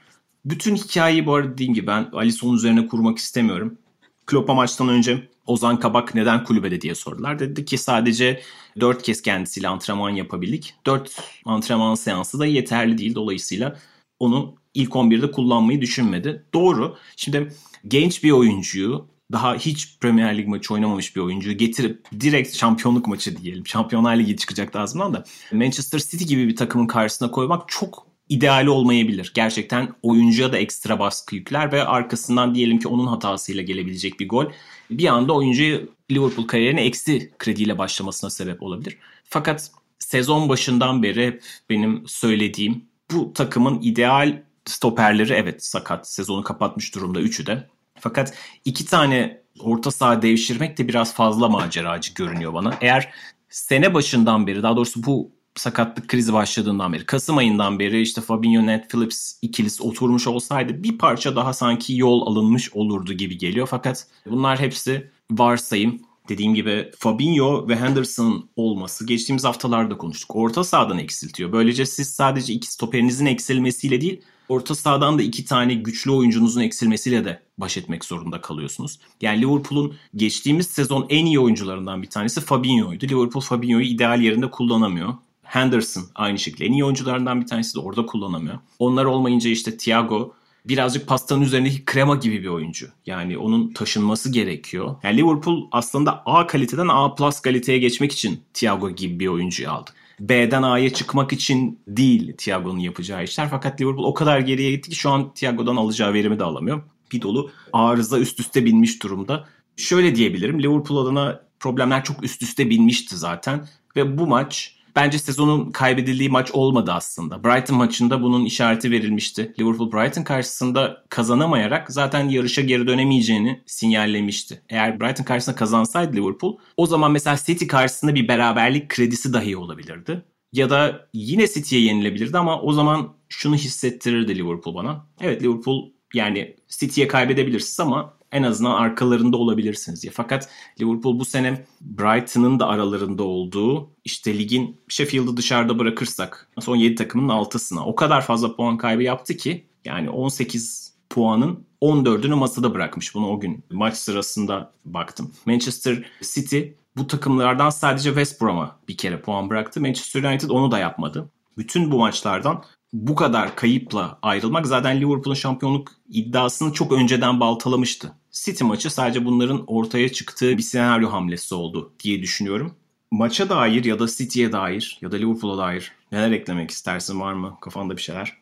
Bütün 0.44 0.76
hikayeyi 0.76 1.26
bu 1.26 1.34
arada 1.34 1.52
dediğim 1.52 1.74
gibi 1.74 1.86
ben 1.86 2.08
Alisson 2.12 2.54
üzerine 2.54 2.86
kurmak 2.86 3.18
istemiyorum. 3.18 3.78
Klopp'a 4.26 4.54
maçtan 4.54 4.88
önce 4.88 5.28
Ozan 5.46 5.80
Kabak 5.80 6.14
neden 6.14 6.44
kulübede 6.44 6.80
diye 6.80 6.94
sordular. 6.94 7.38
Dedi 7.38 7.64
ki 7.64 7.78
sadece 7.78 8.40
4 8.80 9.02
kez 9.02 9.22
kendisiyle 9.22 9.68
antrenman 9.68 10.10
yapabildik. 10.10 10.74
4 10.86 11.16
antrenman 11.44 11.94
seansı 11.94 12.38
da 12.38 12.46
yeterli 12.46 12.98
değil. 12.98 13.14
Dolayısıyla 13.14 13.78
onu 14.18 14.54
ilk 14.74 14.90
11'de 14.90 15.30
kullanmayı 15.30 15.80
düşünmedi. 15.80 16.44
Doğru. 16.54 16.96
Şimdi 17.16 17.52
genç 17.88 18.24
bir 18.24 18.30
oyuncuyu 18.30 19.08
daha 19.32 19.54
hiç 19.54 19.98
Premier 20.00 20.38
Lig 20.38 20.48
maçı 20.48 20.74
oynamamış 20.74 21.16
bir 21.16 21.20
oyuncuyu 21.20 21.56
getirip 21.56 22.06
direkt 22.20 22.56
şampiyonluk 22.56 23.06
maçı 23.06 23.36
diyelim. 23.36 23.66
Şampiyonlar 23.66 24.16
Ligi 24.16 24.36
çıkacak 24.36 24.76
ağzından 24.76 25.14
da 25.14 25.24
Manchester 25.52 25.98
City 25.98 26.24
gibi 26.24 26.48
bir 26.48 26.56
takımın 26.56 26.86
karşısına 26.86 27.30
koymak 27.30 27.68
çok 27.68 28.07
ideali 28.28 28.70
olmayabilir. 28.70 29.32
Gerçekten 29.34 29.88
oyuncuya 30.02 30.52
da 30.52 30.58
ekstra 30.58 30.98
baskı 30.98 31.36
yükler 31.36 31.72
ve 31.72 31.84
arkasından 31.84 32.54
diyelim 32.54 32.78
ki 32.78 32.88
onun 32.88 33.06
hatasıyla 33.06 33.62
gelebilecek 33.62 34.20
bir 34.20 34.28
gol 34.28 34.46
bir 34.90 35.06
anda 35.06 35.32
oyuncuyu 35.32 35.88
Liverpool 36.10 36.46
kariyerine 36.46 36.84
eksi 36.84 37.32
krediyle 37.38 37.78
başlamasına 37.78 38.30
sebep 38.30 38.62
olabilir. 38.62 38.96
Fakat 39.24 39.70
sezon 39.98 40.48
başından 40.48 41.02
beri 41.02 41.40
benim 41.70 42.02
söylediğim 42.06 42.84
bu 43.12 43.32
takımın 43.32 43.80
ideal 43.82 44.42
stoperleri 44.64 45.32
evet 45.32 45.64
sakat. 45.64 46.08
Sezonu 46.08 46.42
kapatmış 46.42 46.94
durumda 46.94 47.20
üçü 47.20 47.46
de. 47.46 47.68
Fakat 48.00 48.34
iki 48.64 48.86
tane 48.86 49.40
orta 49.60 49.90
saha 49.90 50.22
devşirmek 50.22 50.78
de 50.78 50.88
biraz 50.88 51.14
fazla 51.14 51.48
maceracı 51.48 52.14
görünüyor 52.14 52.54
bana. 52.54 52.78
Eğer 52.80 53.12
sene 53.48 53.94
başından 53.94 54.46
beri 54.46 54.62
daha 54.62 54.76
doğrusu 54.76 55.04
bu 55.04 55.30
sakatlık 55.58 56.08
krizi 56.08 56.32
başladığından 56.32 56.92
beri 56.92 57.06
Kasım 57.06 57.38
ayından 57.38 57.78
beri 57.78 58.02
işte 58.02 58.20
Fabinho 58.20 58.66
Ned 58.66 58.84
Phillips 58.88 59.34
ikilisi 59.42 59.82
oturmuş 59.82 60.26
olsaydı 60.26 60.82
bir 60.82 60.98
parça 60.98 61.36
daha 61.36 61.52
sanki 61.52 61.96
yol 61.96 62.26
alınmış 62.26 62.72
olurdu 62.72 63.12
gibi 63.12 63.38
geliyor. 63.38 63.66
Fakat 63.70 64.06
bunlar 64.26 64.60
hepsi 64.60 65.10
varsayım. 65.30 66.00
Dediğim 66.28 66.54
gibi 66.54 66.90
Fabinho 66.98 67.68
ve 67.68 67.76
Henderson 67.76 68.48
olması 68.56 69.06
geçtiğimiz 69.06 69.44
haftalarda 69.44 69.98
konuştuk. 69.98 70.36
Orta 70.36 70.64
sahadan 70.64 70.98
eksiltiyor. 70.98 71.52
Böylece 71.52 71.86
siz 71.86 72.10
sadece 72.10 72.52
iki 72.52 72.72
stoperinizin 72.72 73.26
eksilmesiyle 73.26 74.00
değil 74.00 74.22
orta 74.48 74.74
sahadan 74.74 75.18
da 75.18 75.22
iki 75.22 75.44
tane 75.44 75.74
güçlü 75.74 76.10
oyuncunuzun 76.10 76.60
eksilmesiyle 76.60 77.24
de 77.24 77.42
baş 77.58 77.76
etmek 77.76 78.04
zorunda 78.04 78.40
kalıyorsunuz. 78.40 78.98
Yani 79.20 79.42
Liverpool'un 79.42 79.94
geçtiğimiz 80.16 80.66
sezon 80.66 81.06
en 81.08 81.26
iyi 81.26 81.40
oyuncularından 81.40 82.02
bir 82.02 82.10
tanesi 82.10 82.40
Fabinho'ydu. 82.40 83.06
Liverpool 83.06 83.42
Fabinho'yu 83.42 83.84
ideal 83.84 84.20
yerinde 84.20 84.50
kullanamıyor. 84.50 85.14
Henderson 85.48 86.04
aynı 86.14 86.38
şekilde 86.38 86.64
en 86.64 86.72
iyi 86.72 86.84
oyuncularından 86.84 87.40
bir 87.40 87.46
tanesi 87.46 87.74
de 87.74 87.80
orada 87.80 88.06
kullanamıyor. 88.06 88.58
Onlar 88.78 89.04
olmayınca 89.04 89.50
işte 89.50 89.76
Thiago 89.76 90.34
birazcık 90.64 91.06
pastanın 91.06 91.42
üzerindeki 91.42 91.84
krema 91.84 92.16
gibi 92.16 92.42
bir 92.42 92.48
oyuncu. 92.48 92.88
Yani 93.06 93.38
onun 93.38 93.72
taşınması 93.72 94.32
gerekiyor. 94.32 94.96
Yani 95.02 95.16
Liverpool 95.16 95.68
aslında 95.72 96.22
A 96.26 96.46
kaliteden 96.46 96.88
A 96.88 97.14
plus 97.14 97.40
kaliteye 97.40 97.78
geçmek 97.78 98.12
için 98.12 98.40
Thiago 98.54 98.90
gibi 98.90 99.20
bir 99.20 99.26
oyuncuyu 99.26 99.70
aldı. 99.70 99.90
B'den 100.20 100.62
A'ya 100.62 100.94
çıkmak 100.94 101.32
için 101.32 101.80
değil 101.88 102.36
Thiago'nun 102.38 102.78
yapacağı 102.78 103.24
işler. 103.24 103.48
Fakat 103.50 103.80
Liverpool 103.80 104.04
o 104.04 104.14
kadar 104.14 104.40
geriye 104.40 104.70
gitti 104.70 104.90
ki 104.90 104.96
şu 104.96 105.10
an 105.10 105.34
Thiago'dan 105.34 105.76
alacağı 105.76 106.12
verimi 106.12 106.38
de 106.38 106.44
alamıyor. 106.44 106.82
Bir 107.12 107.22
dolu 107.22 107.50
arıza 107.72 108.18
üst 108.18 108.40
üste 108.40 108.64
binmiş 108.64 109.02
durumda. 109.02 109.48
Şöyle 109.76 110.14
diyebilirim 110.14 110.62
Liverpool 110.62 111.06
adına 111.06 111.40
problemler 111.60 112.04
çok 112.04 112.24
üst 112.24 112.42
üste 112.42 112.70
binmişti 112.70 113.16
zaten. 113.16 113.68
Ve 113.96 114.18
bu 114.18 114.26
maç 114.26 114.77
bence 114.98 115.18
sezonun 115.18 115.70
kaybedildiği 115.70 116.28
maç 116.28 116.50
olmadı 116.52 116.92
aslında. 116.92 117.44
Brighton 117.44 117.76
maçında 117.76 118.22
bunun 118.22 118.44
işareti 118.44 118.90
verilmişti. 118.90 119.54
Liverpool 119.60 119.92
Brighton 119.92 120.22
karşısında 120.22 121.04
kazanamayarak 121.08 121.92
zaten 121.92 122.28
yarışa 122.28 122.62
geri 122.62 122.86
dönemeyeceğini 122.86 123.62
sinyallemişti. 123.66 124.62
Eğer 124.68 125.00
Brighton 125.00 125.24
karşısında 125.24 125.56
kazansaydı 125.56 126.16
Liverpool 126.16 126.58
o 126.76 126.86
zaman 126.86 127.12
mesela 127.12 127.36
City 127.46 127.66
karşısında 127.66 128.14
bir 128.14 128.28
beraberlik 128.28 128.88
kredisi 128.88 129.32
dahi 129.32 129.56
olabilirdi. 129.56 130.24
Ya 130.52 130.70
da 130.70 131.08
yine 131.14 131.46
City'ye 131.46 131.82
yenilebilirdi 131.82 132.38
ama 132.38 132.60
o 132.62 132.72
zaman 132.72 133.14
şunu 133.28 133.54
hissettirirdi 133.56 134.38
Liverpool 134.38 134.74
bana. 134.74 135.06
Evet 135.20 135.42
Liverpool 135.42 135.90
yani 136.14 136.56
City'ye 136.68 137.08
kaybedebilirsiniz 137.08 137.80
ama 137.80 138.17
en 138.32 138.42
azından 138.42 138.74
arkalarında 138.74 139.36
olabilirsiniz 139.36 140.02
diye. 140.02 140.12
Fakat 140.12 140.48
Liverpool 140.80 141.18
bu 141.18 141.24
sene 141.24 141.64
Brighton'ın 141.80 142.60
da 142.60 142.66
aralarında 142.66 143.22
olduğu 143.22 143.90
işte 144.04 144.38
ligin 144.38 144.80
Sheffield'ı 144.88 145.36
dışarıda 145.36 145.78
bırakırsak 145.78 146.48
son 146.60 146.76
7 146.76 146.94
takımın 146.94 147.28
altısına 147.28 147.86
o 147.86 147.94
kadar 147.94 148.20
fazla 148.20 148.56
puan 148.56 148.76
kaybı 148.76 149.02
yaptı 149.02 149.36
ki 149.36 149.66
yani 149.84 150.10
18 150.10 150.94
puanın 151.10 151.66
14'ünü 151.82 152.34
masada 152.34 152.74
bırakmış. 152.74 153.14
Bunu 153.14 153.28
o 153.28 153.40
gün 153.40 153.64
maç 153.70 153.96
sırasında 153.96 154.72
baktım. 154.84 155.32
Manchester 155.46 156.10
City 156.34 156.60
bu 156.96 157.06
takımlardan 157.06 157.70
sadece 157.70 158.08
West 158.08 158.40
Brom'a 158.40 158.78
bir 158.88 158.96
kere 158.96 159.20
puan 159.20 159.50
bıraktı. 159.50 159.80
Manchester 159.80 160.22
United 160.22 160.50
onu 160.50 160.70
da 160.70 160.78
yapmadı. 160.78 161.30
Bütün 161.58 161.90
bu 161.90 161.98
maçlardan 161.98 162.64
bu 162.92 163.14
kadar 163.14 163.56
kayıpla 163.56 164.18
ayrılmak 164.22 164.66
zaten 164.66 165.00
Liverpool'un 165.00 165.34
şampiyonluk 165.34 165.92
iddiasını 166.08 166.72
çok 166.72 166.92
önceden 166.92 167.40
baltalamıştı. 167.40 168.12
City 168.32 168.64
maçı 168.64 168.90
sadece 168.90 169.24
bunların 169.24 169.64
ortaya 169.66 170.12
çıktığı 170.12 170.58
bir 170.58 170.62
senaryo 170.62 171.12
hamlesi 171.12 171.54
oldu 171.54 171.92
diye 172.00 172.22
düşünüyorum. 172.22 172.74
Maça 173.10 173.48
dair 173.48 173.84
ya 173.84 173.98
da 173.98 174.06
City'ye 174.06 174.52
dair 174.52 174.98
ya 175.02 175.12
da 175.12 175.16
Liverpool'a 175.16 175.58
dair 175.58 175.92
neler 176.12 176.30
eklemek 176.32 176.70
istersin 176.70 177.20
var 177.20 177.32
mı 177.32 177.58
kafanda 177.60 177.96
bir 177.96 178.02
şeyler? 178.02 178.37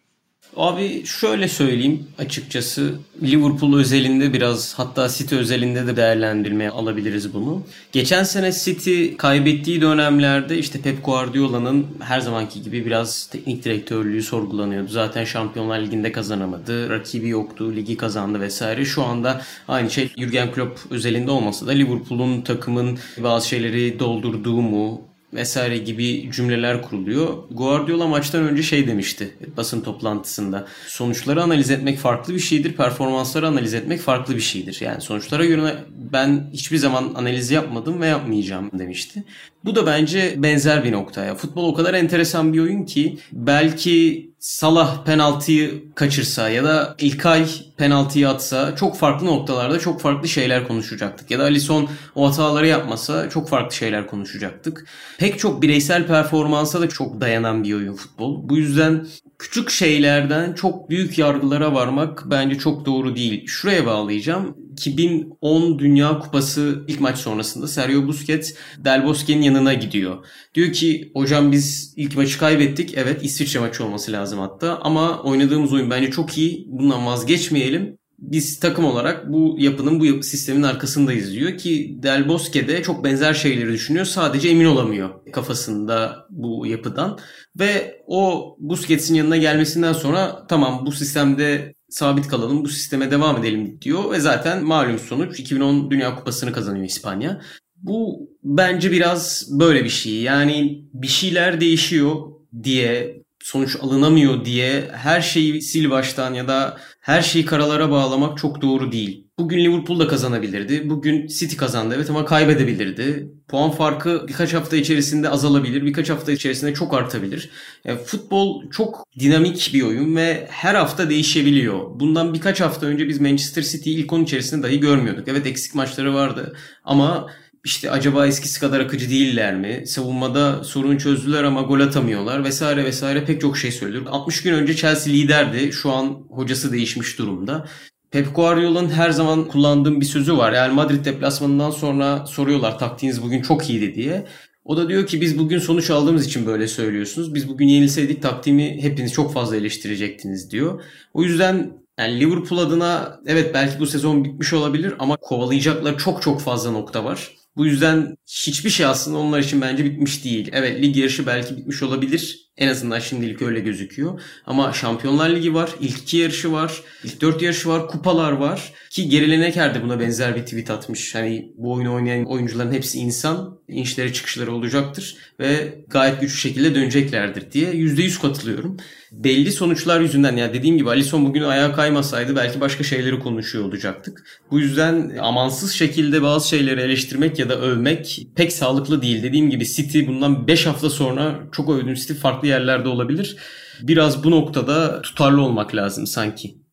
Abi 0.57 1.07
şöyle 1.07 1.49
söyleyeyim 1.49 2.07
açıkçası 2.19 2.95
Liverpool 3.23 3.79
özelinde 3.79 4.33
biraz 4.33 4.75
hatta 4.75 5.09
City 5.09 5.35
özelinde 5.35 5.87
de 5.87 5.97
değerlendirmeye 5.97 6.71
alabiliriz 6.71 7.35
bunu. 7.35 7.63
Geçen 7.93 8.23
sene 8.23 8.53
City 8.53 9.09
kaybettiği 9.17 9.81
dönemlerde 9.81 10.59
işte 10.59 10.81
Pep 10.81 11.05
Guardiola'nın 11.05 11.87
her 12.01 12.21
zamanki 12.21 12.63
gibi 12.63 12.87
biraz 12.87 13.27
teknik 13.27 13.65
direktörlüğü 13.65 14.23
sorgulanıyordu. 14.23 14.89
Zaten 14.89 15.25
Şampiyonlar 15.25 15.81
Ligi'nde 15.81 16.13
kazanamadı. 16.13 16.91
Rakibi 16.91 17.29
yoktu. 17.29 17.73
Ligi 17.77 17.97
kazandı 17.97 18.41
vesaire. 18.41 18.85
Şu 18.85 19.03
anda 19.03 19.43
aynı 19.69 19.91
şey 19.91 20.11
Jurgen 20.19 20.53
Klopp 20.53 20.81
özelinde 20.91 21.31
olmasa 21.31 21.67
da 21.67 21.71
Liverpool'un 21.71 22.43
takımın 22.43 22.99
bazı 23.19 23.49
şeyleri 23.49 23.99
doldurduğu 23.99 24.63
mu 24.63 25.01
vesaire 25.33 25.79
gibi 25.79 26.31
cümleler 26.33 26.83
kuruluyor. 26.83 27.35
Guardiola 27.51 28.07
maçtan 28.07 28.43
önce 28.49 28.63
şey 28.63 28.87
demişti 28.87 29.37
basın 29.57 29.81
toplantısında. 29.81 30.67
Sonuçları 30.87 31.43
analiz 31.43 31.71
etmek 31.71 31.99
farklı 31.99 32.35
bir 32.35 32.39
şeydir, 32.39 32.73
performansları 32.73 33.47
analiz 33.47 33.75
etmek 33.75 34.01
farklı 34.01 34.37
bir 34.37 34.41
şeydir. 34.41 34.79
Yani 34.81 35.01
sonuçlara 35.01 35.45
göre 35.45 35.75
ben 36.13 36.51
hiçbir 36.53 36.77
zaman 36.77 37.13
analiz 37.15 37.51
yapmadım 37.51 38.01
ve 38.01 38.07
yapmayacağım 38.07 38.71
demişti. 38.73 39.25
Bu 39.65 39.75
da 39.77 39.87
bence 39.87 40.35
benzer 40.37 40.85
bir 40.85 40.93
nokta 40.93 41.25
ya. 41.25 41.35
Futbol 41.35 41.69
o 41.69 41.75
kadar 41.75 41.95
enteresan 41.95 42.53
bir 42.53 42.61
oyun 42.61 42.85
ki 42.85 43.19
belki 43.33 44.27
Salah 44.47 45.05
penaltıyı 45.05 45.95
kaçırsa 45.95 46.49
ya 46.49 46.65
da 46.65 46.95
İlkay 46.99 47.47
penaltıyı 47.77 48.29
atsa 48.29 48.77
çok 48.77 48.97
farklı 48.97 49.27
noktalarda 49.27 49.79
çok 49.79 50.01
farklı 50.01 50.29
şeyler 50.29 50.69
konuşacaktık. 50.69 51.31
Ya 51.31 51.39
da 51.39 51.43
Alisson 51.43 51.89
o 52.15 52.29
hataları 52.29 52.67
yapmasa 52.67 53.31
çok 53.31 53.49
farklı 53.49 53.77
şeyler 53.77 54.07
konuşacaktık. 54.07 54.87
Pek 55.19 55.39
çok 55.39 55.63
bireysel 55.63 56.07
performansa 56.07 56.81
da 56.81 56.89
çok 56.89 57.21
dayanan 57.21 57.65
bir 57.65 57.75
oyun 57.75 57.95
futbol. 57.95 58.49
Bu 58.49 58.57
yüzden 58.57 59.07
küçük 59.39 59.71
şeylerden 59.71 60.53
çok 60.53 60.91
büyük 60.91 61.19
yargılara 61.19 61.75
varmak 61.75 62.23
bence 62.31 62.59
çok 62.59 62.87
doğru 62.87 63.17
değil. 63.17 63.47
Şuraya 63.47 63.87
bağlayacağım. 63.87 64.66
2010 64.77 65.79
Dünya 65.79 66.19
Kupası 66.19 66.85
ilk 66.89 67.01
maç 67.01 67.19
sonrasında 67.19 67.69
Sergio 67.69 68.07
Busquets 68.07 68.55
Del 68.79 69.05
Bosque'nin 69.05 69.43
yanına 69.43 69.75
gidiyor. 69.75 70.27
Diyor 70.55 70.73
ki 70.73 71.11
hocam 71.15 71.53
biz 71.53 71.95
ilk 71.97 72.17
maçı 72.17 72.39
kaybettik. 72.39 72.95
Evet 72.97 73.25
İsviçre 73.25 73.61
maçı 73.61 73.85
olması 73.85 74.13
lazım 74.13 74.39
hatta. 74.39 74.79
Ama 74.83 75.23
oynadığımız 75.23 75.73
oyun 75.73 75.91
bence 75.91 76.11
çok 76.11 76.39
iyi. 76.39 76.67
Bundan 76.69 77.07
vazgeçmeyelim 77.07 77.99
biz 78.19 78.61
takım 78.61 78.85
olarak 78.85 79.33
bu 79.33 79.57
yapının, 79.59 80.01
bu 80.01 80.23
sistemin 80.23 80.63
arkasındayız 80.63 81.33
diyor 81.33 81.59
ki 81.59 81.99
Del 82.03 82.29
Bosque 82.29 82.69
de 82.69 82.83
çok 82.83 83.05
benzer 83.05 83.35
şeyleri 83.35 83.73
düşünüyor. 83.73 84.05
Sadece 84.05 84.49
emin 84.49 84.65
olamıyor 84.65 85.11
kafasında 85.33 86.27
bu 86.31 86.67
yapıdan. 86.67 87.19
Ve 87.59 88.03
o 88.07 88.57
Busquets'in 88.59 89.15
yanına 89.15 89.37
gelmesinden 89.37 89.93
sonra 89.93 90.47
tamam 90.49 90.87
bu 90.87 90.93
sistemde 90.93 91.75
sabit 91.97 92.29
kalalım, 92.29 92.65
bu 92.65 92.69
sisteme 92.69 93.11
devam 93.11 93.37
edelim 93.37 93.79
diyor. 93.83 94.13
Ve 94.13 94.21
zaten 94.21 94.65
malum 94.65 94.99
sonuç 94.99 95.41
2010 95.41 95.91
Dünya 95.91 96.15
Kupası'nı 96.17 96.53
kazanıyor 96.53 96.85
İspanya. 96.85 97.41
Bu 97.77 98.31
bence 98.45 98.93
biraz 98.93 99.49
böyle 99.51 99.85
bir 99.85 99.89
şey. 99.89 100.23
Yani 100.23 100.85
bir 100.93 101.07
şeyler 101.07 101.61
değişiyor 101.61 102.17
diye 102.63 103.23
sonuç 103.43 103.77
alınamıyor 103.81 104.45
diye 104.45 104.91
her 104.93 105.21
şeyi 105.21 105.63
sil 105.69 105.87
baştan 105.91 106.35
ya 106.35 106.49
da 106.49 106.77
her 107.01 107.23
şeyi 107.23 107.45
karalara 107.45 107.91
bağlamak 107.91 108.39
çok 108.39 108.63
doğru 108.63 108.93
değil. 108.93 109.26
Bugün 109.39 109.59
Liverpool 109.59 109.99
da 109.99 110.09
kazanabilirdi. 110.09 110.91
Bugün 110.91 111.27
City 111.27 111.57
kazandı 111.57 111.95
evet 111.97 112.11
ama 112.11 112.25
kaybedebilirdi. 112.25 113.31
Puan 113.49 113.71
farkı 113.71 114.25
birkaç 114.29 114.55
hafta 114.55 114.77
içerisinde 114.77 115.29
azalabilir. 115.29 115.87
Birkaç 115.87 116.11
hafta 116.11 116.33
içerisinde 116.33 116.75
çok 116.75 116.95
artabilir. 116.95 117.51
Yani 117.85 117.99
futbol 117.99 118.71
çok 118.71 119.05
dinamik 119.19 119.71
bir 119.75 119.83
oyun 119.83 120.17
ve 120.17 120.47
her 120.51 120.75
hafta 120.75 121.11
değişebiliyor. 121.11 122.01
Bundan 122.01 122.35
birkaç 122.35 122.61
hafta 122.61 122.87
önce 122.87 123.09
biz 123.09 123.21
Manchester 123.21 123.63
City'yi 123.63 123.97
ilk 123.97 124.13
10 124.13 124.23
içerisinde 124.23 124.63
dahi 124.63 124.81
görmüyorduk. 124.81 125.29
Evet 125.29 125.47
eksik 125.47 125.75
maçları 125.75 126.15
vardı 126.15 126.57
ama 126.85 127.27
işte 127.65 127.91
acaba 127.91 128.27
eskisi 128.27 128.61
kadar 128.61 128.81
akıcı 128.81 129.11
değiller 129.11 129.55
mi? 129.57 129.83
Savunmada 129.87 130.65
sorun 130.65 130.97
çözdüler 130.97 131.45
ama 131.45 131.63
gol 131.63 131.81
atamıyorlar 131.81 132.45
vesaire 132.45 132.85
vesaire 132.85 133.25
pek 133.25 133.41
çok 133.41 133.59
şey 133.59 133.73
söylüyor. 133.73 134.07
60 134.09 134.43
gün 134.43 134.53
önce 134.55 134.77
Chelsea 134.77 135.13
liderdi. 135.13 135.73
Şu 135.73 135.93
an 135.93 136.27
hocası 136.31 136.73
değişmiş 136.73 137.19
durumda. 137.19 137.67
Pep 138.11 138.37
Guardiola'nın 138.37 138.89
her 138.89 139.11
zaman 139.11 139.49
kullandığım 139.49 140.01
bir 140.01 140.07
sözü 140.07 140.37
var. 140.37 140.53
Yani 140.53 140.75
Madrid 140.75 141.05
deplasmanından 141.05 141.71
sonra 141.71 142.27
soruyorlar 142.27 142.79
taktiğiniz 142.79 143.23
bugün 143.23 143.43
çok 143.43 143.71
iyiydi 143.71 143.95
diye. 143.95 144.27
O 144.65 144.77
da 144.77 144.89
diyor 144.89 145.07
ki 145.07 145.21
biz 145.21 145.39
bugün 145.39 145.59
sonuç 145.59 145.91
aldığımız 145.91 146.27
için 146.27 146.47
böyle 146.47 146.69
söylüyorsunuz. 146.69 147.35
Biz 147.35 147.49
bugün 147.49 147.69
yenilseydik 147.69 148.23
taktiğimi 148.23 148.83
hepiniz 148.83 149.13
çok 149.13 149.33
fazla 149.33 149.57
eleştirecektiniz 149.57 150.51
diyor. 150.51 150.83
O 151.15 151.23
yüzden 151.23 151.73
yani 151.99 152.21
Liverpool 152.21 152.59
adına 152.59 153.21
evet 153.27 153.55
belki 153.55 153.81
bu 153.81 153.87
sezon 153.87 154.25
bitmiş 154.25 154.53
olabilir 154.53 154.95
ama 154.99 155.17
kovalayacaklar 155.17 155.99
çok 155.99 156.23
çok 156.23 156.41
fazla 156.41 156.71
nokta 156.71 157.05
var. 157.05 157.31
Bu 157.57 157.67
yüzden 157.67 158.17
hiçbir 158.27 158.71
şey 158.71 158.87
aslında 158.87 159.19
onlar 159.19 159.39
için 159.39 159.61
bence 159.61 159.85
bitmiş 159.85 160.25
değil. 160.25 160.51
Evet 160.53 160.83
lig 160.83 160.97
yarışı 160.97 161.27
belki 161.27 161.57
bitmiş 161.57 161.83
olabilir. 161.83 162.46
En 162.59 162.69
azından 162.69 162.99
şimdilik 162.99 163.43
öyle 163.43 163.61
gözüküyor. 163.61 164.21
Ama 164.47 164.73
Şampiyonlar 164.73 165.31
Ligi 165.31 165.55
var, 165.55 165.71
ilk 165.81 165.99
iki 165.99 166.17
yarışı 166.17 166.53
var, 166.53 166.83
ilk 167.05 167.21
dört 167.21 167.43
yarışı 167.43 167.69
var, 167.69 167.89
kupalar 167.89 168.33
var. 168.33 168.73
Ki 168.91 169.09
Gerileneker 169.09 169.75
de 169.75 169.83
buna 169.83 170.01
benzer 170.01 170.37
bir 170.37 170.43
tweet 170.43 170.71
atmış. 170.71 171.15
Hani 171.15 171.53
bu 171.57 171.73
oyunu 171.73 171.95
oynayan 171.95 172.25
oyuncuların 172.25 172.73
hepsi 172.73 172.99
insan, 172.99 173.59
inişleri 173.69 174.13
çıkışları 174.13 174.53
olacaktır 174.53 175.17
ve 175.41 175.79
gayet 175.89 176.21
güçlü 176.21 176.39
şekilde 176.39 176.75
döneceklerdir 176.75 177.53
diye 177.53 177.73
%100 177.73 178.21
katılıyorum. 178.21 178.77
Belli 179.13 179.53
sonuçlar 179.53 180.01
yüzünden 180.01 180.37
ya 180.37 180.55
dediğim 180.55 180.79
gibi 180.79 180.91
Alisson 180.91 181.27
bugün 181.27 181.43
ayağa 181.43 181.73
kaymasaydı 181.73 182.37
belki 182.37 182.61
başka 182.61 182.85
şeyleri 182.85 183.19
konuşuyor 183.19 183.65
olacaktık. 183.65 184.41
Bu 184.51 184.61
yüzden 184.61 185.17
amansız 185.21 185.73
şekilde 185.73 186.23
bazı 186.23 186.49
şeyleri 186.49 186.81
eleştirmek 186.81 187.39
ya 187.39 187.49
da 187.49 187.61
övmek 187.61 188.27
pek 188.37 188.53
sağlıklı 188.53 189.03
değil. 189.03 189.23
Dediğim 189.23 189.51
gibi 189.51 189.67
City 189.67 190.07
bundan 190.07 190.47
5 190.47 190.67
hafta 190.67 190.91
sonra 190.91 191.41
çok 191.53 191.71
övdüğüm 191.71 191.95
City 191.95 192.13
farklı 192.13 192.46
yerlerde 192.47 192.89
olabilir. 192.89 193.37
Biraz 193.83 194.25
bu 194.25 194.31
noktada 194.31 195.03
tutarlı 195.03 195.43
olmak 195.43 195.75
lazım 195.75 196.07
sanki. 196.07 196.67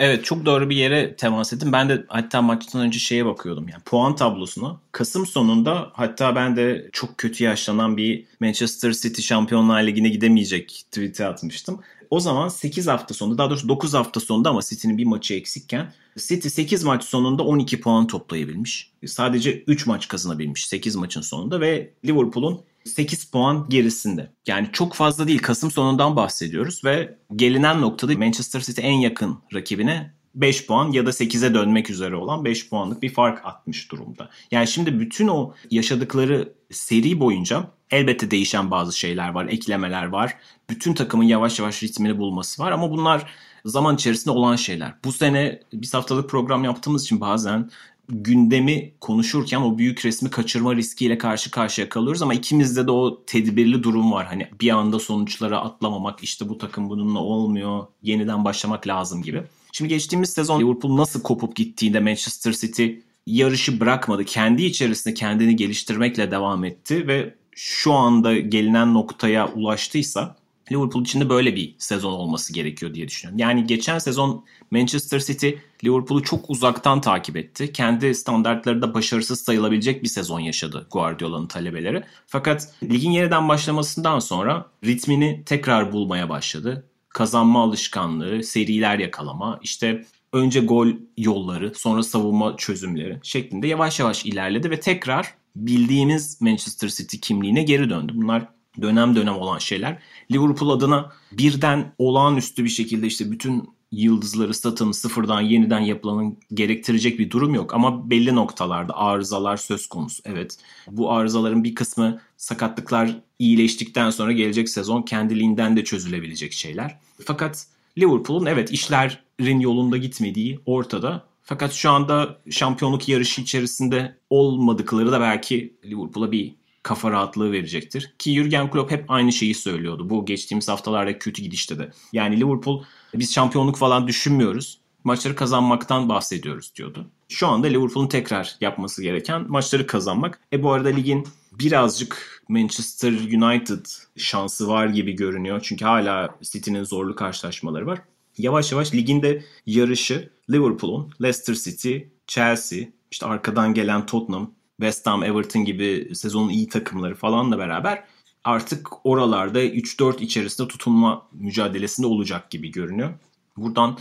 Evet 0.00 0.24
çok 0.24 0.46
doğru 0.46 0.70
bir 0.70 0.76
yere 0.76 1.16
temas 1.16 1.52
ettim. 1.52 1.72
Ben 1.72 1.88
de 1.88 2.04
hatta 2.08 2.42
maçtan 2.42 2.82
önce 2.82 2.98
şeye 2.98 3.26
bakıyordum 3.26 3.68
yani 3.68 3.82
puan 3.82 4.16
tablosuna. 4.16 4.80
Kasım 4.92 5.26
sonunda 5.26 5.90
hatta 5.92 6.36
ben 6.36 6.56
de 6.56 6.90
çok 6.92 7.18
kötü 7.18 7.44
yaşlanan 7.44 7.96
bir 7.96 8.24
Manchester 8.40 8.92
City 8.92 9.22
Şampiyonlar 9.22 9.82
Ligi'ne 9.82 10.08
gidemeyecek 10.08 10.84
tweet'i 10.90 11.26
atmıştım. 11.26 11.80
O 12.10 12.20
zaman 12.20 12.48
8 12.48 12.86
hafta 12.86 13.14
sonunda 13.14 13.38
daha 13.38 13.50
doğrusu 13.50 13.68
9 13.68 13.94
hafta 13.94 14.20
sonunda 14.20 14.50
ama 14.50 14.60
City'nin 14.62 14.98
bir 14.98 15.04
maçı 15.04 15.34
eksikken 15.34 15.92
City 16.18 16.48
8 16.48 16.84
maç 16.84 17.04
sonunda 17.04 17.42
12 17.42 17.80
puan 17.80 18.06
toplayabilmiş. 18.06 18.92
Sadece 19.06 19.62
3 19.66 19.86
maç 19.86 20.08
kazanabilmiş 20.08 20.66
8 20.66 20.96
maçın 20.96 21.20
sonunda 21.20 21.60
ve 21.60 21.90
Liverpool'un 22.04 22.60
8 22.86 23.24
puan 23.24 23.66
gerisinde. 23.68 24.32
Yani 24.46 24.68
çok 24.72 24.94
fazla 24.94 25.28
değil. 25.28 25.42
Kasım 25.42 25.70
sonundan 25.70 26.16
bahsediyoruz 26.16 26.84
ve 26.84 27.18
gelinen 27.36 27.80
noktada 27.80 28.18
Manchester 28.18 28.60
City 28.60 28.80
en 28.84 28.98
yakın 28.98 29.38
rakibine 29.54 30.16
5 30.34 30.66
puan 30.66 30.92
ya 30.92 31.06
da 31.06 31.10
8'e 31.10 31.54
dönmek 31.54 31.90
üzere 31.90 32.16
olan 32.16 32.44
5 32.44 32.68
puanlık 32.68 33.02
bir 33.02 33.14
fark 33.14 33.46
atmış 33.46 33.90
durumda. 33.90 34.30
Yani 34.50 34.68
şimdi 34.68 35.00
bütün 35.00 35.28
o 35.28 35.54
yaşadıkları 35.70 36.52
seri 36.70 37.20
boyunca 37.20 37.70
elbette 37.90 38.30
değişen 38.30 38.70
bazı 38.70 38.98
şeyler 38.98 39.28
var, 39.28 39.46
eklemeler 39.46 40.04
var. 40.06 40.36
Bütün 40.70 40.94
takımın 40.94 41.24
yavaş 41.24 41.58
yavaş 41.58 41.82
ritmini 41.82 42.18
bulması 42.18 42.62
var 42.62 42.72
ama 42.72 42.90
bunlar 42.90 43.32
zaman 43.64 43.94
içerisinde 43.94 44.30
olan 44.30 44.56
şeyler. 44.56 44.94
Bu 45.04 45.12
sene 45.12 45.60
bir 45.72 45.88
haftalık 45.92 46.30
program 46.30 46.64
yaptığımız 46.64 47.02
için 47.02 47.20
bazen 47.20 47.70
gündemi 48.08 48.92
konuşurken 49.00 49.60
o 49.60 49.78
büyük 49.78 50.04
resmi 50.04 50.30
kaçırma 50.30 50.76
riskiyle 50.76 51.18
karşı 51.18 51.50
karşıya 51.50 51.88
kalıyoruz 51.88 52.22
ama 52.22 52.34
ikimizde 52.34 52.86
de 52.86 52.90
o 52.90 53.24
tedbirli 53.26 53.82
durum 53.82 54.12
var. 54.12 54.26
Hani 54.26 54.48
bir 54.60 54.70
anda 54.70 54.98
sonuçlara 54.98 55.60
atlamamak, 55.60 56.24
işte 56.24 56.48
bu 56.48 56.58
takım 56.58 56.90
bununla 56.90 57.18
olmuyor, 57.18 57.86
yeniden 58.02 58.44
başlamak 58.44 58.86
lazım 58.86 59.22
gibi. 59.22 59.42
Şimdi 59.72 59.88
geçtiğimiz 59.88 60.30
sezon 60.30 60.60
Liverpool 60.60 60.96
nasıl 60.96 61.22
kopup 61.22 61.56
gittiğinde 61.56 62.00
Manchester 62.00 62.52
City 62.52 62.86
yarışı 63.26 63.80
bırakmadı. 63.80 64.24
Kendi 64.24 64.64
içerisinde 64.64 65.14
kendini 65.14 65.56
geliştirmekle 65.56 66.30
devam 66.30 66.64
etti 66.64 67.06
ve 67.06 67.34
şu 67.52 67.92
anda 67.92 68.38
gelinen 68.38 68.94
noktaya 68.94 69.52
ulaştıysa 69.52 70.36
Liverpool 70.72 71.02
için 71.02 71.20
de 71.20 71.28
böyle 71.28 71.56
bir 71.56 71.74
sezon 71.78 72.12
olması 72.12 72.52
gerekiyor 72.52 72.94
diye 72.94 73.08
düşünüyorum. 73.08 73.38
Yani 73.38 73.66
geçen 73.66 73.98
sezon 73.98 74.44
Manchester 74.70 75.20
City 75.20 75.50
Liverpool'u 75.84 76.22
çok 76.22 76.50
uzaktan 76.50 77.00
takip 77.00 77.36
etti. 77.36 77.72
Kendi 77.72 78.14
standartları 78.14 78.82
da 78.82 78.94
başarısız 78.94 79.40
sayılabilecek 79.40 80.02
bir 80.02 80.08
sezon 80.08 80.40
yaşadı 80.40 80.86
Guardiola'nın 80.90 81.46
talebeleri. 81.46 82.02
Fakat 82.26 82.74
ligin 82.82 83.10
yeniden 83.10 83.48
başlamasından 83.48 84.18
sonra 84.18 84.66
ritmini 84.84 85.42
tekrar 85.46 85.92
bulmaya 85.92 86.28
başladı. 86.28 86.86
Kazanma 87.08 87.62
alışkanlığı, 87.62 88.42
seriler 88.42 88.98
yakalama, 88.98 89.60
işte 89.62 90.04
önce 90.32 90.60
gol 90.60 90.88
yolları, 91.16 91.72
sonra 91.74 92.02
savunma 92.02 92.56
çözümleri 92.56 93.18
şeklinde 93.22 93.66
yavaş 93.66 94.00
yavaş 94.00 94.26
ilerledi 94.26 94.70
ve 94.70 94.80
tekrar 94.80 95.34
bildiğimiz 95.56 96.40
Manchester 96.40 96.88
City 96.88 97.16
kimliğine 97.16 97.62
geri 97.62 97.90
döndü. 97.90 98.12
Bunlar 98.16 98.48
dönem 98.82 99.16
dönem 99.16 99.34
olan 99.34 99.58
şeyler. 99.58 99.98
Liverpool 100.32 100.70
adına 100.70 101.12
birden 101.32 101.94
olağanüstü 101.98 102.64
bir 102.64 102.68
şekilde 102.68 103.06
işte 103.06 103.30
bütün 103.30 103.76
yıldızları 103.92 104.54
satın 104.54 104.92
sıfırdan 104.92 105.40
yeniden 105.40 105.80
yapılanın 105.80 106.38
gerektirecek 106.54 107.18
bir 107.18 107.30
durum 107.30 107.54
yok. 107.54 107.74
Ama 107.74 108.10
belli 108.10 108.34
noktalarda 108.34 108.96
arızalar 108.96 109.56
söz 109.56 109.86
konusu. 109.86 110.22
Evet 110.26 110.58
bu 110.90 111.12
arızaların 111.12 111.64
bir 111.64 111.74
kısmı 111.74 112.20
sakatlıklar 112.36 113.10
iyileştikten 113.38 114.10
sonra 114.10 114.32
gelecek 114.32 114.68
sezon 114.68 115.02
kendiliğinden 115.02 115.76
de 115.76 115.84
çözülebilecek 115.84 116.52
şeyler. 116.52 116.98
Fakat 117.24 117.66
Liverpool'un 117.98 118.46
evet 118.46 118.70
işlerin 118.70 119.60
yolunda 119.60 119.96
gitmediği 119.96 120.60
ortada. 120.66 121.26
Fakat 121.42 121.72
şu 121.72 121.90
anda 121.90 122.38
şampiyonluk 122.50 123.08
yarışı 123.08 123.40
içerisinde 123.40 124.18
olmadıkları 124.30 125.12
da 125.12 125.20
belki 125.20 125.76
Liverpool'a 125.84 126.32
bir 126.32 126.54
kafa 126.86 127.10
rahatlığı 127.10 127.52
verecektir. 127.52 128.14
Ki 128.18 128.34
Jurgen 128.34 128.70
Klopp 128.70 128.90
hep 128.90 129.04
aynı 129.08 129.32
şeyi 129.32 129.54
söylüyordu. 129.54 130.10
Bu 130.10 130.26
geçtiğimiz 130.26 130.68
haftalarda 130.68 131.18
kötü 131.18 131.42
gidişte 131.42 131.78
de. 131.78 131.90
Yani 132.12 132.40
Liverpool 132.40 132.84
biz 133.14 133.34
şampiyonluk 133.34 133.76
falan 133.76 134.08
düşünmüyoruz. 134.08 134.78
Maçları 135.04 135.36
kazanmaktan 135.36 136.08
bahsediyoruz 136.08 136.72
diyordu. 136.76 137.10
Şu 137.28 137.48
anda 137.48 137.66
Liverpool'un 137.66 138.08
tekrar 138.08 138.56
yapması 138.60 139.02
gereken 139.02 139.50
maçları 139.50 139.86
kazanmak. 139.86 140.40
E 140.52 140.62
bu 140.62 140.72
arada 140.72 140.88
ligin 140.88 141.28
birazcık 141.52 142.42
Manchester 142.48 143.12
United 143.12 143.86
şansı 144.16 144.68
var 144.68 144.86
gibi 144.86 145.12
görünüyor. 145.12 145.60
Çünkü 145.62 145.84
hala 145.84 146.38
City'nin 146.42 146.84
zorlu 146.84 147.14
karşılaşmaları 147.14 147.86
var. 147.86 147.98
Yavaş 148.38 148.72
yavaş 148.72 148.94
liginde 148.94 149.44
yarışı 149.66 150.30
Liverpool'un, 150.50 151.12
Leicester 151.22 151.54
City, 151.54 151.98
Chelsea, 152.26 152.84
işte 153.10 153.26
arkadan 153.26 153.74
gelen 153.74 154.06
Tottenham, 154.06 154.50
West 154.80 155.06
Ham, 155.06 155.24
Everton 155.24 155.64
gibi 155.64 156.10
sezonun 156.14 156.48
iyi 156.48 156.68
takımları 156.68 157.14
falanla 157.14 157.58
beraber 157.58 158.04
artık 158.44 159.06
oralarda 159.06 159.64
3-4 159.64 160.20
içerisinde 160.22 160.68
tutunma 160.68 161.28
mücadelesinde 161.32 162.06
olacak 162.06 162.50
gibi 162.50 162.70
görünüyor. 162.70 163.14
Buradan 163.56 163.98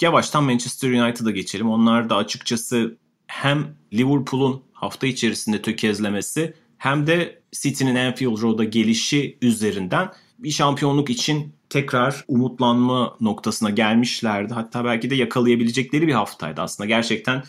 yavaştan 0.00 0.44
Manchester 0.44 0.90
United'a 0.90 1.30
geçelim. 1.30 1.70
Onlar 1.70 2.10
da 2.10 2.16
açıkçası 2.16 2.96
hem 3.26 3.76
Liverpool'un 3.92 4.62
hafta 4.72 5.06
içerisinde 5.06 5.62
tökezlemesi 5.62 6.54
hem 6.78 7.06
de 7.06 7.42
City'nin 7.52 7.94
Anfield 7.94 8.42
Road'a 8.42 8.64
gelişi 8.64 9.38
üzerinden 9.42 10.12
bir 10.38 10.50
şampiyonluk 10.50 11.10
için 11.10 11.54
tekrar 11.70 12.24
umutlanma 12.28 13.16
noktasına 13.20 13.70
gelmişlerdi. 13.70 14.54
Hatta 14.54 14.84
belki 14.84 15.10
de 15.10 15.14
yakalayabilecekleri 15.14 16.06
bir 16.06 16.12
haftaydı 16.12 16.60
aslında. 16.60 16.86
Gerçekten 16.86 17.42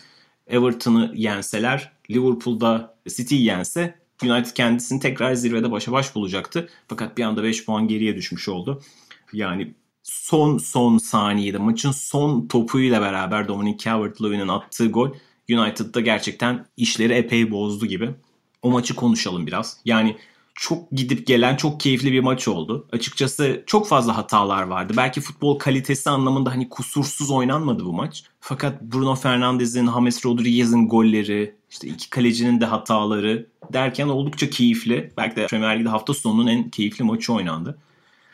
Everton'ı 0.48 1.12
yenseler, 1.16 1.92
Liverpool'da 2.12 2.96
City'yi 3.08 3.44
yense 3.44 3.96
United 4.24 4.52
kendisini 4.52 5.00
tekrar 5.00 5.34
zirvede 5.34 5.72
başa 5.72 5.92
baş 5.92 6.16
bulacaktı. 6.16 6.70
Fakat 6.88 7.18
bir 7.18 7.24
anda 7.24 7.44
5 7.44 7.66
puan 7.66 7.88
geriye 7.88 8.16
düşmüş 8.16 8.50
oldu. 8.50 8.82
Yani 9.34 9.74
son 10.04 10.58
son 10.58 10.98
saniyede 10.98 11.58
maçın 11.58 11.92
son 11.92 12.48
topuyla 12.48 13.02
beraber 13.02 13.48
Dominic 13.48 13.90
Calvert-Lewin'in 13.90 14.48
attığı 14.48 14.88
gol 14.88 15.10
United'da 15.50 16.02
gerçekten 16.02 16.66
işleri 16.78 17.14
epey 17.14 17.52
bozdu 17.52 17.86
gibi. 17.86 18.12
O 18.62 18.72
maçı 18.72 18.96
konuşalım 18.96 19.48
biraz. 19.48 19.78
Yani 19.86 20.18
çok 20.56 20.92
gidip 20.92 21.28
gelen 21.28 21.56
çok 21.56 21.80
keyifli 21.80 22.12
bir 22.12 22.20
maç 22.20 22.48
oldu. 22.48 22.88
Açıkçası 22.92 23.64
çok 23.68 23.88
fazla 23.88 24.18
hatalar 24.18 24.64
vardı. 24.64 24.94
Belki 24.98 25.22
futbol 25.22 25.60
kalitesi 25.60 26.10
anlamında 26.10 26.52
hani 26.52 26.70
kusursuz 26.70 27.32
oynanmadı 27.32 27.86
bu 27.86 27.94
maç. 27.94 28.24
Fakat 28.40 28.82
Bruno 28.82 29.16
Fernandes'in, 29.16 29.86
James 29.86 30.26
Rodriguez'in 30.26 30.88
golleri, 30.88 31.56
işte 31.70 31.88
iki 31.88 32.10
kalecinin 32.10 32.62
de 32.62 32.66
hataları 32.66 33.48
derken 33.74 34.08
oldukça 34.08 34.50
keyifli. 34.50 35.14
Belki 35.18 35.36
de 35.36 35.48
Premier 35.48 35.80
Lig'de 35.80 35.90
hafta 35.90 36.14
sonunun 36.14 36.48
en 36.48 36.70
keyifli 36.70 37.04
maçı 37.04 37.34
oynandı. 37.34 37.78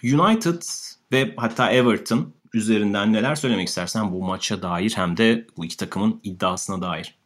United 0.03 0.61
ve 1.11 1.33
hatta 1.37 1.71
Everton 1.71 2.33
üzerinden 2.53 3.13
neler 3.13 3.35
söylemek 3.35 3.67
istersen 3.67 4.11
bu 4.11 4.23
maça 4.23 4.61
dair 4.61 4.93
hem 4.95 5.17
de 5.17 5.47
bu 5.57 5.65
iki 5.65 5.77
takımın 5.77 6.19
iddiasına 6.23 6.81
dair. 6.81 7.18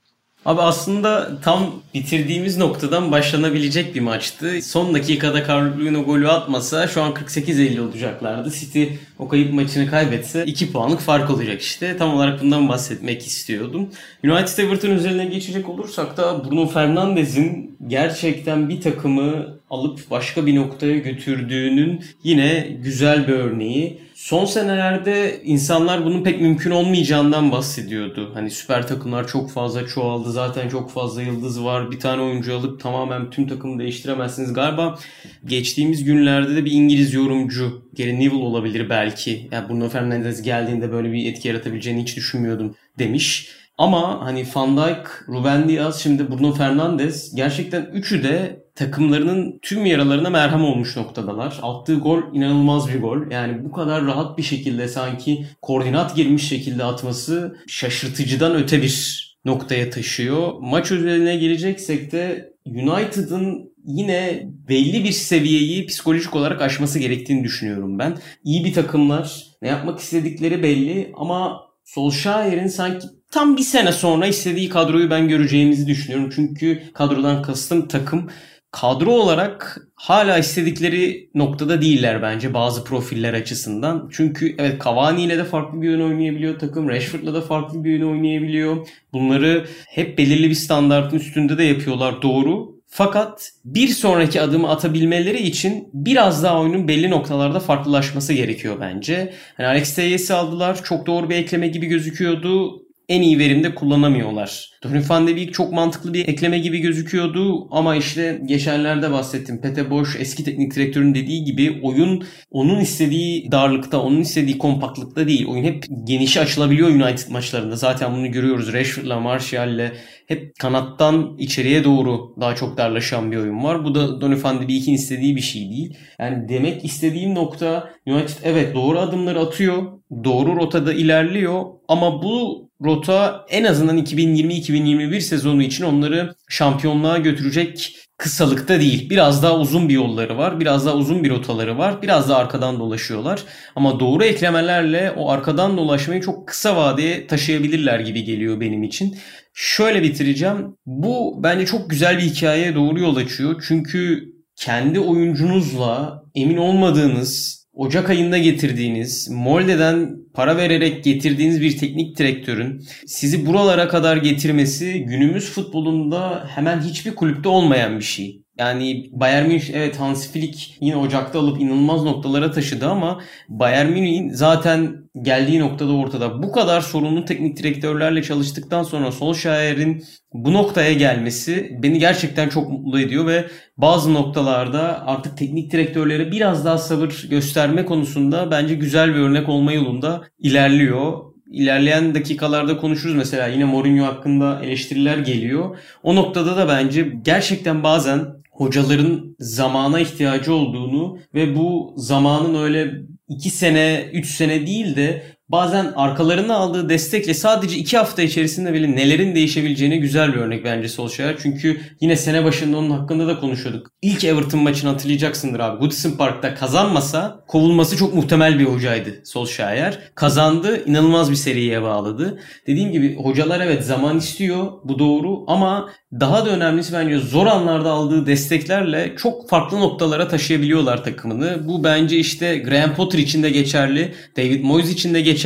Abi 0.46 0.62
aslında 0.62 1.42
tam 1.42 1.72
bitirdiğimiz 1.94 2.58
noktadan 2.58 3.12
başlanabilecek 3.12 3.96
bir 3.96 4.00
maçtı. 4.00 4.62
Son 4.62 4.94
dakikada 4.94 5.48
Carlos 5.48 6.06
golü 6.06 6.30
atmasa 6.30 6.88
şu 6.88 7.02
an 7.02 7.12
48-50 7.12 7.82
olacaklardı. 7.82 8.52
City 8.52 8.84
o 9.20 9.28
kayıp 9.28 9.54
maçını 9.54 9.90
kaybetse 9.90 10.46
2 10.46 10.72
puanlık 10.72 11.00
fark 11.00 11.30
olacak 11.30 11.62
işte. 11.62 11.98
Tam 11.98 12.14
olarak 12.14 12.42
bundan 12.42 12.70
bahsetmek 12.70 13.22
istiyordum. 13.28 13.90
United 14.24 14.58
Everton 14.58 14.92
üzerine 14.92 15.26
geçecek 15.26 15.70
olursak 15.70 16.18
da 16.18 16.46
Bruno 16.46 16.68
Fernandes'in 16.68 17.78
gerçekten 17.88 18.70
bir 18.70 18.82
takımı 18.82 19.48
alıp 19.74 20.12
başka 20.12 20.46
bir 20.46 20.56
noktaya 20.56 20.98
götürdüğünün 20.98 22.04
yine 22.24 22.78
güzel 22.82 23.28
bir 23.28 23.34
örneği. 23.34 24.00
Son 24.16 24.46
senelerde 24.46 25.42
insanlar 25.44 26.06
bunun 26.06 26.24
pek 26.24 26.42
mümkün 26.42 26.72
olmayacağından 26.72 27.52
bahsediyordu. 27.52 28.32
Hani 28.34 28.52
süper 28.52 28.88
takımlar 28.88 29.28
çok 29.28 29.52
fazla 29.52 29.88
çoğaldı. 29.88 30.32
Zaten 30.32 30.70
çok 30.70 30.92
fazla 30.92 31.22
yıldız 31.22 31.64
var. 31.64 31.92
Bir 31.92 32.00
tane 32.00 32.22
oyuncu 32.22 32.56
alıp 32.56 32.82
tamamen 32.82 33.30
tüm 33.30 33.48
takımı 33.48 33.80
değiştiremezsiniz. 33.80 34.54
Galiba 34.54 35.00
geçtiğimiz 35.46 36.04
günlerde 36.04 36.56
de 36.56 36.66
bir 36.66 36.72
İngiliz 36.72 37.14
yorumcu 37.14 37.82
Gary 37.98 38.14
Neville 38.20 38.44
olabilir 38.44 38.90
belki. 38.90 39.50
Yani 39.52 39.70
Bruno 39.70 39.90
Fernandes 39.90 40.42
geldiğinde 40.42 40.92
böyle 40.92 41.12
bir 41.12 41.32
etki 41.32 41.48
yaratabileceğini 41.48 42.02
hiç 42.02 42.16
düşünmüyordum 42.16 42.76
demiş. 43.00 43.50
Ama 43.78 44.26
hani 44.26 44.46
Van 44.56 44.78
Dijk, 44.78 45.08
Ruben 45.28 45.70
Diaz, 45.70 46.02
şimdi 46.02 46.32
Bruno 46.32 46.54
Fernandes 46.54 47.36
gerçekten 47.36 47.90
üçü 47.94 48.24
de 48.24 48.62
takımlarının 48.76 49.60
tüm 49.62 49.86
yaralarına 49.86 50.30
merhem 50.30 50.64
olmuş 50.64 50.98
noktadalar. 50.98 51.60
Attığı 51.62 51.96
gol 51.96 52.22
inanılmaz 52.34 52.94
bir 52.94 53.02
gol. 53.02 53.32
Yani 53.32 53.66
bu 53.66 53.72
kadar 53.72 54.06
rahat 54.06 54.38
bir 54.38 54.44
şekilde 54.44 54.88
sanki 54.88 55.46
koordinat 55.62 56.16
girmiş 56.16 56.48
şekilde 56.48 56.84
atması 56.84 57.58
şaşırtıcıdan 57.68 58.56
öte 58.56 58.82
bir 58.82 59.24
noktaya 59.46 59.90
taşıyor. 59.90 60.54
Maç 60.62 60.92
üzerine 60.92 61.36
geleceksek 61.36 62.12
de 62.12 62.54
United'ın 62.66 63.74
yine 63.86 64.44
belli 64.70 65.04
bir 65.04 65.12
seviyeyi 65.12 65.86
psikolojik 65.86 66.36
olarak 66.36 66.62
aşması 66.62 67.00
gerektiğini 67.00 67.44
düşünüyorum 67.44 68.00
ben. 68.00 68.18
İyi 68.44 68.66
bir 68.66 68.74
takımlar, 68.74 69.44
ne 69.62 69.68
yapmak 69.68 70.00
istedikleri 70.00 70.64
belli 70.64 71.12
ama 71.16 71.62
Solskjaer'in 71.84 72.68
sanki 72.68 73.08
tam 73.32 73.58
bir 73.58 73.62
sene 73.62 73.92
sonra 73.92 74.28
istediği 74.28 74.70
kadroyu 74.70 75.10
ben 75.10 75.28
göreceğimizi 75.28 75.88
düşünüyorum. 75.88 76.30
Çünkü 76.36 76.84
kadrodan 76.94 77.42
kastım 77.42 77.88
takım 77.88 78.30
kadro 78.74 79.12
olarak 79.12 79.88
hala 79.96 80.38
istedikleri 80.38 81.30
noktada 81.36 81.82
değiller 81.82 82.22
bence 82.22 82.54
bazı 82.54 82.84
profiller 82.84 83.34
açısından. 83.34 84.10
Çünkü 84.12 84.56
evet 84.58 84.84
Cavani 84.84 85.24
ile 85.24 85.38
de 85.38 85.44
farklı 85.44 85.82
bir 85.82 85.90
oyun 85.90 86.02
oynayabiliyor 86.02 86.60
takım. 86.60 86.90
Rashford'la 86.90 87.34
da 87.34 87.42
farklı 87.42 87.84
bir 87.84 87.90
oyun 87.90 88.12
oynayabiliyor. 88.12 88.88
Bunları 89.14 89.66
hep 89.88 90.18
belirli 90.18 90.50
bir 90.50 90.56
standartın 90.56 91.18
üstünde 91.18 91.58
de 91.58 91.64
yapıyorlar 91.64 92.22
doğru. 92.22 92.74
Fakat 92.88 93.52
bir 93.66 93.88
sonraki 93.88 94.42
adımı 94.42 94.70
atabilmeleri 94.70 95.42
için 95.42 95.90
biraz 95.94 96.44
daha 96.44 96.62
oyunun 96.62 96.88
belli 96.88 97.10
noktalarda 97.10 97.60
farklılaşması 97.60 98.34
gerekiyor 98.34 98.78
bence. 98.82 99.34
Hani 99.58 99.68
Alex 99.68 99.96
Teyes'i 99.96 100.34
aldılar. 100.34 100.84
Çok 100.84 101.06
doğru 101.06 101.30
bir 101.30 101.36
ekleme 101.36 101.68
gibi 101.68 101.86
gözüküyordu 101.86 102.83
en 103.13 103.21
iyi 103.21 103.39
verimde 103.39 103.76
kullanamıyorlar. 103.76 104.69
Donny 104.84 105.02
van 105.10 105.28
de 105.28 105.36
Beek 105.36 105.54
çok 105.54 105.73
mantıklı 105.73 106.13
bir 106.13 106.28
ekleme 106.28 106.60
gibi 106.60 106.80
gözüküyordu 106.80 107.67
ama 107.71 107.95
işte 107.95 108.41
geçenlerde 108.45 109.12
bahsettim. 109.12 109.62
Pete 109.62 109.89
Bosch 109.89 110.19
eski 110.19 110.43
teknik 110.43 110.76
direktörün 110.76 111.15
dediği 111.15 111.43
gibi 111.43 111.80
oyun 111.84 112.23
onun 112.52 112.80
istediği 112.80 113.52
darlıkta, 113.52 114.02
onun 114.02 114.21
istediği 114.21 114.58
kompaktlıkta 114.58 115.28
değil. 115.28 115.47
Oyun 115.47 115.63
hep 115.63 115.86
genişe 116.08 116.41
açılabiliyor 116.41 116.89
United 116.89 117.32
maçlarında. 117.32 117.76
Zaten 117.76 118.15
bunu 118.15 118.32
görüyoruz. 118.32 118.73
Rashford'la, 118.73 119.19
Martial'le 119.19 119.91
hep 120.28 120.52
kanattan 120.60 121.38
içeriye 121.38 121.84
doğru 121.84 122.36
daha 122.41 122.56
çok 122.56 122.78
darlaşan 122.78 123.32
bir 123.32 123.38
oyun 123.38 123.63
var. 123.63 123.86
Bu 123.86 123.95
da 123.95 124.21
Donny 124.21 124.43
van 124.43 124.62
de 124.62 124.67
Beek'in 124.67 124.93
istediği 124.93 125.36
bir 125.36 125.41
şey 125.41 125.62
değil. 125.62 125.97
Yani 126.19 126.49
demek 126.49 126.86
istediğim 126.86 127.36
nokta 127.36 127.89
United 128.08 128.38
evet 128.43 128.76
doğru 128.76 128.99
adımları 128.99 129.39
atıyor. 129.39 129.84
Doğru 130.23 130.56
rotada 130.56 130.93
ilerliyor 130.93 131.63
ama 131.88 132.23
bu 132.23 132.63
rota 132.82 133.46
en 133.50 133.64
azından 133.64 133.98
2020-2021 133.98 135.22
sezonu 135.22 135.64
için 135.64 135.84
onları 135.84 136.36
şampiyonluğa 136.50 137.18
götürecek 137.18 137.96
kısalıkta 138.18 138.80
değil. 138.80 139.10
Biraz 139.10 139.44
daha 139.44 139.60
uzun 139.60 139.90
bir 139.90 139.94
yolları 139.94 140.38
var. 140.38 140.60
Biraz 140.60 140.86
daha 140.86 140.96
uzun 140.96 141.24
bir 141.24 141.30
rotaları 141.30 141.78
var. 141.78 142.02
Biraz 142.02 142.30
daha 142.30 142.40
arkadan 142.40 142.80
dolaşıyorlar. 142.80 143.44
Ama 143.76 144.00
doğru 144.00 144.24
eklemelerle 144.24 145.12
o 145.18 145.30
arkadan 145.30 145.78
dolaşmayı 145.78 146.22
çok 146.22 146.48
kısa 146.48 146.76
vadeye 146.76 147.28
taşıyabilirler 147.28 148.00
gibi 148.00 148.24
geliyor 148.24 148.60
benim 148.60 148.84
için. 148.84 149.18
Şöyle 149.54 150.04
bitireceğim. 150.04 150.78
Bu 150.86 151.44
bence 151.44 151.66
çok 151.66 151.90
güzel 151.90 152.18
bir 152.18 152.24
hikayeye 152.24 152.76
doğru 152.76 153.00
yol 153.00 153.16
açıyor. 153.16 153.64
Çünkü 153.68 154.24
kendi 154.56 155.00
oyuncunuzla 155.00 156.24
emin 156.36 156.58
olmadığınız 156.58 157.64
Ocak 157.74 158.10
ayında 158.10 158.38
getirdiğiniz, 158.38 159.30
Molde'den 159.30 160.16
para 160.34 160.58
vererek 160.58 161.04
getirdiğiniz 161.04 161.62
bir 161.62 161.78
teknik 161.78 162.17
direktörün 162.17 162.86
sizi 163.08 163.46
buralara 163.46 163.88
kadar 163.88 164.17
getirmesi 164.17 165.04
günümüz 165.04 165.50
futbolunda 165.52 166.48
hemen 166.50 166.82
hiçbir 166.82 167.15
kulüpte 167.15 167.50
olmayan 167.50 167.98
bir 168.00 168.04
şey. 168.04 168.43
Yani 168.58 169.10
Bayern 169.12 169.48
Münih 169.48 169.70
evet 169.74 170.00
Hans 170.00 170.32
Flick 170.32 170.78
yine 170.82 170.96
Ocak'ta 170.96 171.39
alıp 171.39 171.62
inanılmaz 171.62 172.04
noktalara 172.04 172.52
taşıdı 172.52 172.88
ama 172.89 173.22
Bayern 173.50 173.89
Münih'in 173.89 174.30
zaten 174.30 175.10
geldiği 175.22 175.60
noktada 175.60 175.94
ortada. 175.94 176.44
Bu 176.44 176.52
kadar 176.52 176.82
sorunlu 176.82 177.26
teknik 177.26 177.58
direktörlerle 177.58 178.24
çalıştıktan 178.24 178.84
sonra 178.84 179.12
Solskjaer'in 179.12 180.04
bu 180.34 180.54
noktaya 180.54 180.94
gelmesi 180.94 181.78
beni 181.84 182.00
gerçekten 182.00 182.50
çok 182.50 182.70
mutlu 182.70 183.00
ediyor 183.00 183.28
ve 183.28 183.46
bazı 183.78 184.13
noktalarda 184.13 185.08
artık 185.08 185.38
teknik 185.38 185.72
direktörlere 185.72 186.32
biraz 186.32 186.66
daha 186.66 186.78
sabır 186.78 187.26
gösterme 187.30 187.86
konusunda 187.86 188.52
bence 188.52 188.76
güzel 188.76 189.10
bir 189.10 189.20
örnek 189.20 189.50
olma 189.50 189.74
yolunda 189.74 190.24
ilerliyor. 190.39 191.34
İlerleyen 191.52 192.16
dakikalarda 192.16 192.78
konuşuruz 192.78 193.16
mesela 193.16 193.48
yine 193.48 193.66
Mourinho 193.66 194.06
hakkında 194.06 194.60
eleştiriler 194.63 195.18
geliyor. 195.18 195.78
O 196.04 196.16
noktada 196.16 196.58
da 196.58 196.68
bence 196.68 197.12
gerçekten 197.24 197.84
bazen 197.84 198.43
hocaların 198.54 199.36
zamana 199.39 200.00
ihtiyacı 200.00 200.54
olduğunu 200.54 201.20
ve 201.34 201.56
bu 201.56 201.94
zamanın 201.98 202.63
öyle 202.63 202.94
2 203.28 203.50
sene, 203.50 204.10
3 204.13 204.36
sene 204.36 204.68
değil 204.68 204.96
de 204.96 205.24
bazen 205.54 205.94
arkalarına 205.96 206.56
aldığı 206.56 206.89
destekle 206.89 207.34
sadece 207.34 207.78
2 207.78 207.98
hafta 207.98 208.22
içerisinde 208.22 208.74
bile 208.74 208.96
nelerin 208.96 209.36
değişebileceğine 209.36 209.98
güzel 209.98 210.34
bir 210.34 210.39
örnek 210.39 210.66
bence 210.66 210.89
Solskjaer. 210.89 211.36
Çünkü 211.42 211.82
yine 212.02 212.16
sene 212.16 212.44
başında 212.44 212.78
onun 212.78 212.89
hakkında 212.89 213.28
da 213.28 213.39
konuşuyorduk. 213.39 213.88
İlk 214.02 214.24
Everton 214.24 214.60
maçını 214.60 214.89
hatırlayacaksındır 214.89 215.60
abi. 215.60 215.80
Goodison 215.80 216.12
Park'ta 216.12 216.56
kazanmasa 216.56 217.44
kovulması 217.48 217.98
çok 217.98 218.13
muhtemel 218.13 218.60
bir 218.60 218.66
hocaydı 218.66 219.22
Solskjaer. 219.26 220.00
Kazandı, 220.16 220.84
inanılmaz 220.86 221.32
bir 221.32 221.36
seriye 221.36 221.82
bağladı. 221.82 222.39
Dediğim 222.68 222.92
gibi 222.92 223.16
hocalar 223.16 223.62
evet 223.62 223.86
zaman 223.86 224.18
istiyor, 224.18 224.72
bu 224.84 225.00
doğru 225.00 225.44
ama 225.48 225.89
daha 226.20 226.46
da 226.46 226.50
önemlisi 226.50 226.94
bence 226.94 227.18
zor 227.18 227.48
anlarda 227.48 227.92
aldığı 227.92 228.26
desteklerle 228.26 229.13
çok 229.18 229.50
farklı 229.50 229.80
noktalara 229.80 230.28
taşıyabiliyorlar 230.28 231.04
takımını. 231.04 231.68
Bu 231.68 231.84
bence 231.84 232.18
işte 232.18 232.58
Graham 232.58 232.96
Potter 232.96 233.20
için 233.20 233.44
de 233.44 233.50
geçerli, 233.50 234.13
David 234.38 234.63
Moyes 234.63 234.92
için 234.92 235.13
de 235.13 235.22
geçerli, 235.22 235.43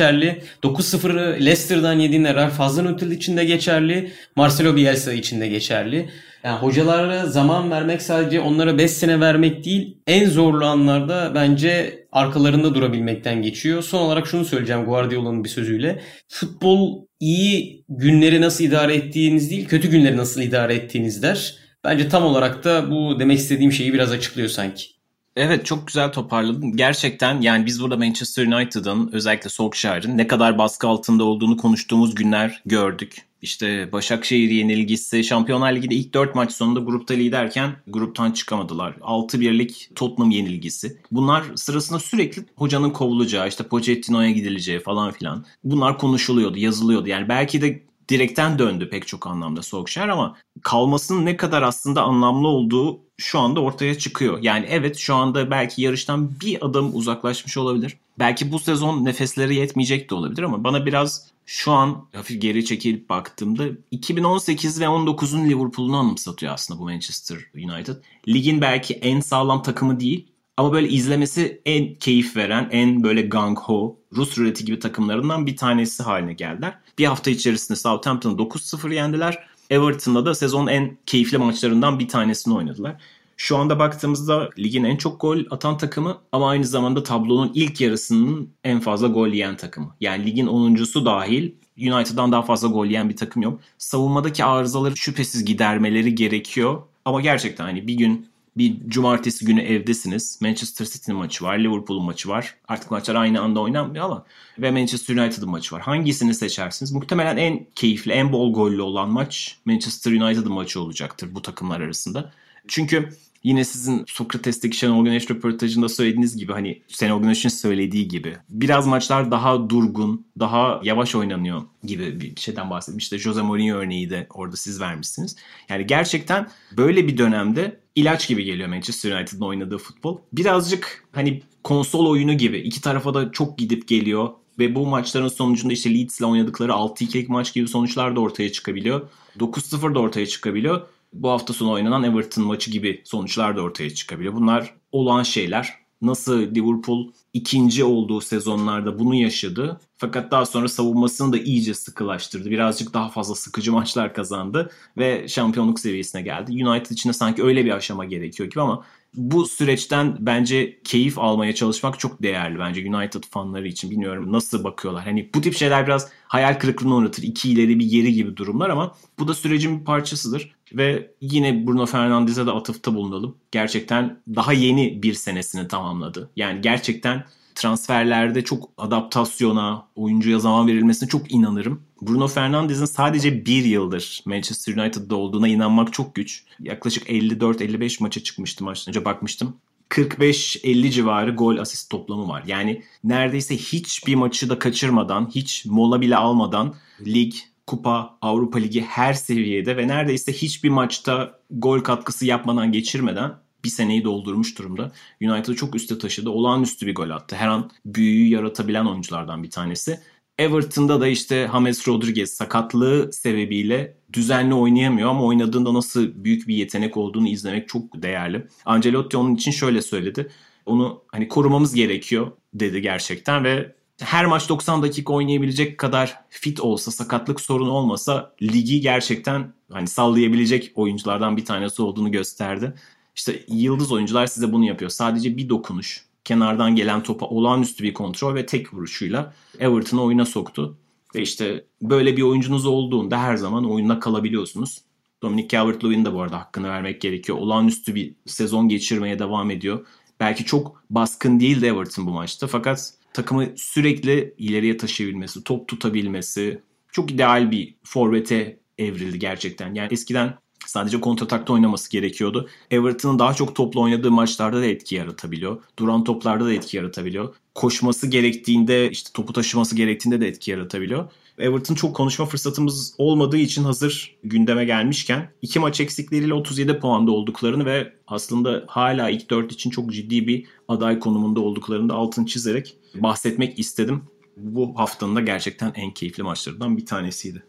9-0'ı 0.62 1.40
Leicester'dan 1.40 1.98
yediğinde 1.98 2.34
Ralph 2.34 2.58
Hasenhüttl 2.58 3.10
için 3.10 3.36
de 3.36 3.44
geçerli, 3.44 4.12
Marcelo 4.36 4.76
Bielsa 4.76 5.12
için 5.12 5.40
de 5.40 5.48
geçerli. 5.48 6.08
Yani 6.44 6.58
hocalara 6.58 7.26
zaman 7.26 7.70
vermek 7.70 8.02
sadece 8.02 8.40
onlara 8.40 8.78
5 8.78 8.90
sene 8.90 9.20
vermek 9.20 9.64
değil, 9.64 9.98
en 10.06 10.28
zorlu 10.28 10.64
anlarda 10.66 11.32
bence 11.34 11.98
arkalarında 12.12 12.74
durabilmekten 12.74 13.42
geçiyor. 13.42 13.82
Son 13.82 14.00
olarak 14.00 14.26
şunu 14.26 14.44
söyleyeceğim 14.44 14.84
Guardiola'nın 14.84 15.44
bir 15.44 15.48
sözüyle. 15.48 16.00
Futbol 16.28 17.06
iyi 17.20 17.84
günleri 17.88 18.40
nasıl 18.40 18.64
idare 18.64 18.94
ettiğiniz 18.94 19.50
değil, 19.50 19.68
kötü 19.68 19.90
günleri 19.90 20.16
nasıl 20.16 20.40
idare 20.40 20.74
ettiğiniz 20.74 21.22
der. 21.22 21.54
Bence 21.84 22.08
tam 22.08 22.24
olarak 22.24 22.64
da 22.64 22.90
bu 22.90 23.20
demek 23.20 23.38
istediğim 23.38 23.72
şeyi 23.72 23.92
biraz 23.92 24.12
açıklıyor 24.12 24.48
sanki. 24.48 24.97
Evet 25.36 25.66
çok 25.66 25.86
güzel 25.86 26.12
toparladın. 26.12 26.76
Gerçekten 26.76 27.40
yani 27.40 27.66
biz 27.66 27.82
burada 27.82 27.96
Manchester 27.96 28.46
United'ın 28.46 29.10
özellikle 29.12 29.50
Solskjaer'in 29.50 30.18
ne 30.18 30.26
kadar 30.26 30.58
baskı 30.58 30.88
altında 30.88 31.24
olduğunu 31.24 31.56
konuştuğumuz 31.56 32.14
günler 32.14 32.62
gördük. 32.66 33.28
İşte 33.42 33.92
Başakşehir 33.92 34.50
yenilgisi, 34.50 35.24
Şampiyonlar 35.24 35.72
Ligi'de 35.72 35.94
ilk 35.94 36.14
4 36.14 36.34
maç 36.34 36.52
sonunda 36.52 36.80
grupta 36.80 37.14
liderken 37.14 37.76
gruptan 37.86 38.32
çıkamadılar. 38.32 38.92
6-1'lik 38.92 39.90
Tottenham 39.94 40.30
yenilgisi. 40.30 40.96
Bunlar 41.10 41.44
sırasında 41.56 41.98
sürekli 41.98 42.44
hocanın 42.56 42.90
kovulacağı, 42.90 43.48
işte 43.48 43.64
Pochettino'ya 43.64 44.30
gidileceği 44.30 44.80
falan 44.80 45.12
filan. 45.12 45.44
Bunlar 45.64 45.98
konuşuluyordu, 45.98 46.58
yazılıyordu. 46.58 47.08
Yani 47.08 47.28
belki 47.28 47.62
de 47.62 47.87
direkten 48.08 48.58
döndü 48.58 48.90
pek 48.90 49.06
çok 49.06 49.26
anlamda 49.26 49.62
Solskjaer 49.62 50.08
ama 50.08 50.36
kalmasının 50.62 51.26
ne 51.26 51.36
kadar 51.36 51.62
aslında 51.62 52.02
anlamlı 52.02 52.48
olduğu 52.48 53.00
şu 53.16 53.38
anda 53.38 53.60
ortaya 53.60 53.98
çıkıyor. 53.98 54.38
Yani 54.42 54.66
evet 54.68 54.96
şu 54.96 55.14
anda 55.14 55.50
belki 55.50 55.82
yarıştan 55.82 56.40
bir 56.40 56.66
adım 56.66 56.96
uzaklaşmış 56.96 57.56
olabilir. 57.56 57.96
Belki 58.18 58.52
bu 58.52 58.58
sezon 58.58 59.04
nefesleri 59.04 59.54
yetmeyecek 59.54 60.10
de 60.10 60.14
olabilir 60.14 60.42
ama 60.42 60.64
bana 60.64 60.86
biraz 60.86 61.26
şu 61.46 61.72
an 61.72 62.06
hafif 62.12 62.42
geri 62.42 62.64
çekilip 62.64 63.08
baktığımda 63.08 63.64
2018 63.90 64.80
ve 64.80 64.84
19'un 64.84 65.48
Liverpool'unu 65.48 65.96
anımsatıyor 65.96 66.52
aslında 66.52 66.80
bu 66.80 66.84
Manchester 66.84 67.38
United. 67.54 67.96
Ligin 68.28 68.60
belki 68.60 68.94
en 68.94 69.20
sağlam 69.20 69.62
takımı 69.62 70.00
değil 70.00 70.26
ama 70.58 70.72
böyle 70.72 70.88
izlemesi 70.88 71.60
en 71.64 71.94
keyif 71.94 72.36
veren, 72.36 72.68
en 72.72 73.02
böyle 73.02 73.22
gang 73.22 73.58
ho, 73.58 73.96
Rus 74.16 74.38
ruleti 74.38 74.64
gibi 74.64 74.78
takımlarından 74.78 75.46
bir 75.46 75.56
tanesi 75.56 76.02
haline 76.02 76.32
geldiler. 76.32 76.78
Bir 76.98 77.04
hafta 77.04 77.30
içerisinde 77.30 77.78
Southampton'ı 77.78 78.36
9-0 78.36 78.94
yendiler. 78.94 79.48
Everton'da 79.70 80.26
da 80.26 80.34
sezonun 80.34 80.66
en 80.66 80.98
keyifli 81.06 81.38
maçlarından 81.38 81.98
bir 81.98 82.08
tanesini 82.08 82.54
oynadılar. 82.54 82.96
Şu 83.36 83.56
anda 83.56 83.78
baktığımızda 83.78 84.50
ligin 84.58 84.84
en 84.84 84.96
çok 84.96 85.20
gol 85.20 85.38
atan 85.50 85.78
takımı 85.78 86.18
ama 86.32 86.50
aynı 86.50 86.64
zamanda 86.64 87.02
tablonun 87.02 87.52
ilk 87.54 87.80
yarısının 87.80 88.50
en 88.64 88.80
fazla 88.80 89.08
gol 89.08 89.28
yiyen 89.28 89.56
takımı. 89.56 89.94
Yani 90.00 90.26
ligin 90.26 90.46
10.sü 90.46 91.04
dahil 91.04 91.52
United'dan 91.78 92.32
daha 92.32 92.42
fazla 92.42 92.68
gol 92.68 92.86
yiyen 92.86 93.08
bir 93.08 93.16
takım 93.16 93.42
yok. 93.42 93.60
Savunmadaki 93.78 94.44
arızaları 94.44 94.96
şüphesiz 94.96 95.44
gidermeleri 95.44 96.14
gerekiyor. 96.14 96.82
Ama 97.04 97.20
gerçekten 97.20 97.64
hani 97.64 97.86
bir 97.86 97.94
gün 97.94 98.28
bir 98.58 98.88
cumartesi 98.88 99.44
günü 99.44 99.60
evdesiniz. 99.60 100.38
Manchester 100.42 100.86
City'nin 100.86 101.18
maçı 101.18 101.44
var, 101.44 101.58
Liverpool'un 101.58 102.04
maçı 102.04 102.28
var. 102.28 102.54
Artık 102.68 102.90
maçlar 102.90 103.14
aynı 103.14 103.40
anda 103.40 103.60
oynanmıyor 103.60 104.04
ama 104.04 104.24
ve 104.58 104.70
Manchester 104.70 105.16
United'ın 105.16 105.50
maçı 105.50 105.74
var. 105.74 105.82
Hangisini 105.82 106.34
seçersiniz? 106.34 106.92
Muhtemelen 106.92 107.36
en 107.36 107.66
keyifli, 107.74 108.12
en 108.12 108.32
bol 108.32 108.52
gollü 108.54 108.82
olan 108.82 109.10
maç 109.10 109.58
Manchester 109.64 110.12
United'ın 110.12 110.52
maçı 110.52 110.80
olacaktır 110.80 111.34
bu 111.34 111.42
takımlar 111.42 111.80
arasında. 111.80 112.32
Çünkü 112.68 113.08
Yine 113.42 113.64
sizin 113.64 114.04
Sokrates'teki 114.06 114.76
Şenol 114.76 115.04
Güneş 115.04 115.30
röportajında 115.30 115.88
söylediğiniz 115.88 116.36
gibi 116.36 116.52
hani 116.52 116.82
Şenol 116.88 117.22
Güneş'in 117.22 117.48
söylediği 117.48 118.08
gibi 118.08 118.36
biraz 118.48 118.86
maçlar 118.86 119.30
daha 119.30 119.70
durgun, 119.70 120.26
daha 120.38 120.80
yavaş 120.84 121.14
oynanıyor 121.14 121.62
gibi 121.84 122.20
bir 122.20 122.40
şeyden 122.40 122.70
bahsetmişti. 122.70 123.18
Jose 123.18 123.42
Mourinho 123.42 123.76
örneği 123.76 124.10
de 124.10 124.26
orada 124.30 124.56
siz 124.56 124.80
vermişsiniz. 124.80 125.36
Yani 125.68 125.86
gerçekten 125.86 126.48
böyle 126.76 127.08
bir 127.08 127.18
dönemde 127.18 127.80
ilaç 127.94 128.28
gibi 128.28 128.44
geliyor 128.44 128.68
Manchester 128.68 129.18
United'ın 129.18 129.44
oynadığı 129.44 129.78
futbol. 129.78 130.18
Birazcık 130.32 131.04
hani 131.12 131.42
konsol 131.64 132.06
oyunu 132.06 132.38
gibi 132.38 132.58
iki 132.58 132.80
tarafa 132.80 133.14
da 133.14 133.32
çok 133.32 133.58
gidip 133.58 133.88
geliyor 133.88 134.30
ve 134.58 134.74
bu 134.74 134.86
maçların 134.86 135.28
sonucunda 135.28 135.72
işte 135.72 135.94
Leeds'le 135.94 136.22
oynadıkları 136.22 136.72
6-2'lik 136.72 137.28
maç 137.28 137.54
gibi 137.54 137.68
sonuçlar 137.68 138.16
da 138.16 138.20
ortaya 138.20 138.52
çıkabiliyor. 138.52 139.08
9-0 139.38 139.94
da 139.94 139.98
ortaya 139.98 140.26
çıkabiliyor 140.26 140.86
bu 141.12 141.30
hafta 141.30 141.52
sonu 141.52 141.72
oynanan 141.72 142.04
Everton 142.04 142.44
maçı 142.44 142.70
gibi 142.70 143.02
sonuçlar 143.04 143.56
da 143.56 143.62
ortaya 143.62 143.90
çıkabiliyor. 143.90 144.34
Bunlar 144.34 144.74
olan 144.92 145.22
şeyler. 145.22 145.74
Nasıl 146.02 146.40
Liverpool 146.40 147.12
ikinci 147.32 147.84
olduğu 147.84 148.20
sezonlarda 148.20 148.98
bunu 148.98 149.14
yaşadı. 149.14 149.80
Fakat 149.96 150.30
daha 150.30 150.46
sonra 150.46 150.68
savunmasını 150.68 151.32
da 151.32 151.38
iyice 151.38 151.74
sıkılaştırdı. 151.74 152.50
Birazcık 152.50 152.94
daha 152.94 153.08
fazla 153.08 153.34
sıkıcı 153.34 153.72
maçlar 153.78 154.14
kazandı 154.14 154.70
ve 154.98 155.28
şampiyonluk 155.28 155.80
seviyesine 155.80 156.22
geldi. 156.22 156.66
United 156.66 156.90
için 156.90 157.08
de 157.08 157.12
sanki 157.12 157.42
öyle 157.42 157.64
bir 157.64 157.70
aşama 157.70 158.04
gerekiyor 158.04 158.50
gibi 158.50 158.60
ama 158.60 158.84
bu 159.14 159.46
süreçten 159.46 160.16
bence 160.20 160.78
keyif 160.84 161.18
almaya 161.18 161.54
çalışmak 161.54 161.98
çok 161.98 162.22
değerli 162.22 162.58
bence 162.58 162.94
United 162.94 163.24
fanları 163.30 163.68
için. 163.68 163.90
Bilmiyorum 163.90 164.32
nasıl 164.32 164.64
bakıyorlar. 164.64 165.04
Hani 165.04 165.30
bu 165.34 165.40
tip 165.40 165.54
şeyler 165.54 165.86
biraz 165.86 166.10
hayal 166.28 166.54
kırıklığına 166.58 166.94
uğratır. 166.94 167.22
İki 167.22 167.50
ileri 167.50 167.78
bir 167.78 167.90
geri 167.90 168.12
gibi 168.12 168.36
durumlar 168.36 168.70
ama 168.70 168.94
bu 169.18 169.28
da 169.28 169.34
sürecin 169.34 169.80
bir 169.80 169.84
parçasıdır. 169.84 170.54
Ve 170.72 171.10
yine 171.20 171.66
Bruno 171.66 171.86
Fernandes'e 171.86 172.46
de 172.46 172.50
atıfta 172.50 172.94
bulunalım. 172.94 173.36
Gerçekten 173.50 174.20
daha 174.28 174.52
yeni 174.52 175.02
bir 175.02 175.14
senesini 175.14 175.68
tamamladı. 175.68 176.30
Yani 176.36 176.60
gerçekten 176.60 177.24
transferlerde 177.58 178.44
çok 178.44 178.70
adaptasyona, 178.78 179.86
oyuncuya 179.96 180.38
zaman 180.38 180.66
verilmesine 180.66 181.08
çok 181.08 181.32
inanırım. 181.32 181.82
Bruno 182.02 182.28
Fernandes'in 182.28 182.84
sadece 182.84 183.46
bir 183.46 183.64
yıldır 183.64 184.22
Manchester 184.26 184.76
United'da 184.76 185.16
olduğuna 185.16 185.48
inanmak 185.48 185.92
çok 185.92 186.14
güç. 186.14 186.44
Yaklaşık 186.60 187.10
54-55 187.10 188.02
maça 188.02 188.22
çıkmıştı 188.22 188.64
maçtan 188.64 188.92
önce 188.92 189.04
bakmıştım. 189.04 189.56
45-50 189.90 190.90
civarı 190.90 191.30
gol 191.30 191.58
asist 191.58 191.90
toplamı 191.90 192.28
var. 192.28 192.44
Yani 192.46 192.82
neredeyse 193.04 193.56
hiçbir 193.56 194.14
maçı 194.14 194.50
da 194.50 194.58
kaçırmadan, 194.58 195.30
hiç 195.34 195.66
mola 195.66 196.00
bile 196.00 196.16
almadan 196.16 196.74
lig, 197.06 197.34
kupa, 197.66 198.18
Avrupa 198.22 198.58
Ligi 198.58 198.80
her 198.80 199.14
seviyede 199.14 199.76
ve 199.76 199.88
neredeyse 199.88 200.32
hiçbir 200.32 200.68
maçta 200.68 201.40
gol 201.50 201.80
katkısı 201.80 202.26
yapmadan 202.26 202.72
geçirmeden 202.72 203.32
bir 203.68 203.72
seneyi 203.72 204.04
doldurmuş 204.04 204.58
durumda. 204.58 204.92
United'ı 205.22 205.56
çok 205.56 205.74
üste 205.74 205.98
taşıdı. 205.98 206.30
Olağanüstü 206.30 206.86
bir 206.86 206.94
gol 206.94 207.10
attı. 207.10 207.36
Her 207.36 207.48
an 207.48 207.70
büyüyü 207.84 208.28
yaratabilen 208.28 208.84
oyunculardan 208.84 209.42
bir 209.42 209.50
tanesi. 209.50 210.00
Everton'da 210.38 211.00
da 211.00 211.08
işte 211.08 211.48
James 211.52 211.88
Rodriguez 211.88 212.30
sakatlığı 212.30 213.12
sebebiyle 213.12 213.96
düzenli 214.12 214.54
oynayamıyor 214.54 215.10
ama 215.10 215.24
oynadığında 215.24 215.74
nasıl 215.74 216.24
büyük 216.24 216.48
bir 216.48 216.54
yetenek 216.54 216.96
olduğunu 216.96 217.28
izlemek 217.28 217.68
çok 217.68 218.02
değerli. 218.02 218.46
Ancelotti 218.64 219.16
onun 219.16 219.34
için 219.34 219.50
şöyle 219.50 219.82
söyledi. 219.82 220.30
Onu 220.66 221.02
hani 221.12 221.28
korumamız 221.28 221.74
gerekiyor 221.74 222.32
dedi 222.54 222.82
gerçekten 222.82 223.44
ve 223.44 223.74
her 224.00 224.26
maç 224.26 224.48
90 224.48 224.82
dakika 224.82 225.12
oynayabilecek 225.12 225.78
kadar 225.78 226.20
fit 226.28 226.60
olsa, 226.60 226.90
sakatlık 226.90 227.40
sorunu 227.40 227.70
olmasa 227.70 228.34
ligi 228.42 228.80
gerçekten 228.80 229.52
hani 229.72 229.88
sallayabilecek 229.88 230.72
oyunculardan 230.74 231.36
bir 231.36 231.44
tanesi 231.44 231.82
olduğunu 231.82 232.12
gösterdi. 232.12 232.74
İşte 233.18 233.44
yıldız 233.48 233.92
oyuncular 233.92 234.26
size 234.26 234.52
bunu 234.52 234.64
yapıyor. 234.64 234.90
Sadece 234.90 235.36
bir 235.36 235.48
dokunuş, 235.48 236.04
kenardan 236.24 236.76
gelen 236.76 237.02
topa 237.02 237.26
olağanüstü 237.26 237.84
bir 237.84 237.94
kontrol 237.94 238.34
ve 238.34 238.46
tek 238.46 238.74
vuruşuyla 238.74 239.34
Everton'ı 239.58 240.02
oyuna 240.02 240.26
soktu. 240.26 240.78
Ve 241.14 241.22
işte 241.22 241.64
böyle 241.82 242.16
bir 242.16 242.22
oyuncunuz 242.22 242.66
olduğunda 242.66 243.22
her 243.22 243.36
zaman 243.36 243.70
oyunda 243.70 244.00
kalabiliyorsunuz. 244.00 244.82
Dominic 245.22 245.56
Calvert-Lewin 245.56 246.04
de 246.04 246.12
bu 246.12 246.22
arada 246.22 246.40
hakkını 246.40 246.68
vermek 246.68 247.00
gerekiyor. 247.00 247.38
Olağanüstü 247.38 247.94
bir 247.94 248.14
sezon 248.26 248.68
geçirmeye 248.68 249.18
devam 249.18 249.50
ediyor. 249.50 249.86
Belki 250.20 250.44
çok 250.44 250.82
baskın 250.90 251.40
değildi 251.40 251.66
Everton 251.66 252.06
bu 252.06 252.10
maçta 252.10 252.46
fakat 252.46 252.94
takımı 253.12 253.46
sürekli 253.56 254.34
ileriye 254.38 254.76
taşıyabilmesi, 254.76 255.44
top 255.44 255.68
tutabilmesi 255.68 256.62
çok 256.92 257.10
ideal 257.10 257.50
bir 257.50 257.74
forvete 257.84 258.58
evrildi 258.78 259.18
gerçekten. 259.18 259.74
Yani 259.74 259.88
eskiden 259.92 260.38
Sadece 260.66 261.00
kontratakta 261.00 261.52
oynaması 261.52 261.90
gerekiyordu. 261.90 262.48
Everton'ın 262.70 263.18
daha 263.18 263.34
çok 263.34 263.54
topla 263.54 263.80
oynadığı 263.80 264.10
maçlarda 264.10 264.60
da 264.60 264.66
etki 264.66 264.94
yaratabiliyor. 264.94 265.62
Duran 265.78 266.04
toplarda 266.04 266.44
da 266.44 266.52
etki 266.52 266.76
yaratabiliyor. 266.76 267.34
Koşması 267.54 268.06
gerektiğinde, 268.06 268.90
işte 268.90 269.10
topu 269.14 269.32
taşıması 269.32 269.76
gerektiğinde 269.76 270.20
de 270.20 270.28
etki 270.28 270.50
yaratabiliyor. 270.50 271.10
Everton 271.38 271.74
çok 271.74 271.96
konuşma 271.96 272.26
fırsatımız 272.26 272.94
olmadığı 272.98 273.38
için 273.38 273.64
hazır 273.64 274.16
gündeme 274.24 274.64
gelmişken 274.64 275.30
iki 275.42 275.58
maç 275.58 275.80
eksikleriyle 275.80 276.34
37 276.34 276.80
puanda 276.80 277.10
olduklarını 277.10 277.64
ve 277.64 277.92
aslında 278.06 278.64
hala 278.66 279.10
ilk 279.10 279.30
4 279.30 279.52
için 279.52 279.70
çok 279.70 279.92
ciddi 279.92 280.26
bir 280.26 280.46
aday 280.68 280.98
konumunda 280.98 281.40
olduklarını 281.40 281.88
da 281.88 281.94
altın 281.94 282.24
çizerek 282.24 282.76
bahsetmek 282.94 283.58
istedim. 283.58 284.02
Bu 284.36 284.72
haftanın 284.76 285.16
da 285.16 285.20
gerçekten 285.20 285.72
en 285.74 285.90
keyifli 285.90 286.22
maçlarından 286.22 286.76
bir 286.76 286.86
tanesiydi. 286.86 287.42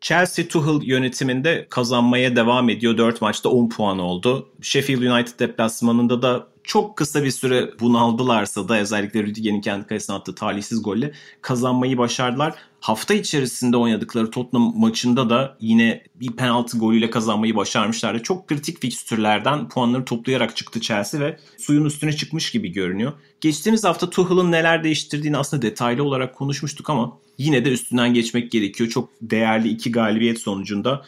Chelsea 0.00 0.48
Tuchel 0.48 0.88
yönetiminde 0.88 1.66
kazanmaya 1.70 2.36
devam 2.36 2.68
ediyor. 2.68 2.98
4 2.98 3.20
maçta 3.20 3.48
10 3.48 3.68
puan 3.68 3.98
oldu. 3.98 4.48
Sheffield 4.62 5.02
United 5.02 5.38
deplasmanında 5.38 6.22
da 6.22 6.48
çok 6.64 6.96
kısa 6.96 7.24
bir 7.24 7.30
süre 7.30 7.70
bunaldılarsa 7.80 8.68
da 8.68 8.78
özellikle 8.78 9.22
Rüdiger'in 9.22 9.60
kendi 9.60 9.86
kalesine 9.86 10.16
attığı 10.16 10.34
talihsiz 10.34 10.82
golle 10.82 11.12
kazanmayı 11.42 11.98
başardılar. 11.98 12.54
Hafta 12.80 13.14
içerisinde 13.14 13.76
oynadıkları 13.76 14.30
Tottenham 14.30 14.72
maçında 14.76 15.30
da 15.30 15.56
yine 15.60 16.02
bir 16.14 16.32
penaltı 16.32 16.78
golüyle 16.78 17.10
kazanmayı 17.10 17.56
başarmışlardı. 17.56 18.22
Çok 18.22 18.48
kritik 18.48 18.80
fikstürlerden 18.80 19.68
puanları 19.68 20.04
toplayarak 20.04 20.56
çıktı 20.56 20.80
Chelsea 20.80 21.20
ve 21.20 21.38
suyun 21.58 21.84
üstüne 21.84 22.12
çıkmış 22.12 22.50
gibi 22.50 22.72
görünüyor. 22.72 23.12
Geçtiğimiz 23.40 23.84
hafta 23.84 24.10
Tuchel'ın 24.10 24.52
neler 24.52 24.84
değiştirdiğini 24.84 25.36
aslında 25.36 25.62
detaylı 25.62 26.02
olarak 26.02 26.34
konuşmuştuk 26.34 26.90
ama 26.90 27.18
yine 27.38 27.64
de 27.64 27.70
üstünden 27.70 28.14
geçmek 28.14 28.50
gerekiyor. 28.50 28.90
Çok 28.90 29.10
değerli 29.22 29.68
iki 29.68 29.92
galibiyet 29.92 30.38
sonucunda 30.38 31.04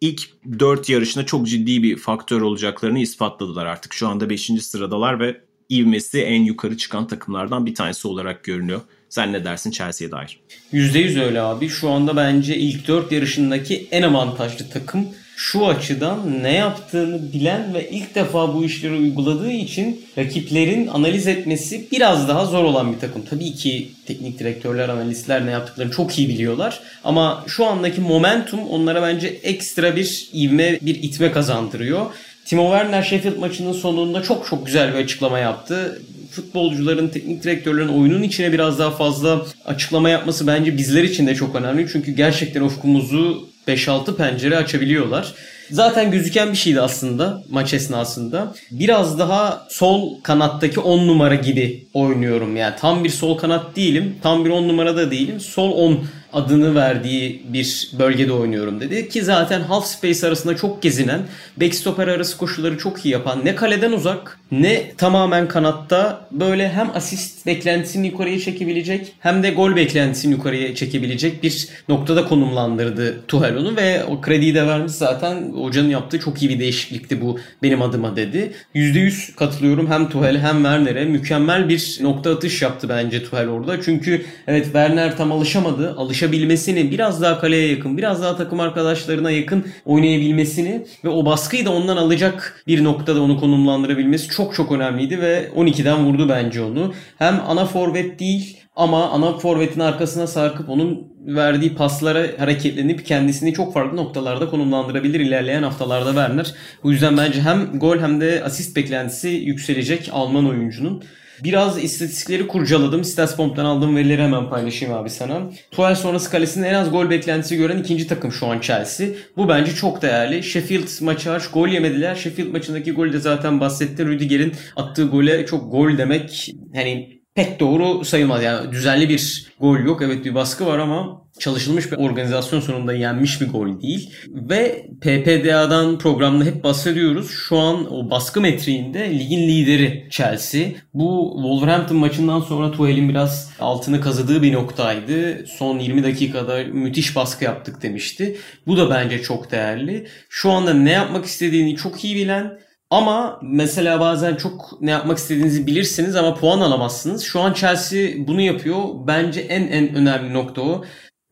ilk 0.00 0.22
4 0.58 0.88
yarışında 0.88 1.26
çok 1.26 1.48
ciddi 1.48 1.82
bir 1.82 1.96
faktör 1.96 2.40
olacaklarını 2.40 2.98
ispatladılar 2.98 3.66
artık. 3.66 3.92
Şu 3.92 4.08
anda 4.08 4.30
5. 4.30 4.50
sıradalar 4.60 5.20
ve 5.20 5.40
ivmesi 5.70 6.20
en 6.20 6.42
yukarı 6.42 6.76
çıkan 6.76 7.06
takımlardan 7.06 7.66
bir 7.66 7.74
tanesi 7.74 8.08
olarak 8.08 8.44
görünüyor. 8.44 8.80
Sen 9.08 9.32
ne 9.32 9.44
dersin 9.44 9.70
Chelsea'ye 9.70 10.10
dair? 10.12 10.40
%100 10.72 11.24
öyle 11.24 11.40
abi. 11.40 11.68
Şu 11.68 11.90
anda 11.90 12.16
bence 12.16 12.56
ilk 12.56 12.88
4 12.88 13.12
yarışındaki 13.12 13.88
en 13.90 14.02
avantajlı 14.02 14.70
takım 14.70 15.08
şu 15.36 15.66
açıdan 15.66 16.42
ne 16.42 16.52
yaptığını 16.52 17.32
bilen 17.32 17.74
ve 17.74 17.90
ilk 17.90 18.14
defa 18.14 18.54
bu 18.54 18.64
işleri 18.64 18.92
uyguladığı 18.92 19.50
için 19.50 20.04
rakiplerin 20.18 20.86
analiz 20.86 21.26
etmesi 21.26 21.86
biraz 21.92 22.28
daha 22.28 22.46
zor 22.46 22.64
olan 22.64 22.92
bir 22.92 22.98
takım. 22.98 23.22
Tabii 23.30 23.52
ki 23.52 23.88
teknik 24.06 24.38
direktörler, 24.38 24.88
analistler 24.88 25.46
ne 25.46 25.50
yaptıklarını 25.50 25.92
çok 25.92 26.18
iyi 26.18 26.28
biliyorlar. 26.28 26.80
Ama 27.04 27.44
şu 27.46 27.66
andaki 27.66 28.00
momentum 28.00 28.60
onlara 28.60 29.02
bence 29.02 29.26
ekstra 29.26 29.96
bir 29.96 30.28
ivme, 30.34 30.78
bir 30.82 31.02
itme 31.02 31.32
kazandırıyor. 31.32 32.06
Timo 32.44 32.70
Werner 32.70 33.02
Sheffield 33.02 33.36
maçının 33.36 33.72
sonunda 33.72 34.22
çok 34.22 34.46
çok 34.46 34.66
güzel 34.66 34.94
bir 34.94 34.98
açıklama 34.98 35.38
yaptı. 35.38 36.02
Futbolcuların, 36.30 37.08
teknik 37.08 37.42
direktörlerin 37.42 37.88
oyunun 37.88 38.22
içine 38.22 38.52
biraz 38.52 38.78
daha 38.78 38.90
fazla 38.90 39.46
açıklama 39.64 40.08
yapması 40.08 40.46
bence 40.46 40.76
bizler 40.76 41.02
için 41.02 41.26
de 41.26 41.34
çok 41.34 41.54
önemli. 41.54 41.88
Çünkü 41.92 42.12
gerçekten 42.12 42.60
ufkumuzu 42.60 43.53
5-6 43.68 44.16
pencere 44.16 44.56
açabiliyorlar. 44.56 45.34
Zaten 45.70 46.10
gözüken 46.10 46.52
bir 46.52 46.56
şeydi 46.56 46.80
aslında 46.80 47.42
maç 47.50 47.74
esnasında. 47.74 48.54
Biraz 48.70 49.18
daha 49.18 49.66
sol 49.70 50.20
kanattaki 50.22 50.80
10 50.80 51.06
numara 51.08 51.34
gibi 51.34 51.86
oynuyorum. 51.94 52.56
Yani 52.56 52.74
tam 52.80 53.04
bir 53.04 53.08
sol 53.10 53.38
kanat 53.38 53.76
değilim. 53.76 54.16
Tam 54.22 54.44
bir 54.44 54.50
10 54.50 54.68
numara 54.68 54.96
da 54.96 55.10
değilim. 55.10 55.40
Sol 55.40 55.72
10 55.72 56.04
adını 56.34 56.74
verdiği 56.74 57.42
bir 57.48 57.90
bölgede 57.98 58.32
oynuyorum 58.32 58.80
dedi. 58.80 59.08
Ki 59.08 59.22
zaten 59.22 59.60
half 59.60 59.86
space 59.86 60.26
arasında 60.26 60.56
çok 60.56 60.82
gezinen, 60.82 61.20
backstopper 61.56 62.08
arası 62.08 62.38
koşuları 62.38 62.78
çok 62.78 63.06
iyi 63.06 63.12
yapan, 63.12 63.44
ne 63.44 63.54
kaleden 63.54 63.92
uzak 63.92 64.38
ne 64.60 64.92
tamamen 64.96 65.48
kanatta 65.48 66.28
böyle 66.30 66.68
hem 66.68 66.90
asist 66.94 67.46
beklentisini 67.46 68.06
yukarıya 68.06 68.40
çekebilecek 68.40 69.12
hem 69.20 69.42
de 69.42 69.50
gol 69.50 69.76
beklentisini 69.76 70.32
yukarıya 70.32 70.74
çekebilecek 70.74 71.42
bir 71.42 71.68
noktada 71.88 72.24
konumlandırdı 72.24 73.26
Tuchel 73.28 73.56
onu 73.56 73.76
ve 73.76 74.04
o 74.04 74.20
krediyi 74.20 74.54
de 74.54 74.66
vermiş 74.66 74.92
zaten 74.92 75.52
hocanın 75.52 75.88
yaptığı 75.88 76.20
çok 76.20 76.42
iyi 76.42 76.48
bir 76.48 76.58
değişiklikti 76.58 77.20
bu 77.20 77.38
benim 77.62 77.82
adıma 77.82 78.16
dedi. 78.16 78.52
%100 78.74 79.34
katılıyorum 79.34 79.90
hem 79.90 80.08
Tuchel 80.08 80.38
hem 80.38 80.56
Werner'e 80.56 81.04
mükemmel 81.04 81.68
bir 81.68 81.98
nokta 82.00 82.34
atış 82.34 82.62
yaptı 82.62 82.88
bence 82.88 83.24
Tuchel 83.24 83.48
orada. 83.48 83.82
Çünkü 83.82 84.24
evet 84.46 84.64
Werner 84.64 85.16
tam 85.16 85.32
alışamadı. 85.32 85.94
Alışabilmesini 86.24 86.90
biraz 86.90 87.22
daha 87.22 87.40
kaleye 87.40 87.68
yakın, 87.68 87.98
biraz 87.98 88.22
daha 88.22 88.36
takım 88.36 88.60
arkadaşlarına 88.60 89.30
yakın 89.30 89.64
oynayabilmesini 89.84 90.86
ve 91.04 91.08
o 91.08 91.26
baskıyı 91.26 91.64
da 91.64 91.70
ondan 91.70 91.96
alacak 91.96 92.64
bir 92.66 92.84
noktada 92.84 93.22
onu 93.22 93.40
konumlandırabilmesi 93.40 94.28
çok 94.28 94.54
çok 94.54 94.72
önemliydi 94.72 95.20
ve 95.20 95.48
12'den 95.56 96.04
vurdu 96.04 96.28
bence 96.28 96.62
onu. 96.62 96.94
Hem 97.18 97.40
ana 97.46 97.66
forvet 97.66 98.20
değil 98.20 98.56
ama 98.76 99.10
ana 99.10 99.38
forvetin 99.38 99.80
arkasına 99.80 100.26
sarkıp 100.26 100.68
onun 100.68 101.08
verdiği 101.26 101.74
paslara 101.74 102.26
hareketlenip 102.38 103.06
kendisini 103.06 103.52
çok 103.52 103.74
farklı 103.74 103.96
noktalarda 103.96 104.50
konumlandırabilir 104.50 105.20
ilerleyen 105.20 105.62
haftalarda 105.62 106.10
Werner. 106.10 106.54
Bu 106.82 106.92
yüzden 106.92 107.16
bence 107.16 107.42
hem 107.42 107.78
gol 107.78 107.98
hem 107.98 108.20
de 108.20 108.42
asist 108.44 108.76
beklentisi 108.76 109.28
yükselecek 109.28 110.10
Alman 110.12 110.48
oyuncunun. 110.48 111.02
Biraz 111.42 111.84
istatistikleri 111.84 112.46
kurcaladım. 112.46 113.04
Statsbomb'dan 113.04 113.64
aldığım 113.64 113.96
verileri 113.96 114.22
hemen 114.22 114.50
paylaşayım 114.50 114.94
abi 114.94 115.10
sana. 115.10 115.50
Tuchel 115.70 115.94
sonrası 115.94 116.30
kalesinde 116.30 116.68
en 116.68 116.74
az 116.74 116.90
gol 116.90 117.10
beklentisi 117.10 117.56
gören 117.56 117.78
ikinci 117.78 118.06
takım 118.06 118.32
şu 118.32 118.46
an 118.46 118.60
Chelsea. 118.60 119.08
Bu 119.36 119.48
bence 119.48 119.74
çok 119.74 120.02
değerli. 120.02 120.42
Sheffield 120.42 120.88
maçı 121.00 121.32
aç 121.32 121.50
gol 121.50 121.68
yemediler. 121.68 122.14
Sheffield 122.14 122.52
maçındaki 122.52 122.92
golü 122.92 123.12
de 123.12 123.18
zaten 123.18 123.60
bahsetti. 123.60 124.06
Rüdiger'in 124.06 124.52
attığı 124.76 125.04
gole 125.04 125.46
çok 125.46 125.72
gol 125.72 125.98
demek 125.98 126.50
hani 126.74 127.23
pek 127.34 127.60
doğru 127.60 128.04
sayılmaz. 128.04 128.42
Yani 128.42 128.72
düzenli 128.72 129.08
bir 129.08 129.46
gol 129.60 129.78
yok. 129.78 130.02
Evet 130.02 130.24
bir 130.24 130.34
baskı 130.34 130.66
var 130.66 130.78
ama 130.78 131.24
çalışılmış 131.38 131.92
bir 131.92 131.96
organizasyon 131.96 132.60
sonunda 132.60 132.94
yenmiş 132.94 133.40
bir 133.40 133.50
gol 133.50 133.80
değil. 133.80 134.10
Ve 134.28 134.86
PPDA'dan 135.00 135.98
programda 135.98 136.44
hep 136.44 136.64
bahsediyoruz. 136.64 137.30
Şu 137.30 137.58
an 137.58 137.92
o 137.92 138.10
baskı 138.10 138.40
metriğinde 138.40 139.18
ligin 139.18 139.48
lideri 139.48 140.08
Chelsea. 140.10 140.64
Bu 140.94 141.32
Wolverhampton 141.36 141.96
maçından 141.96 142.40
sonra 142.40 142.70
Tuchel'in 142.70 143.08
biraz 143.08 143.50
altını 143.60 144.00
kazıdığı 144.00 144.42
bir 144.42 144.52
noktaydı. 144.52 145.46
Son 145.46 145.78
20 145.78 146.04
dakikada 146.04 146.64
müthiş 146.72 147.16
baskı 147.16 147.44
yaptık 147.44 147.82
demişti. 147.82 148.36
Bu 148.66 148.76
da 148.76 148.90
bence 148.90 149.22
çok 149.22 149.50
değerli. 149.50 150.06
Şu 150.28 150.50
anda 150.50 150.74
ne 150.74 150.92
yapmak 150.92 151.24
istediğini 151.24 151.76
çok 151.76 152.04
iyi 152.04 152.16
bilen 152.16 152.58
ama 152.90 153.40
mesela 153.42 154.00
bazen 154.00 154.34
çok 154.36 154.78
ne 154.80 154.90
yapmak 154.90 155.18
istediğinizi 155.18 155.66
bilirsiniz 155.66 156.16
ama 156.16 156.34
puan 156.34 156.60
alamazsınız. 156.60 157.22
Şu 157.22 157.40
an 157.40 157.52
Chelsea 157.52 158.08
bunu 158.26 158.40
yapıyor. 158.40 158.84
Bence 159.06 159.40
en 159.40 159.62
en 159.68 159.94
önemli 159.94 160.32
nokta 160.34 160.62
o. 160.62 160.84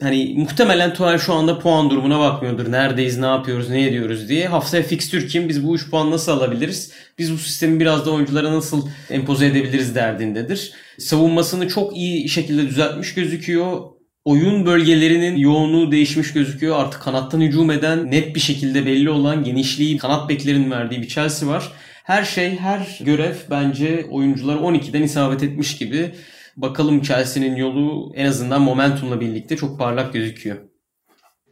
Hani 0.02 0.34
muhtemelen 0.36 0.94
Tuchel 0.94 1.18
şu 1.18 1.32
anda 1.32 1.58
puan 1.58 1.90
durumuna 1.90 2.20
bakmıyordur. 2.20 2.72
Neredeyiz, 2.72 3.18
ne 3.18 3.26
yapıyoruz, 3.26 3.70
ne 3.70 3.86
ediyoruz 3.86 4.28
diye. 4.28 4.48
Haftaya 4.48 4.82
fikstür 4.82 5.28
kim? 5.28 5.48
Biz 5.48 5.66
bu 5.66 5.74
3 5.74 5.90
puan 5.90 6.10
nasıl 6.10 6.32
alabiliriz? 6.32 6.92
Biz 7.18 7.32
bu 7.32 7.38
sistemi 7.38 7.80
biraz 7.80 8.06
da 8.06 8.10
oyunculara 8.10 8.52
nasıl 8.52 8.88
empoze 9.10 9.46
edebiliriz 9.46 9.94
derdindedir. 9.94 10.72
Savunmasını 10.98 11.68
çok 11.68 11.96
iyi 11.96 12.28
şekilde 12.28 12.66
düzeltmiş 12.68 13.14
gözüküyor 13.14 13.80
oyun 14.24 14.66
bölgelerinin 14.66 15.36
yoğunluğu 15.36 15.92
değişmiş 15.92 16.32
gözüküyor. 16.32 16.78
Artık 16.78 17.02
kanattan 17.02 17.40
hücum 17.40 17.70
eden 17.70 18.10
net 18.10 18.34
bir 18.34 18.40
şekilde 18.40 18.86
belli 18.86 19.10
olan 19.10 19.44
genişliği 19.44 19.98
kanat 19.98 20.28
beklerin 20.28 20.70
verdiği 20.70 21.02
bir 21.02 21.08
Chelsea 21.08 21.48
var. 21.48 21.72
Her 22.04 22.24
şey, 22.24 22.56
her 22.58 22.98
görev 23.00 23.34
bence 23.50 24.06
oyuncular 24.10 24.56
12'den 24.56 25.02
isabet 25.02 25.42
etmiş 25.42 25.78
gibi. 25.78 26.14
Bakalım 26.56 27.02
Chelsea'nin 27.02 27.56
yolu 27.56 28.12
en 28.14 28.26
azından 28.26 28.62
momentumla 28.62 29.20
birlikte 29.20 29.56
çok 29.56 29.78
parlak 29.78 30.12
gözüküyor. 30.12 30.56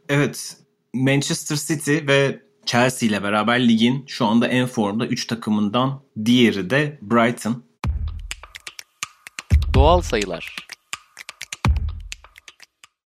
Evet, 0.09 0.57
Manchester 0.93 1.55
City 1.55 1.97
ve 2.07 2.39
Chelsea 2.65 3.09
ile 3.09 3.23
beraber 3.23 3.67
ligin 3.67 4.05
şu 4.07 4.25
anda 4.25 4.47
en 4.47 4.67
formda 4.67 5.07
3 5.07 5.27
takımından 5.27 6.03
diğeri 6.25 6.69
de 6.69 6.99
Brighton. 7.01 7.63
Doğal 9.73 10.01
sayılar. 10.01 10.55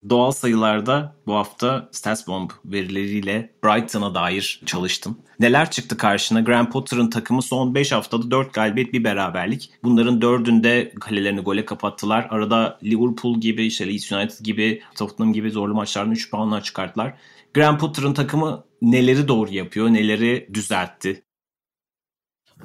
Doğal 0.08 0.30
sayılarda 0.30 1.16
bu 1.26 1.34
hafta 1.34 1.88
StatsBomb 1.92 2.50
verileriyle 2.64 3.52
Brighton'a 3.64 4.14
dair 4.14 4.60
çalıştım. 4.66 5.18
Neler 5.40 5.70
çıktı 5.70 5.96
karşına? 5.96 6.40
Graham 6.40 6.70
Potter'ın 6.70 7.10
takımı 7.10 7.42
son 7.42 7.74
5 7.74 7.92
haftada 7.92 8.30
4 8.30 8.54
galibiyet 8.54 8.92
bir 8.92 9.04
beraberlik. 9.04 9.70
Bunların 9.84 10.20
4'ünde 10.20 10.94
kalelerini 10.94 11.40
gole 11.40 11.64
kapattılar. 11.64 12.26
Arada 12.30 12.78
Liverpool 12.84 13.40
gibi, 13.40 13.66
işte 13.66 13.88
Leeds 13.88 14.12
United 14.12 14.44
gibi, 14.44 14.82
Tottenham 14.94 15.32
gibi 15.32 15.50
zorlu 15.50 15.74
maçlardan 15.74 16.12
3 16.12 16.30
puanlar 16.30 16.62
çıkarttılar. 16.62 17.14
Graham 17.54 17.78
Potter'ın 17.78 18.14
takımı 18.14 18.64
neleri 18.82 19.28
doğru 19.28 19.50
yapıyor, 19.50 19.88
neleri 19.88 20.48
düzeltti? 20.54 21.22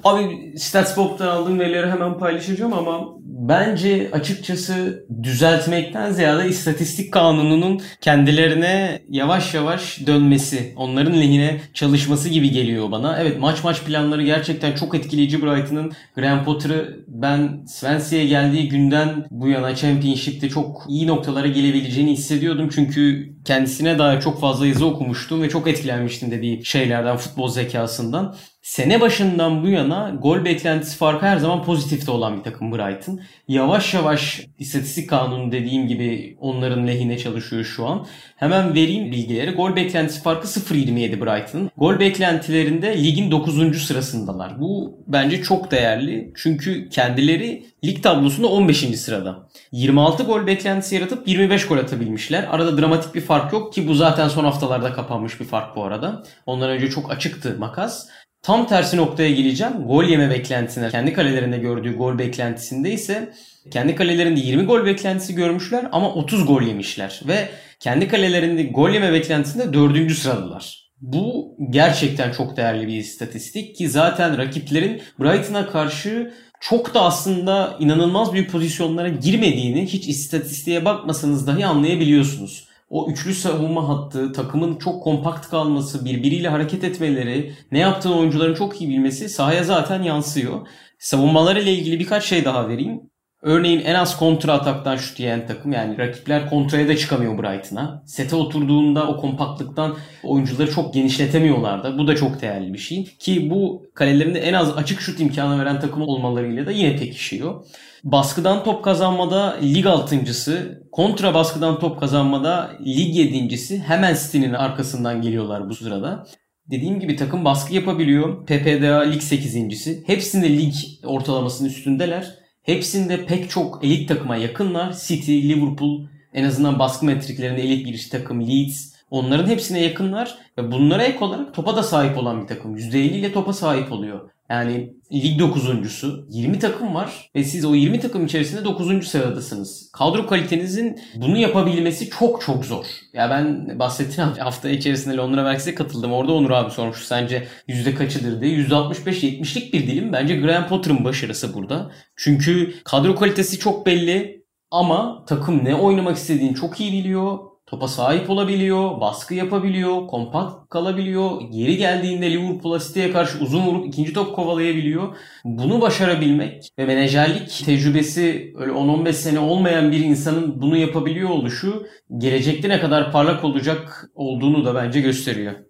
Abi 0.04 0.58
StatsBob'dan 0.58 1.28
aldığım 1.28 1.58
verileri 1.58 1.90
hemen 1.90 2.18
paylaşacağım 2.18 2.72
ama 2.72 3.18
bence 3.24 4.08
açıkçası 4.12 5.06
düzeltmekten 5.22 6.12
ziyade 6.12 6.48
istatistik 6.48 7.12
kanununun 7.12 7.80
kendilerine 8.00 9.02
yavaş 9.08 9.54
yavaş 9.54 10.06
dönmesi, 10.06 10.72
onların 10.76 11.20
lehine 11.20 11.60
çalışması 11.74 12.28
gibi 12.28 12.50
geliyor 12.50 12.90
bana. 12.90 13.18
Evet 13.20 13.40
maç 13.40 13.64
maç 13.64 13.82
planları 13.82 14.22
gerçekten 14.22 14.74
çok 14.74 14.94
etkileyici 14.94 15.42
Brighton'ın. 15.42 15.92
Graham 16.14 16.44
Potter'ı 16.44 17.04
ben 17.08 17.64
Swansea'ya 17.66 18.24
geldiği 18.24 18.68
günden 18.68 19.26
bu 19.30 19.48
yana 19.48 19.76
Championship'te 19.76 20.48
çok 20.48 20.84
iyi 20.88 21.06
noktalara 21.06 21.46
gelebileceğini 21.46 22.12
hissediyordum. 22.12 22.68
Çünkü 22.74 23.32
kendisine 23.44 23.98
dair 23.98 24.20
çok 24.20 24.40
fazla 24.40 24.66
yazı 24.66 24.86
okumuştum 24.86 25.42
ve 25.42 25.48
çok 25.48 25.68
etkilenmiştim 25.68 26.30
dediği 26.30 26.64
şeylerden, 26.64 27.16
futbol 27.16 27.48
zekasından. 27.48 28.36
Sene 28.68 29.00
başından 29.00 29.64
bu 29.64 29.68
yana 29.68 30.16
gol 30.22 30.44
beklentisi 30.44 30.96
farkı 30.96 31.26
her 31.26 31.36
zaman 31.36 31.64
pozitifte 31.64 32.10
olan 32.10 32.38
bir 32.38 32.42
takım 32.42 32.72
Brighton. 32.72 33.20
Yavaş 33.48 33.94
yavaş 33.94 34.46
istatistik 34.58 35.10
kanunu 35.10 35.52
dediğim 35.52 35.88
gibi 35.88 36.36
onların 36.40 36.86
lehine 36.86 37.18
çalışıyor 37.18 37.64
şu 37.64 37.86
an. 37.86 38.06
Hemen 38.36 38.74
vereyim 38.74 39.12
bilgileri. 39.12 39.50
Gol 39.50 39.76
beklentisi 39.76 40.22
farkı 40.22 40.46
0.27 40.46 41.20
Brighton. 41.20 41.70
Gol 41.76 41.98
beklentilerinde 42.00 43.04
ligin 43.04 43.30
9. 43.30 43.82
sırasındalar. 43.86 44.60
Bu 44.60 44.98
bence 45.06 45.42
çok 45.42 45.70
değerli. 45.70 46.32
Çünkü 46.36 46.88
kendileri 46.88 47.66
lig 47.84 48.02
tablosunda 48.02 48.48
15. 48.48 48.78
sırada. 48.78 49.48
26 49.72 50.22
gol 50.22 50.46
beklentisi 50.46 50.94
yaratıp 50.94 51.28
25 51.28 51.66
gol 51.66 51.78
atabilmişler. 51.78 52.46
Arada 52.50 52.78
dramatik 52.78 53.14
bir 53.14 53.20
fark 53.20 53.52
yok 53.52 53.72
ki 53.72 53.88
bu 53.88 53.94
zaten 53.94 54.28
son 54.28 54.44
haftalarda 54.44 54.92
kapanmış 54.92 55.40
bir 55.40 55.44
fark 55.44 55.76
bu 55.76 55.84
arada. 55.84 56.22
Ondan 56.46 56.70
önce 56.70 56.90
çok 56.90 57.10
açıktı 57.10 57.56
makas. 57.58 58.08
Tam 58.42 58.66
tersi 58.66 58.96
noktaya 58.96 59.30
geleceğim. 59.30 59.72
Gol 59.86 60.04
yeme 60.04 60.30
beklentisine, 60.30 60.90
kendi 60.90 61.12
kalelerinde 61.12 61.58
gördüğü 61.58 61.96
gol 61.96 62.18
beklentisinde 62.18 62.92
ise 62.92 63.32
kendi 63.70 63.96
kalelerinde 63.96 64.40
20 64.40 64.64
gol 64.64 64.86
beklentisi 64.86 65.34
görmüşler 65.34 65.88
ama 65.92 66.14
30 66.14 66.46
gol 66.46 66.62
yemişler. 66.62 67.20
Ve 67.28 67.48
kendi 67.80 68.08
kalelerinde 68.08 68.62
gol 68.62 68.90
yeme 68.90 69.12
beklentisinde 69.12 69.72
4. 69.72 70.12
sıradalar. 70.12 70.88
Bu 71.00 71.56
gerçekten 71.70 72.32
çok 72.32 72.56
değerli 72.56 72.86
bir 72.86 72.96
istatistik 72.96 73.76
ki 73.76 73.88
zaten 73.88 74.38
rakiplerin 74.38 75.02
Brighton'a 75.20 75.70
karşı 75.70 76.32
çok 76.60 76.94
da 76.94 77.02
aslında 77.02 77.76
inanılmaz 77.80 78.32
büyük 78.32 78.50
pozisyonlara 78.50 79.08
girmediğini 79.08 79.86
hiç 79.86 80.08
istatistiğe 80.08 80.84
bakmasanız 80.84 81.46
dahi 81.46 81.66
anlayabiliyorsunuz. 81.66 82.67
O 82.88 83.10
üçlü 83.10 83.34
savunma 83.34 83.88
hattı, 83.88 84.32
takımın 84.32 84.78
çok 84.78 85.02
kompakt 85.02 85.48
kalması, 85.50 86.04
birbiriyle 86.04 86.48
hareket 86.48 86.84
etmeleri, 86.84 87.54
ne 87.72 87.78
yaptığını 87.78 88.18
oyuncuların 88.18 88.54
çok 88.54 88.80
iyi 88.80 88.90
bilmesi 88.90 89.28
sahaya 89.28 89.64
zaten 89.64 90.02
yansıyor. 90.02 90.66
Savunmaları 90.98 91.62
ile 91.62 91.72
ilgili 91.72 91.98
birkaç 92.00 92.24
şey 92.24 92.44
daha 92.44 92.68
vereyim. 92.68 93.07
Örneğin 93.42 93.80
en 93.80 93.94
az 93.94 94.18
kontra 94.18 94.52
ataktan 94.52 94.96
şut 94.96 95.20
yiyen 95.20 95.46
takım 95.46 95.72
yani 95.72 95.98
rakipler 95.98 96.50
kontraya 96.50 96.88
da 96.88 96.96
çıkamıyor 96.96 97.38
Brighton'a. 97.38 98.02
Sete 98.06 98.36
oturduğunda 98.36 99.08
o 99.08 99.20
kompaktlıktan 99.20 99.96
oyuncuları 100.22 100.70
çok 100.70 100.94
genişletemiyorlar 100.94 101.84
da. 101.84 101.98
Bu 101.98 102.08
da 102.08 102.16
çok 102.16 102.42
değerli 102.42 102.72
bir 102.72 102.78
şey. 102.78 103.04
Ki 103.04 103.50
bu 103.50 103.82
kalelerinde 103.94 104.40
en 104.40 104.52
az 104.52 104.76
açık 104.76 105.00
şut 105.00 105.20
imkanı 105.20 105.60
veren 105.60 105.80
takım 105.80 106.02
olmalarıyla 106.02 106.66
da 106.66 106.70
yine 106.70 106.96
pekişiyor. 106.96 107.64
Baskıdan 108.04 108.64
top 108.64 108.84
kazanmada 108.84 109.56
lig 109.62 109.86
altıncısı, 109.86 110.82
kontra 110.92 111.34
baskıdan 111.34 111.78
top 111.78 112.00
kazanmada 112.00 112.70
lig 112.86 113.16
yedincisi 113.16 113.78
hemen 113.78 114.14
City'nin 114.14 114.52
arkasından 114.52 115.22
geliyorlar 115.22 115.68
bu 115.68 115.74
sırada. 115.74 116.26
Dediğim 116.70 117.00
gibi 117.00 117.16
takım 117.16 117.44
baskı 117.44 117.74
yapabiliyor. 117.74 118.46
PPDA 118.46 119.00
lig 119.00 119.22
8.si. 119.22 120.02
Hepsinde 120.06 120.58
lig 120.58 120.74
ortalamasının 121.04 121.68
üstündeler. 121.68 122.47
Hepsinde 122.68 123.26
pek 123.26 123.50
çok 123.50 123.84
elit 123.84 124.08
takıma 124.08 124.36
yakınlar. 124.36 124.92
City, 124.92 125.48
Liverpool 125.48 126.06
en 126.34 126.44
azından 126.44 126.78
baskı 126.78 127.06
metriklerinde 127.06 127.62
elit 127.62 127.86
bir 127.86 128.08
takım. 128.10 128.48
Leeds 128.48 128.92
onların 129.10 129.46
hepsine 129.46 129.82
yakınlar. 129.82 130.38
Ve 130.58 130.72
bunlara 130.72 131.02
ek 131.02 131.24
olarak 131.24 131.54
topa 131.54 131.76
da 131.76 131.82
sahip 131.82 132.18
olan 132.18 132.42
bir 132.42 132.46
takım. 132.46 132.76
%50 132.76 132.96
ile 132.96 133.32
topa 133.32 133.52
sahip 133.52 133.92
oluyor. 133.92 134.30
Yani 134.50 134.94
lig 135.12 135.40
9.sü 135.40 136.24
20 136.30 136.58
takım 136.58 136.94
var 136.94 137.30
ve 137.34 137.44
siz 137.44 137.64
o 137.64 137.74
20 137.74 138.00
takım 138.00 138.26
içerisinde 138.26 138.64
9. 138.64 139.08
sıradasınız. 139.08 139.90
Kadro 139.92 140.26
kalitenizin 140.26 141.00
bunu 141.16 141.38
yapabilmesi 141.38 142.10
çok 142.10 142.42
çok 142.42 142.64
zor. 142.64 142.84
Ya 143.12 143.30
ben 143.30 143.78
bahsettiğim 143.78 144.30
hafta 144.30 144.70
içerisinde 144.70 145.16
Londra 145.16 145.42
Merkez'e 145.42 145.74
katıldım. 145.74 146.12
Orada 146.12 146.32
Onur 146.32 146.50
abi 146.50 146.70
sormuş 146.70 146.98
sence 146.98 147.48
yüzde 147.68 147.94
kaçıdır 147.94 148.40
diye. 148.40 148.58
%65-70'lik 148.58 149.72
bir 149.72 149.86
dilim. 149.86 150.12
Bence 150.12 150.40
Graham 150.40 150.68
Potter'ın 150.68 151.04
başarısı 151.04 151.54
burada. 151.54 151.90
Çünkü 152.16 152.74
kadro 152.84 153.14
kalitesi 153.14 153.58
çok 153.58 153.86
belli 153.86 154.44
ama 154.70 155.24
takım 155.28 155.64
ne 155.64 155.74
oynamak 155.74 156.16
istediğini 156.16 156.54
çok 156.54 156.80
iyi 156.80 156.92
biliyor 156.92 157.38
topa 157.70 157.88
sahip 157.88 158.30
olabiliyor, 158.30 159.00
baskı 159.00 159.34
yapabiliyor, 159.34 160.06
kompakt 160.06 160.68
kalabiliyor. 160.70 161.40
Geri 161.50 161.76
geldiğinde 161.76 162.30
Liverpool'a 162.30 162.78
City'ye 162.78 163.12
karşı 163.12 163.38
uzun 163.38 163.66
vurup 163.66 163.86
ikinci 163.86 164.12
top 164.12 164.34
kovalayabiliyor. 164.36 165.16
Bunu 165.44 165.80
başarabilmek 165.80 166.68
ve 166.78 166.84
menajerlik 166.84 167.64
tecrübesi 167.64 168.52
öyle 168.58 168.72
10-15 168.72 169.12
sene 169.12 169.38
olmayan 169.38 169.92
bir 169.92 170.00
insanın 170.00 170.62
bunu 170.62 170.76
yapabiliyor 170.76 171.30
oluşu 171.30 171.86
gelecekte 172.18 172.68
ne 172.68 172.80
kadar 172.80 173.12
parlak 173.12 173.44
olacak 173.44 174.10
olduğunu 174.14 174.64
da 174.64 174.74
bence 174.74 175.00
gösteriyor. 175.00 175.67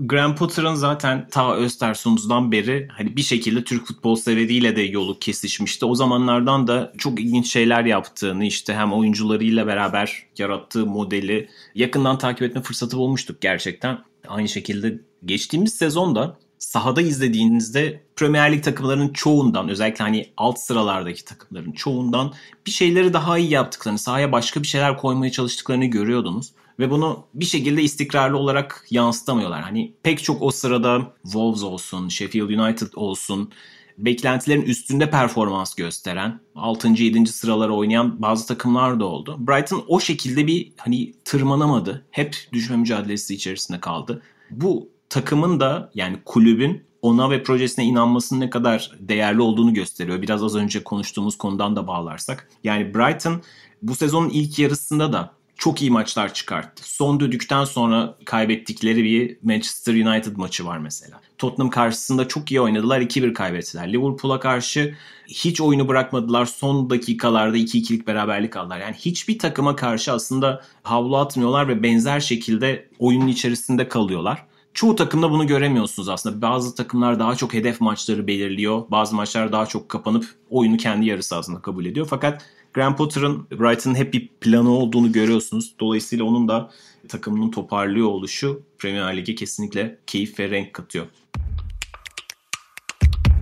Graham 0.00 0.36
Potter'ın 0.36 0.74
zaten 0.74 1.28
ta 1.30 1.56
Östersund'dan 1.56 2.52
beri 2.52 2.88
hani 2.92 3.16
bir 3.16 3.22
şekilde 3.22 3.64
Türk 3.64 3.86
futbol 3.86 4.16
severiyle 4.16 4.76
de 4.76 4.82
yolu 4.82 5.18
kesişmişti. 5.18 5.86
O 5.86 5.94
zamanlardan 5.94 6.66
da 6.66 6.92
çok 6.98 7.20
ilginç 7.20 7.52
şeyler 7.52 7.84
yaptığını 7.84 8.44
işte 8.44 8.74
hem 8.74 8.92
oyuncularıyla 8.92 9.66
beraber 9.66 10.26
yarattığı 10.38 10.86
modeli 10.86 11.48
yakından 11.74 12.18
takip 12.18 12.42
etme 12.42 12.62
fırsatı 12.62 12.96
bulmuştuk 12.96 13.40
gerçekten. 13.40 13.98
Aynı 14.28 14.48
şekilde 14.48 15.00
geçtiğimiz 15.24 15.74
sezonda 15.74 16.36
sahada 16.58 17.02
izlediğinizde 17.02 18.02
Premier 18.16 18.52
Lig 18.52 18.64
takımlarının 18.64 19.12
çoğundan 19.12 19.68
özellikle 19.68 20.04
hani 20.04 20.26
alt 20.36 20.58
sıralardaki 20.58 21.24
takımların 21.24 21.72
çoğundan 21.72 22.32
bir 22.66 22.70
şeyleri 22.70 23.12
daha 23.12 23.38
iyi 23.38 23.50
yaptıklarını, 23.50 23.98
sahaya 23.98 24.32
başka 24.32 24.62
bir 24.62 24.66
şeyler 24.66 24.96
koymaya 24.96 25.32
çalıştıklarını 25.32 25.84
görüyordunuz 25.84 26.52
ve 26.78 26.90
bunu 26.90 27.24
bir 27.34 27.44
şekilde 27.44 27.82
istikrarlı 27.82 28.38
olarak 28.38 28.86
yansıtamıyorlar. 28.90 29.62
Hani 29.62 29.94
pek 30.02 30.24
çok 30.24 30.42
o 30.42 30.50
sırada 30.50 31.12
Wolves 31.22 31.62
olsun, 31.62 32.08
Sheffield 32.08 32.50
United 32.50 32.92
olsun 32.94 33.52
beklentilerin 33.98 34.62
üstünde 34.62 35.10
performans 35.10 35.74
gösteren 35.74 36.40
6. 36.54 36.88
7. 36.88 37.26
sıralara 37.26 37.72
oynayan 37.72 38.22
bazı 38.22 38.46
takımlar 38.46 39.00
da 39.00 39.04
oldu. 39.04 39.36
Brighton 39.38 39.84
o 39.88 40.00
şekilde 40.00 40.46
bir 40.46 40.72
hani 40.76 41.12
tırmanamadı. 41.24 42.06
Hep 42.10 42.36
düşme 42.52 42.76
mücadelesi 42.76 43.34
içerisinde 43.34 43.80
kaldı. 43.80 44.22
Bu 44.50 44.88
takımın 45.08 45.60
da 45.60 45.90
yani 45.94 46.18
kulübün 46.24 46.88
ona 47.02 47.30
ve 47.30 47.42
projesine 47.42 47.84
inanmasının 47.84 48.40
ne 48.40 48.50
kadar 48.50 48.90
değerli 49.00 49.40
olduğunu 49.40 49.74
gösteriyor. 49.74 50.22
Biraz 50.22 50.42
az 50.42 50.56
önce 50.56 50.84
konuştuğumuz 50.84 51.38
konudan 51.38 51.76
da 51.76 51.86
bağlarsak. 51.86 52.48
Yani 52.64 52.94
Brighton 52.94 53.42
bu 53.82 53.94
sezonun 53.94 54.28
ilk 54.28 54.58
yarısında 54.58 55.12
da 55.12 55.37
çok 55.58 55.82
iyi 55.82 55.90
maçlar 55.90 56.34
çıkarttı. 56.34 56.90
Son 56.90 57.20
düdükten 57.20 57.64
sonra 57.64 58.14
kaybettikleri 58.24 59.04
bir 59.04 59.36
Manchester 59.42 59.94
United 59.94 60.36
maçı 60.36 60.66
var 60.66 60.78
mesela. 60.78 61.20
Tottenham 61.38 61.70
karşısında 61.70 62.28
çok 62.28 62.50
iyi 62.50 62.60
oynadılar 62.60 63.00
2-1 63.00 63.32
kaybettiler. 63.32 63.92
Liverpool'a 63.92 64.40
karşı 64.40 64.94
hiç 65.28 65.60
oyunu 65.60 65.88
bırakmadılar. 65.88 66.46
Son 66.46 66.90
dakikalarda 66.90 67.58
2-2'lik 67.58 68.06
beraberlik 68.06 68.56
aldılar. 68.56 68.78
Yani 68.78 68.94
hiçbir 68.94 69.38
takıma 69.38 69.76
karşı 69.76 70.12
aslında 70.12 70.62
havlu 70.82 71.16
atmıyorlar 71.16 71.68
ve 71.68 71.82
benzer 71.82 72.20
şekilde 72.20 72.88
oyunun 72.98 73.28
içerisinde 73.28 73.88
kalıyorlar. 73.88 74.44
Çoğu 74.74 74.96
takımda 74.96 75.30
bunu 75.30 75.46
göremiyorsunuz 75.46 76.08
aslında. 76.08 76.42
Bazı 76.42 76.74
takımlar 76.74 77.18
daha 77.18 77.36
çok 77.36 77.54
hedef 77.54 77.80
maçları 77.80 78.26
belirliyor. 78.26 78.82
Bazı 78.90 79.16
maçlar 79.16 79.52
daha 79.52 79.66
çok 79.66 79.88
kapanıp 79.88 80.26
oyunu 80.50 80.76
kendi 80.76 81.06
yarısı 81.06 81.36
aslında 81.36 81.62
kabul 81.62 81.84
ediyor. 81.84 82.06
Fakat 82.10 82.42
Graham 82.74 82.96
Potter'ın 82.96 83.50
Brighton'ın 83.50 83.94
hep 83.94 84.12
bir 84.12 84.28
planı 84.40 84.70
olduğunu 84.70 85.12
görüyorsunuz. 85.12 85.74
Dolayısıyla 85.80 86.24
onun 86.24 86.48
da 86.48 86.70
takımının 87.08 87.50
toparlıyor 87.50 88.08
oluşu 88.08 88.62
Premier 88.78 89.16
Lig'e 89.16 89.34
kesinlikle 89.34 89.98
keyif 90.06 90.38
ve 90.38 90.50
renk 90.50 90.74
katıyor. 90.74 91.06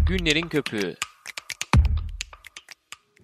Günlerin 0.08 0.48
köpüğü 0.48 0.94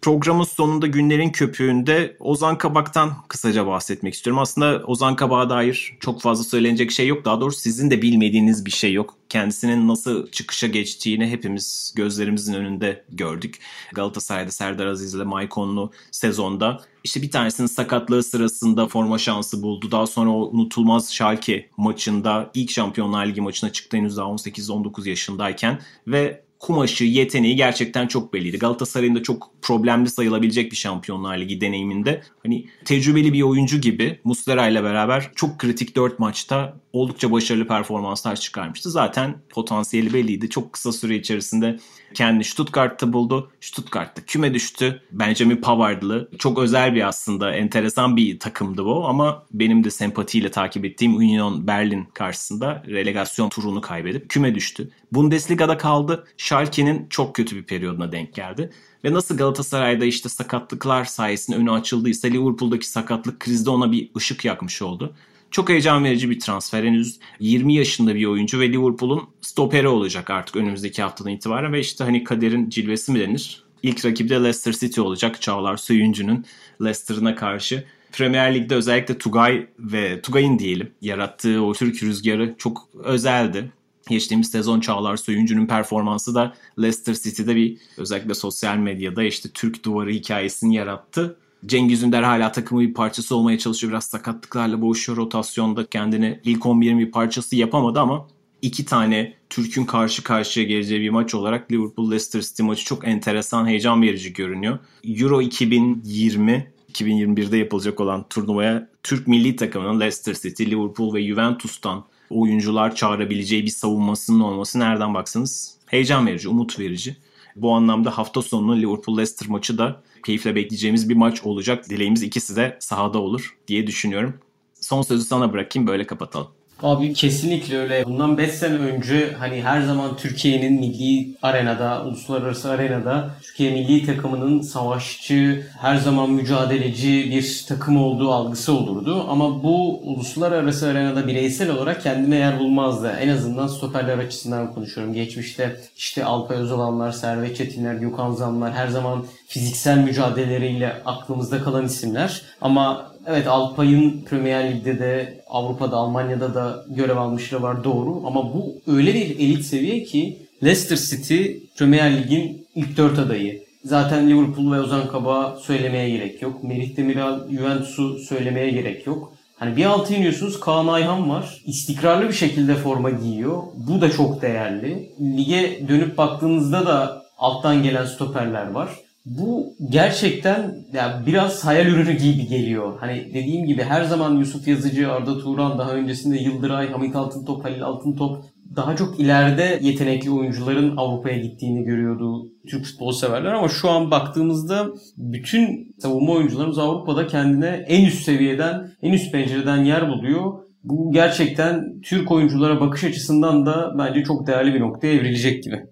Programın 0.03 0.45
sonunda 0.45 0.87
günlerin 0.87 1.31
köpüğünde 1.31 2.17
Ozan 2.21 2.59
Kabak'tan 2.59 3.15
kısaca 3.29 3.67
bahsetmek 3.67 4.15
istiyorum. 4.15 4.43
Aslında 4.43 4.83
Ozan 4.87 5.17
Kabak'a 5.17 5.51
dair 5.51 5.97
çok 6.01 6.23
fazla 6.23 6.45
söylenecek 6.45 6.93
şey 6.93 7.07
yok. 7.07 7.25
Daha 7.25 7.41
doğrusu 7.41 7.61
sizin 7.61 7.91
de 7.91 8.03
bilmediğiniz 8.03 8.67
bir 8.67 8.71
şey 8.71 8.93
yok. 8.93 9.15
Kendisinin 9.29 9.89
nasıl 9.89 10.31
çıkışa 10.31 10.67
geçtiğini 10.67 11.27
hepimiz 11.27 11.93
gözlerimizin 11.97 12.55
önünde 12.55 13.05
gördük. 13.09 13.59
Galatasaray'da 13.93 14.51
Serdar 14.51 14.87
Aziz 14.87 15.15
ile 15.15 15.25
Maykonlu 15.25 15.93
sezonda 16.11 16.81
işte 17.05 17.23
bir 17.23 17.31
tanesinin 17.31 17.69
sakatlığı 17.69 18.23
sırasında 18.23 18.89
forma 18.89 19.19
şansı 19.19 19.63
buldu. 19.63 19.91
Daha 19.91 20.07
sonra 20.07 20.31
o 20.31 20.51
unutulmaz 20.53 21.13
Schalke 21.13 21.69
maçında 21.77 22.51
ilk 22.55 22.71
Şampiyonlar 22.71 23.27
Ligi 23.27 23.41
maçına 23.41 23.73
çıktı 23.73 23.97
henüz 23.97 24.17
daha 24.17 24.27
18-19 24.27 25.09
yaşındayken 25.09 25.79
ve 26.07 26.43
kumaşı, 26.63 27.05
yeteneği 27.05 27.57
gerçekten 27.57 28.07
çok 28.07 28.35
belliydi. 28.35 28.59
Galatasaray'ın 28.59 29.15
da 29.15 29.23
çok 29.23 29.51
problemli 29.63 30.11
sayılabilecek 30.11 30.71
bir 30.71 30.77
Şampiyonlar 30.77 31.39
Ligi 31.39 31.61
deneyiminde. 31.61 32.23
Hani 32.43 32.67
tecrübeli 32.85 33.33
bir 33.33 33.43
oyuncu 33.43 33.81
gibi 33.81 34.21
Muslera 34.25 34.69
ile 34.69 34.83
beraber 34.85 35.31
çok 35.35 35.59
kritik 35.59 35.97
4 35.97 36.19
maçta 36.19 36.77
oldukça 36.93 37.33
başarılı 37.33 37.67
performanslar 37.67 38.37
çıkarmıştı. 38.37 38.91
Zaten 38.91 39.37
potansiyeli 39.49 40.15
belliydi. 40.15 40.51
Çok 40.51 40.73
kısa 40.73 40.93
süre 40.93 41.17
içerisinde 41.17 41.79
kendini 42.15 42.45
Stuttgart'ta 42.45 43.13
buldu. 43.13 43.51
Stuttgart'ta 43.61 44.23
küme 44.23 44.55
düştü. 44.55 45.03
Benjamin 45.13 45.57
Pavard'lı. 45.57 46.31
Çok 46.39 46.59
özel 46.59 46.95
bir 46.95 47.09
aslında 47.09 47.55
enteresan 47.55 48.17
bir 48.17 48.39
takımdı 48.39 48.85
bu 48.85 49.07
ama 49.07 49.47
benim 49.53 49.85
de 49.85 49.91
sempatiyle 49.91 50.51
takip 50.51 50.85
ettiğim 50.85 51.17
Union 51.17 51.67
Berlin 51.67 52.09
karşısında 52.15 52.83
relegasyon 52.87 53.49
turunu 53.49 53.81
kaybedip 53.81 54.31
küme 54.31 54.55
düştü. 54.55 54.91
Bundesliga'da 55.13 55.79
kaldı. 55.79 56.25
Schalke'nin 56.37 57.07
çok 57.11 57.35
kötü 57.35 57.57
bir 57.57 57.63
periyoduna 57.63 58.13
denk 58.13 58.35
geldi. 58.35 58.71
Ve 59.05 59.13
nasıl 59.13 59.37
Galatasaray'da 59.37 60.05
işte 60.05 60.29
sakatlıklar 60.29 61.05
sayesinde 61.05 61.57
önü 61.57 61.71
açıldıysa 61.71 62.29
Liverpool'daki 62.29 62.89
sakatlık 62.89 63.41
krizde 63.41 63.71
ona 63.71 63.93
bir 63.93 64.11
ışık 64.17 64.45
yakmış 64.45 64.83
oldu. 64.83 65.15
Çok 65.53 65.69
heyecan 65.69 66.05
verici 66.05 66.31
bir 66.31 66.41
transfer. 66.41 66.85
Henüz 66.85 67.19
20 67.41 67.75
yaşında 67.75 68.15
bir 68.15 68.25
oyuncu 68.25 68.61
ve 68.61 68.69
Liverpool'un 68.73 69.29
stoperi 69.41 69.89
olacak 69.89 70.31
artık 70.31 70.57
önümüzdeki 70.57 71.03
haftadan 71.03 71.33
itibaren 71.33 71.73
ve 71.73 71.81
işte 71.81 72.05
hani 72.05 72.25
kaderin 72.25 72.71
cilvesi 72.71 73.13
mi 73.13 73.21
denir? 73.21 73.65
İlk 73.83 74.05
rakibi 74.05 74.29
de 74.29 74.35
Leicester 74.35 74.73
City 74.73 75.01
olacak. 75.01 75.43
Çağlar 75.43 75.77
Söyüncü'nün 75.77 76.45
Leicester'ına 76.83 77.35
karşı. 77.35 77.85
Premier 78.13 78.55
Lig'de 78.55 78.75
özellikle 78.75 79.19
Tugay 79.19 79.67
ve 79.79 80.23
Tugay'ın 80.23 80.59
diyelim 80.59 80.91
yarattığı 81.01 81.63
o 81.63 81.73
Türk 81.73 82.03
rüzgarı 82.03 82.55
çok 82.59 82.89
özeldi. 83.05 83.73
Geçtiğimiz 84.09 84.51
sezon 84.51 84.81
Çağlar 84.81 85.17
Söyüncü'nün 85.17 85.67
performansı 85.67 86.35
da 86.35 86.55
Leicester 86.79 87.15
City'de 87.15 87.57
bir 87.57 87.79
özellikle 87.99 88.35
sosyal 88.35 88.77
medyada 88.77 89.23
işte 89.23 89.49
Türk 89.55 89.85
duvarı 89.85 90.11
hikayesini 90.11 90.75
yarattı. 90.75 91.37
Cengiz 91.67 92.03
Ünder 92.03 92.23
hala 92.23 92.53
takımın 92.53 92.89
bir 92.89 92.95
parçası 92.95 93.37
olmaya 93.37 93.59
çalışıyor. 93.59 93.93
Biraz 93.93 94.05
sakatlıklarla 94.05 94.81
boğuşuyor 94.81 95.19
rotasyonda. 95.19 95.87
Kendini 95.87 96.41
ilk 96.45 96.63
11'in 96.63 96.99
bir 96.99 97.11
parçası 97.11 97.57
yapamadı 97.57 98.01
ama 98.01 98.29
iki 98.63 98.85
tane 98.85 99.35
Türk'ün 99.51 99.85
karşı 99.85 100.25
karşıya 100.25 100.67
geleceği 100.67 101.01
bir 101.01 101.11
maç 101.11 101.35
olarak 101.35 101.71
Liverpool-Leicester 101.71 102.49
City 102.49 102.63
maçı 102.63 102.85
çok 102.85 103.09
enteresan, 103.09 103.67
heyecan 103.67 104.03
verici 104.03 104.33
görünüyor. 104.33 104.79
Euro 105.05 105.43
2020 105.43 106.73
2021'de 106.93 107.57
yapılacak 107.57 108.01
olan 108.01 108.29
turnuvaya 108.29 108.89
Türk 109.03 109.29
milli 109.29 109.57
takımının 109.57 110.01
Leicester 110.01 110.35
City, 110.35 110.65
Liverpool 110.65 111.15
ve 111.15 111.27
Juventus'tan 111.27 112.05
oyuncular 112.31 112.95
çağırabileceği 112.95 113.65
bir 113.65 113.71
savunmasının 113.71 114.41
olması 114.41 114.79
nereden 114.79 115.15
baksanız 115.15 115.79
heyecan 115.87 116.27
verici, 116.27 116.49
umut 116.49 116.79
verici. 116.79 117.17
Bu 117.57 117.73
anlamda 117.73 118.19
hafta 118.19 118.43
sonu 118.43 118.77
Liverpool-Leicester 118.77 119.49
maçı 119.49 119.79
da 119.79 120.03
keyifle 120.25 120.55
bekleyeceğimiz 120.55 121.09
bir 121.09 121.17
maç 121.17 121.43
olacak. 121.43 121.89
Dileğimiz 121.91 122.23
ikisi 122.23 122.57
de 122.57 122.77
sahada 122.81 123.19
olur 123.19 123.57
diye 123.69 123.87
düşünüyorum. 123.87 124.41
Son 124.75 125.03
sözü 125.03 125.25
sana 125.25 125.53
bırakayım 125.53 125.87
böyle 125.87 126.07
kapatalım. 126.07 126.49
Abi 126.83 127.13
kesinlikle 127.13 127.79
öyle. 127.79 128.05
Bundan 128.05 128.39
5 128.39 128.51
sene 128.51 128.75
önce 128.75 129.33
hani 129.39 129.63
her 129.63 129.83
zaman 129.83 130.17
Türkiye'nin 130.17 130.73
milli 130.73 131.35
arenada, 131.43 132.05
uluslararası 132.05 132.71
arenada 132.71 133.31
Türkiye 133.43 133.73
milli 133.73 134.07
takımının 134.07 134.61
savaşçı, 134.61 135.67
her 135.81 135.97
zaman 135.97 136.31
mücadeleci 136.31 137.31
bir 137.31 137.65
takım 137.69 137.97
olduğu 137.97 138.33
algısı 138.33 138.73
olurdu. 138.73 139.27
Ama 139.29 139.63
bu 139.63 139.99
uluslararası 139.99 140.89
arenada 140.89 141.27
bireysel 141.27 141.71
olarak 141.71 142.03
kendine 142.03 142.37
yer 142.37 142.59
bulmazdı. 142.59 143.17
En 143.21 143.29
azından 143.29 143.67
stoperler 143.67 144.19
açısından 144.19 144.75
konuşuyorum. 144.75 145.15
Geçmişte 145.15 145.77
işte 145.97 146.25
Alpay 146.25 146.57
Özalanlar, 146.57 147.13
Servet 147.13 147.57
Çetinler, 147.57 147.95
Gökhan 147.95 148.33
Zanlar 148.33 148.73
her 148.73 148.89
zaman 148.89 149.25
fiziksel 149.47 149.99
mücadeleleriyle 149.99 151.03
aklımızda 151.05 151.63
kalan 151.63 151.85
isimler. 151.85 152.43
Ama 152.61 153.12
Evet 153.27 153.47
Alpay'ın 153.47 154.25
Premier 154.31 154.73
Lig'de 154.73 154.99
de 154.99 155.43
Avrupa'da 155.51 155.97
Almanya'da 155.97 156.55
da 156.55 156.85
görev 156.89 157.17
almışlığı 157.17 157.63
var 157.63 157.85
doğru 157.85 158.23
ama 158.27 158.55
bu 158.55 158.75
öyle 158.87 159.15
bir 159.15 159.39
elit 159.39 159.65
seviye 159.65 160.03
ki 160.03 160.39
Leicester 160.65 160.97
City 160.97 161.43
Premier 161.77 162.17
Lig'in 162.17 162.67
ilk 162.75 162.97
dört 162.97 163.19
adayı. 163.19 163.63
Zaten 163.85 164.31
Liverpool 164.31 164.73
ve 164.73 164.81
Ozan 164.81 165.09
Kabak'ı 165.09 165.61
söylemeye 165.61 166.11
gerek 166.11 166.43
yok. 166.43 166.65
Merih 166.65 166.97
Demiral 166.97 167.51
Juventus'u 167.51 168.19
söylemeye 168.19 168.71
gerek 168.71 169.07
yok. 169.07 169.33
Hani 169.59 169.77
bir 169.77 169.85
altı 169.85 170.15
iniyorsunuz 170.15 170.61
Kaan 170.61 170.87
Ayhan 170.87 171.31
var. 171.31 171.63
İstikrarlı 171.67 172.29
bir 172.29 172.33
şekilde 172.33 172.75
forma 172.75 173.11
giyiyor. 173.11 173.63
Bu 173.75 174.01
da 174.01 174.11
çok 174.11 174.43
değerli. 174.43 175.13
Lige 175.21 175.89
dönüp 175.89 176.19
baktığınızda 176.19 176.87
da 176.87 177.23
alttan 177.39 177.83
gelen 177.83 178.05
stoperler 178.05 178.71
var. 178.71 178.89
Bu 179.27 179.75
gerçekten 179.91 180.75
yani 180.93 181.27
biraz 181.27 181.65
hayal 181.65 181.87
ürünü 181.87 182.13
gibi 182.13 182.47
geliyor. 182.47 182.99
Hani 183.01 183.31
dediğim 183.35 183.67
gibi 183.67 183.83
her 183.83 184.05
zaman 184.05 184.37
Yusuf 184.37 184.69
Yazıcı, 184.69 185.13
Arda 185.13 185.39
Turan, 185.39 185.79
daha 185.79 185.93
öncesinde 185.93 186.39
Yıldıray, 186.39 186.91
Hamit 186.91 187.17
Altıntop, 187.17 187.65
Halil 187.65 187.83
Altıntop 187.83 188.45
daha 188.77 188.97
çok 188.97 189.21
ileride 189.21 189.79
yetenekli 189.83 190.31
oyuncuların 190.31 190.97
Avrupa'ya 190.97 191.39
gittiğini 191.39 191.85
görüyordu 191.85 192.49
Türk 192.71 192.85
futbol 192.85 193.13
severler 193.13 193.53
ama 193.53 193.69
şu 193.69 193.91
an 193.91 194.11
baktığımızda 194.11 194.87
bütün 195.17 195.95
savunma 195.99 196.33
oyuncularımız 196.33 196.79
Avrupa'da 196.79 197.27
kendine 197.27 197.85
en 197.89 198.05
üst 198.05 198.23
seviyeden, 198.23 198.91
en 199.03 199.13
üst 199.13 199.33
pencereden 199.33 199.85
yer 199.85 200.09
buluyor. 200.09 200.53
Bu 200.85 201.13
gerçekten 201.13 202.01
Türk 202.05 202.33
oyunculara 202.33 202.81
bakış 202.81 203.05
açısından 203.05 203.67
da 203.67 203.95
bence 203.99 204.25
çok 204.25 204.47
değerli 204.47 204.75
bir 204.75 204.81
noktaya 204.81 205.15
evrilecek 205.15 205.63
gibi. 205.63 205.87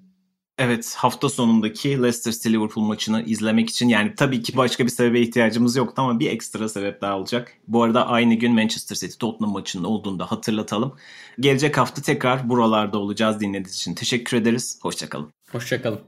Evet 0.62 0.94
hafta 0.98 1.28
sonundaki 1.28 2.02
Leicester 2.02 2.32
City 2.32 2.48
Liverpool 2.48 2.84
maçını 2.84 3.22
izlemek 3.22 3.70
için 3.70 3.88
yani 3.88 4.14
tabii 4.14 4.42
ki 4.42 4.56
başka 4.56 4.84
bir 4.84 4.90
sebebe 4.90 5.20
ihtiyacımız 5.20 5.76
yoktu 5.76 6.02
ama 6.02 6.20
bir 6.20 6.30
ekstra 6.30 6.68
sebep 6.68 7.00
daha 7.00 7.18
olacak. 7.18 7.52
Bu 7.68 7.82
arada 7.82 8.06
aynı 8.06 8.34
gün 8.34 8.54
Manchester 8.54 8.96
City 8.96 9.18
Tottenham 9.18 9.52
maçının 9.52 9.84
olduğunu 9.84 10.18
da 10.18 10.30
hatırlatalım. 10.30 10.94
Gelecek 11.40 11.78
hafta 11.78 12.02
tekrar 12.02 12.48
buralarda 12.48 12.98
olacağız 12.98 13.40
dinlediğiniz 13.40 13.74
için. 13.74 13.94
Teşekkür 13.94 14.36
ederiz. 14.36 14.78
Hoşçakalın. 14.82 15.32
Hoşçakalın. 15.52 16.00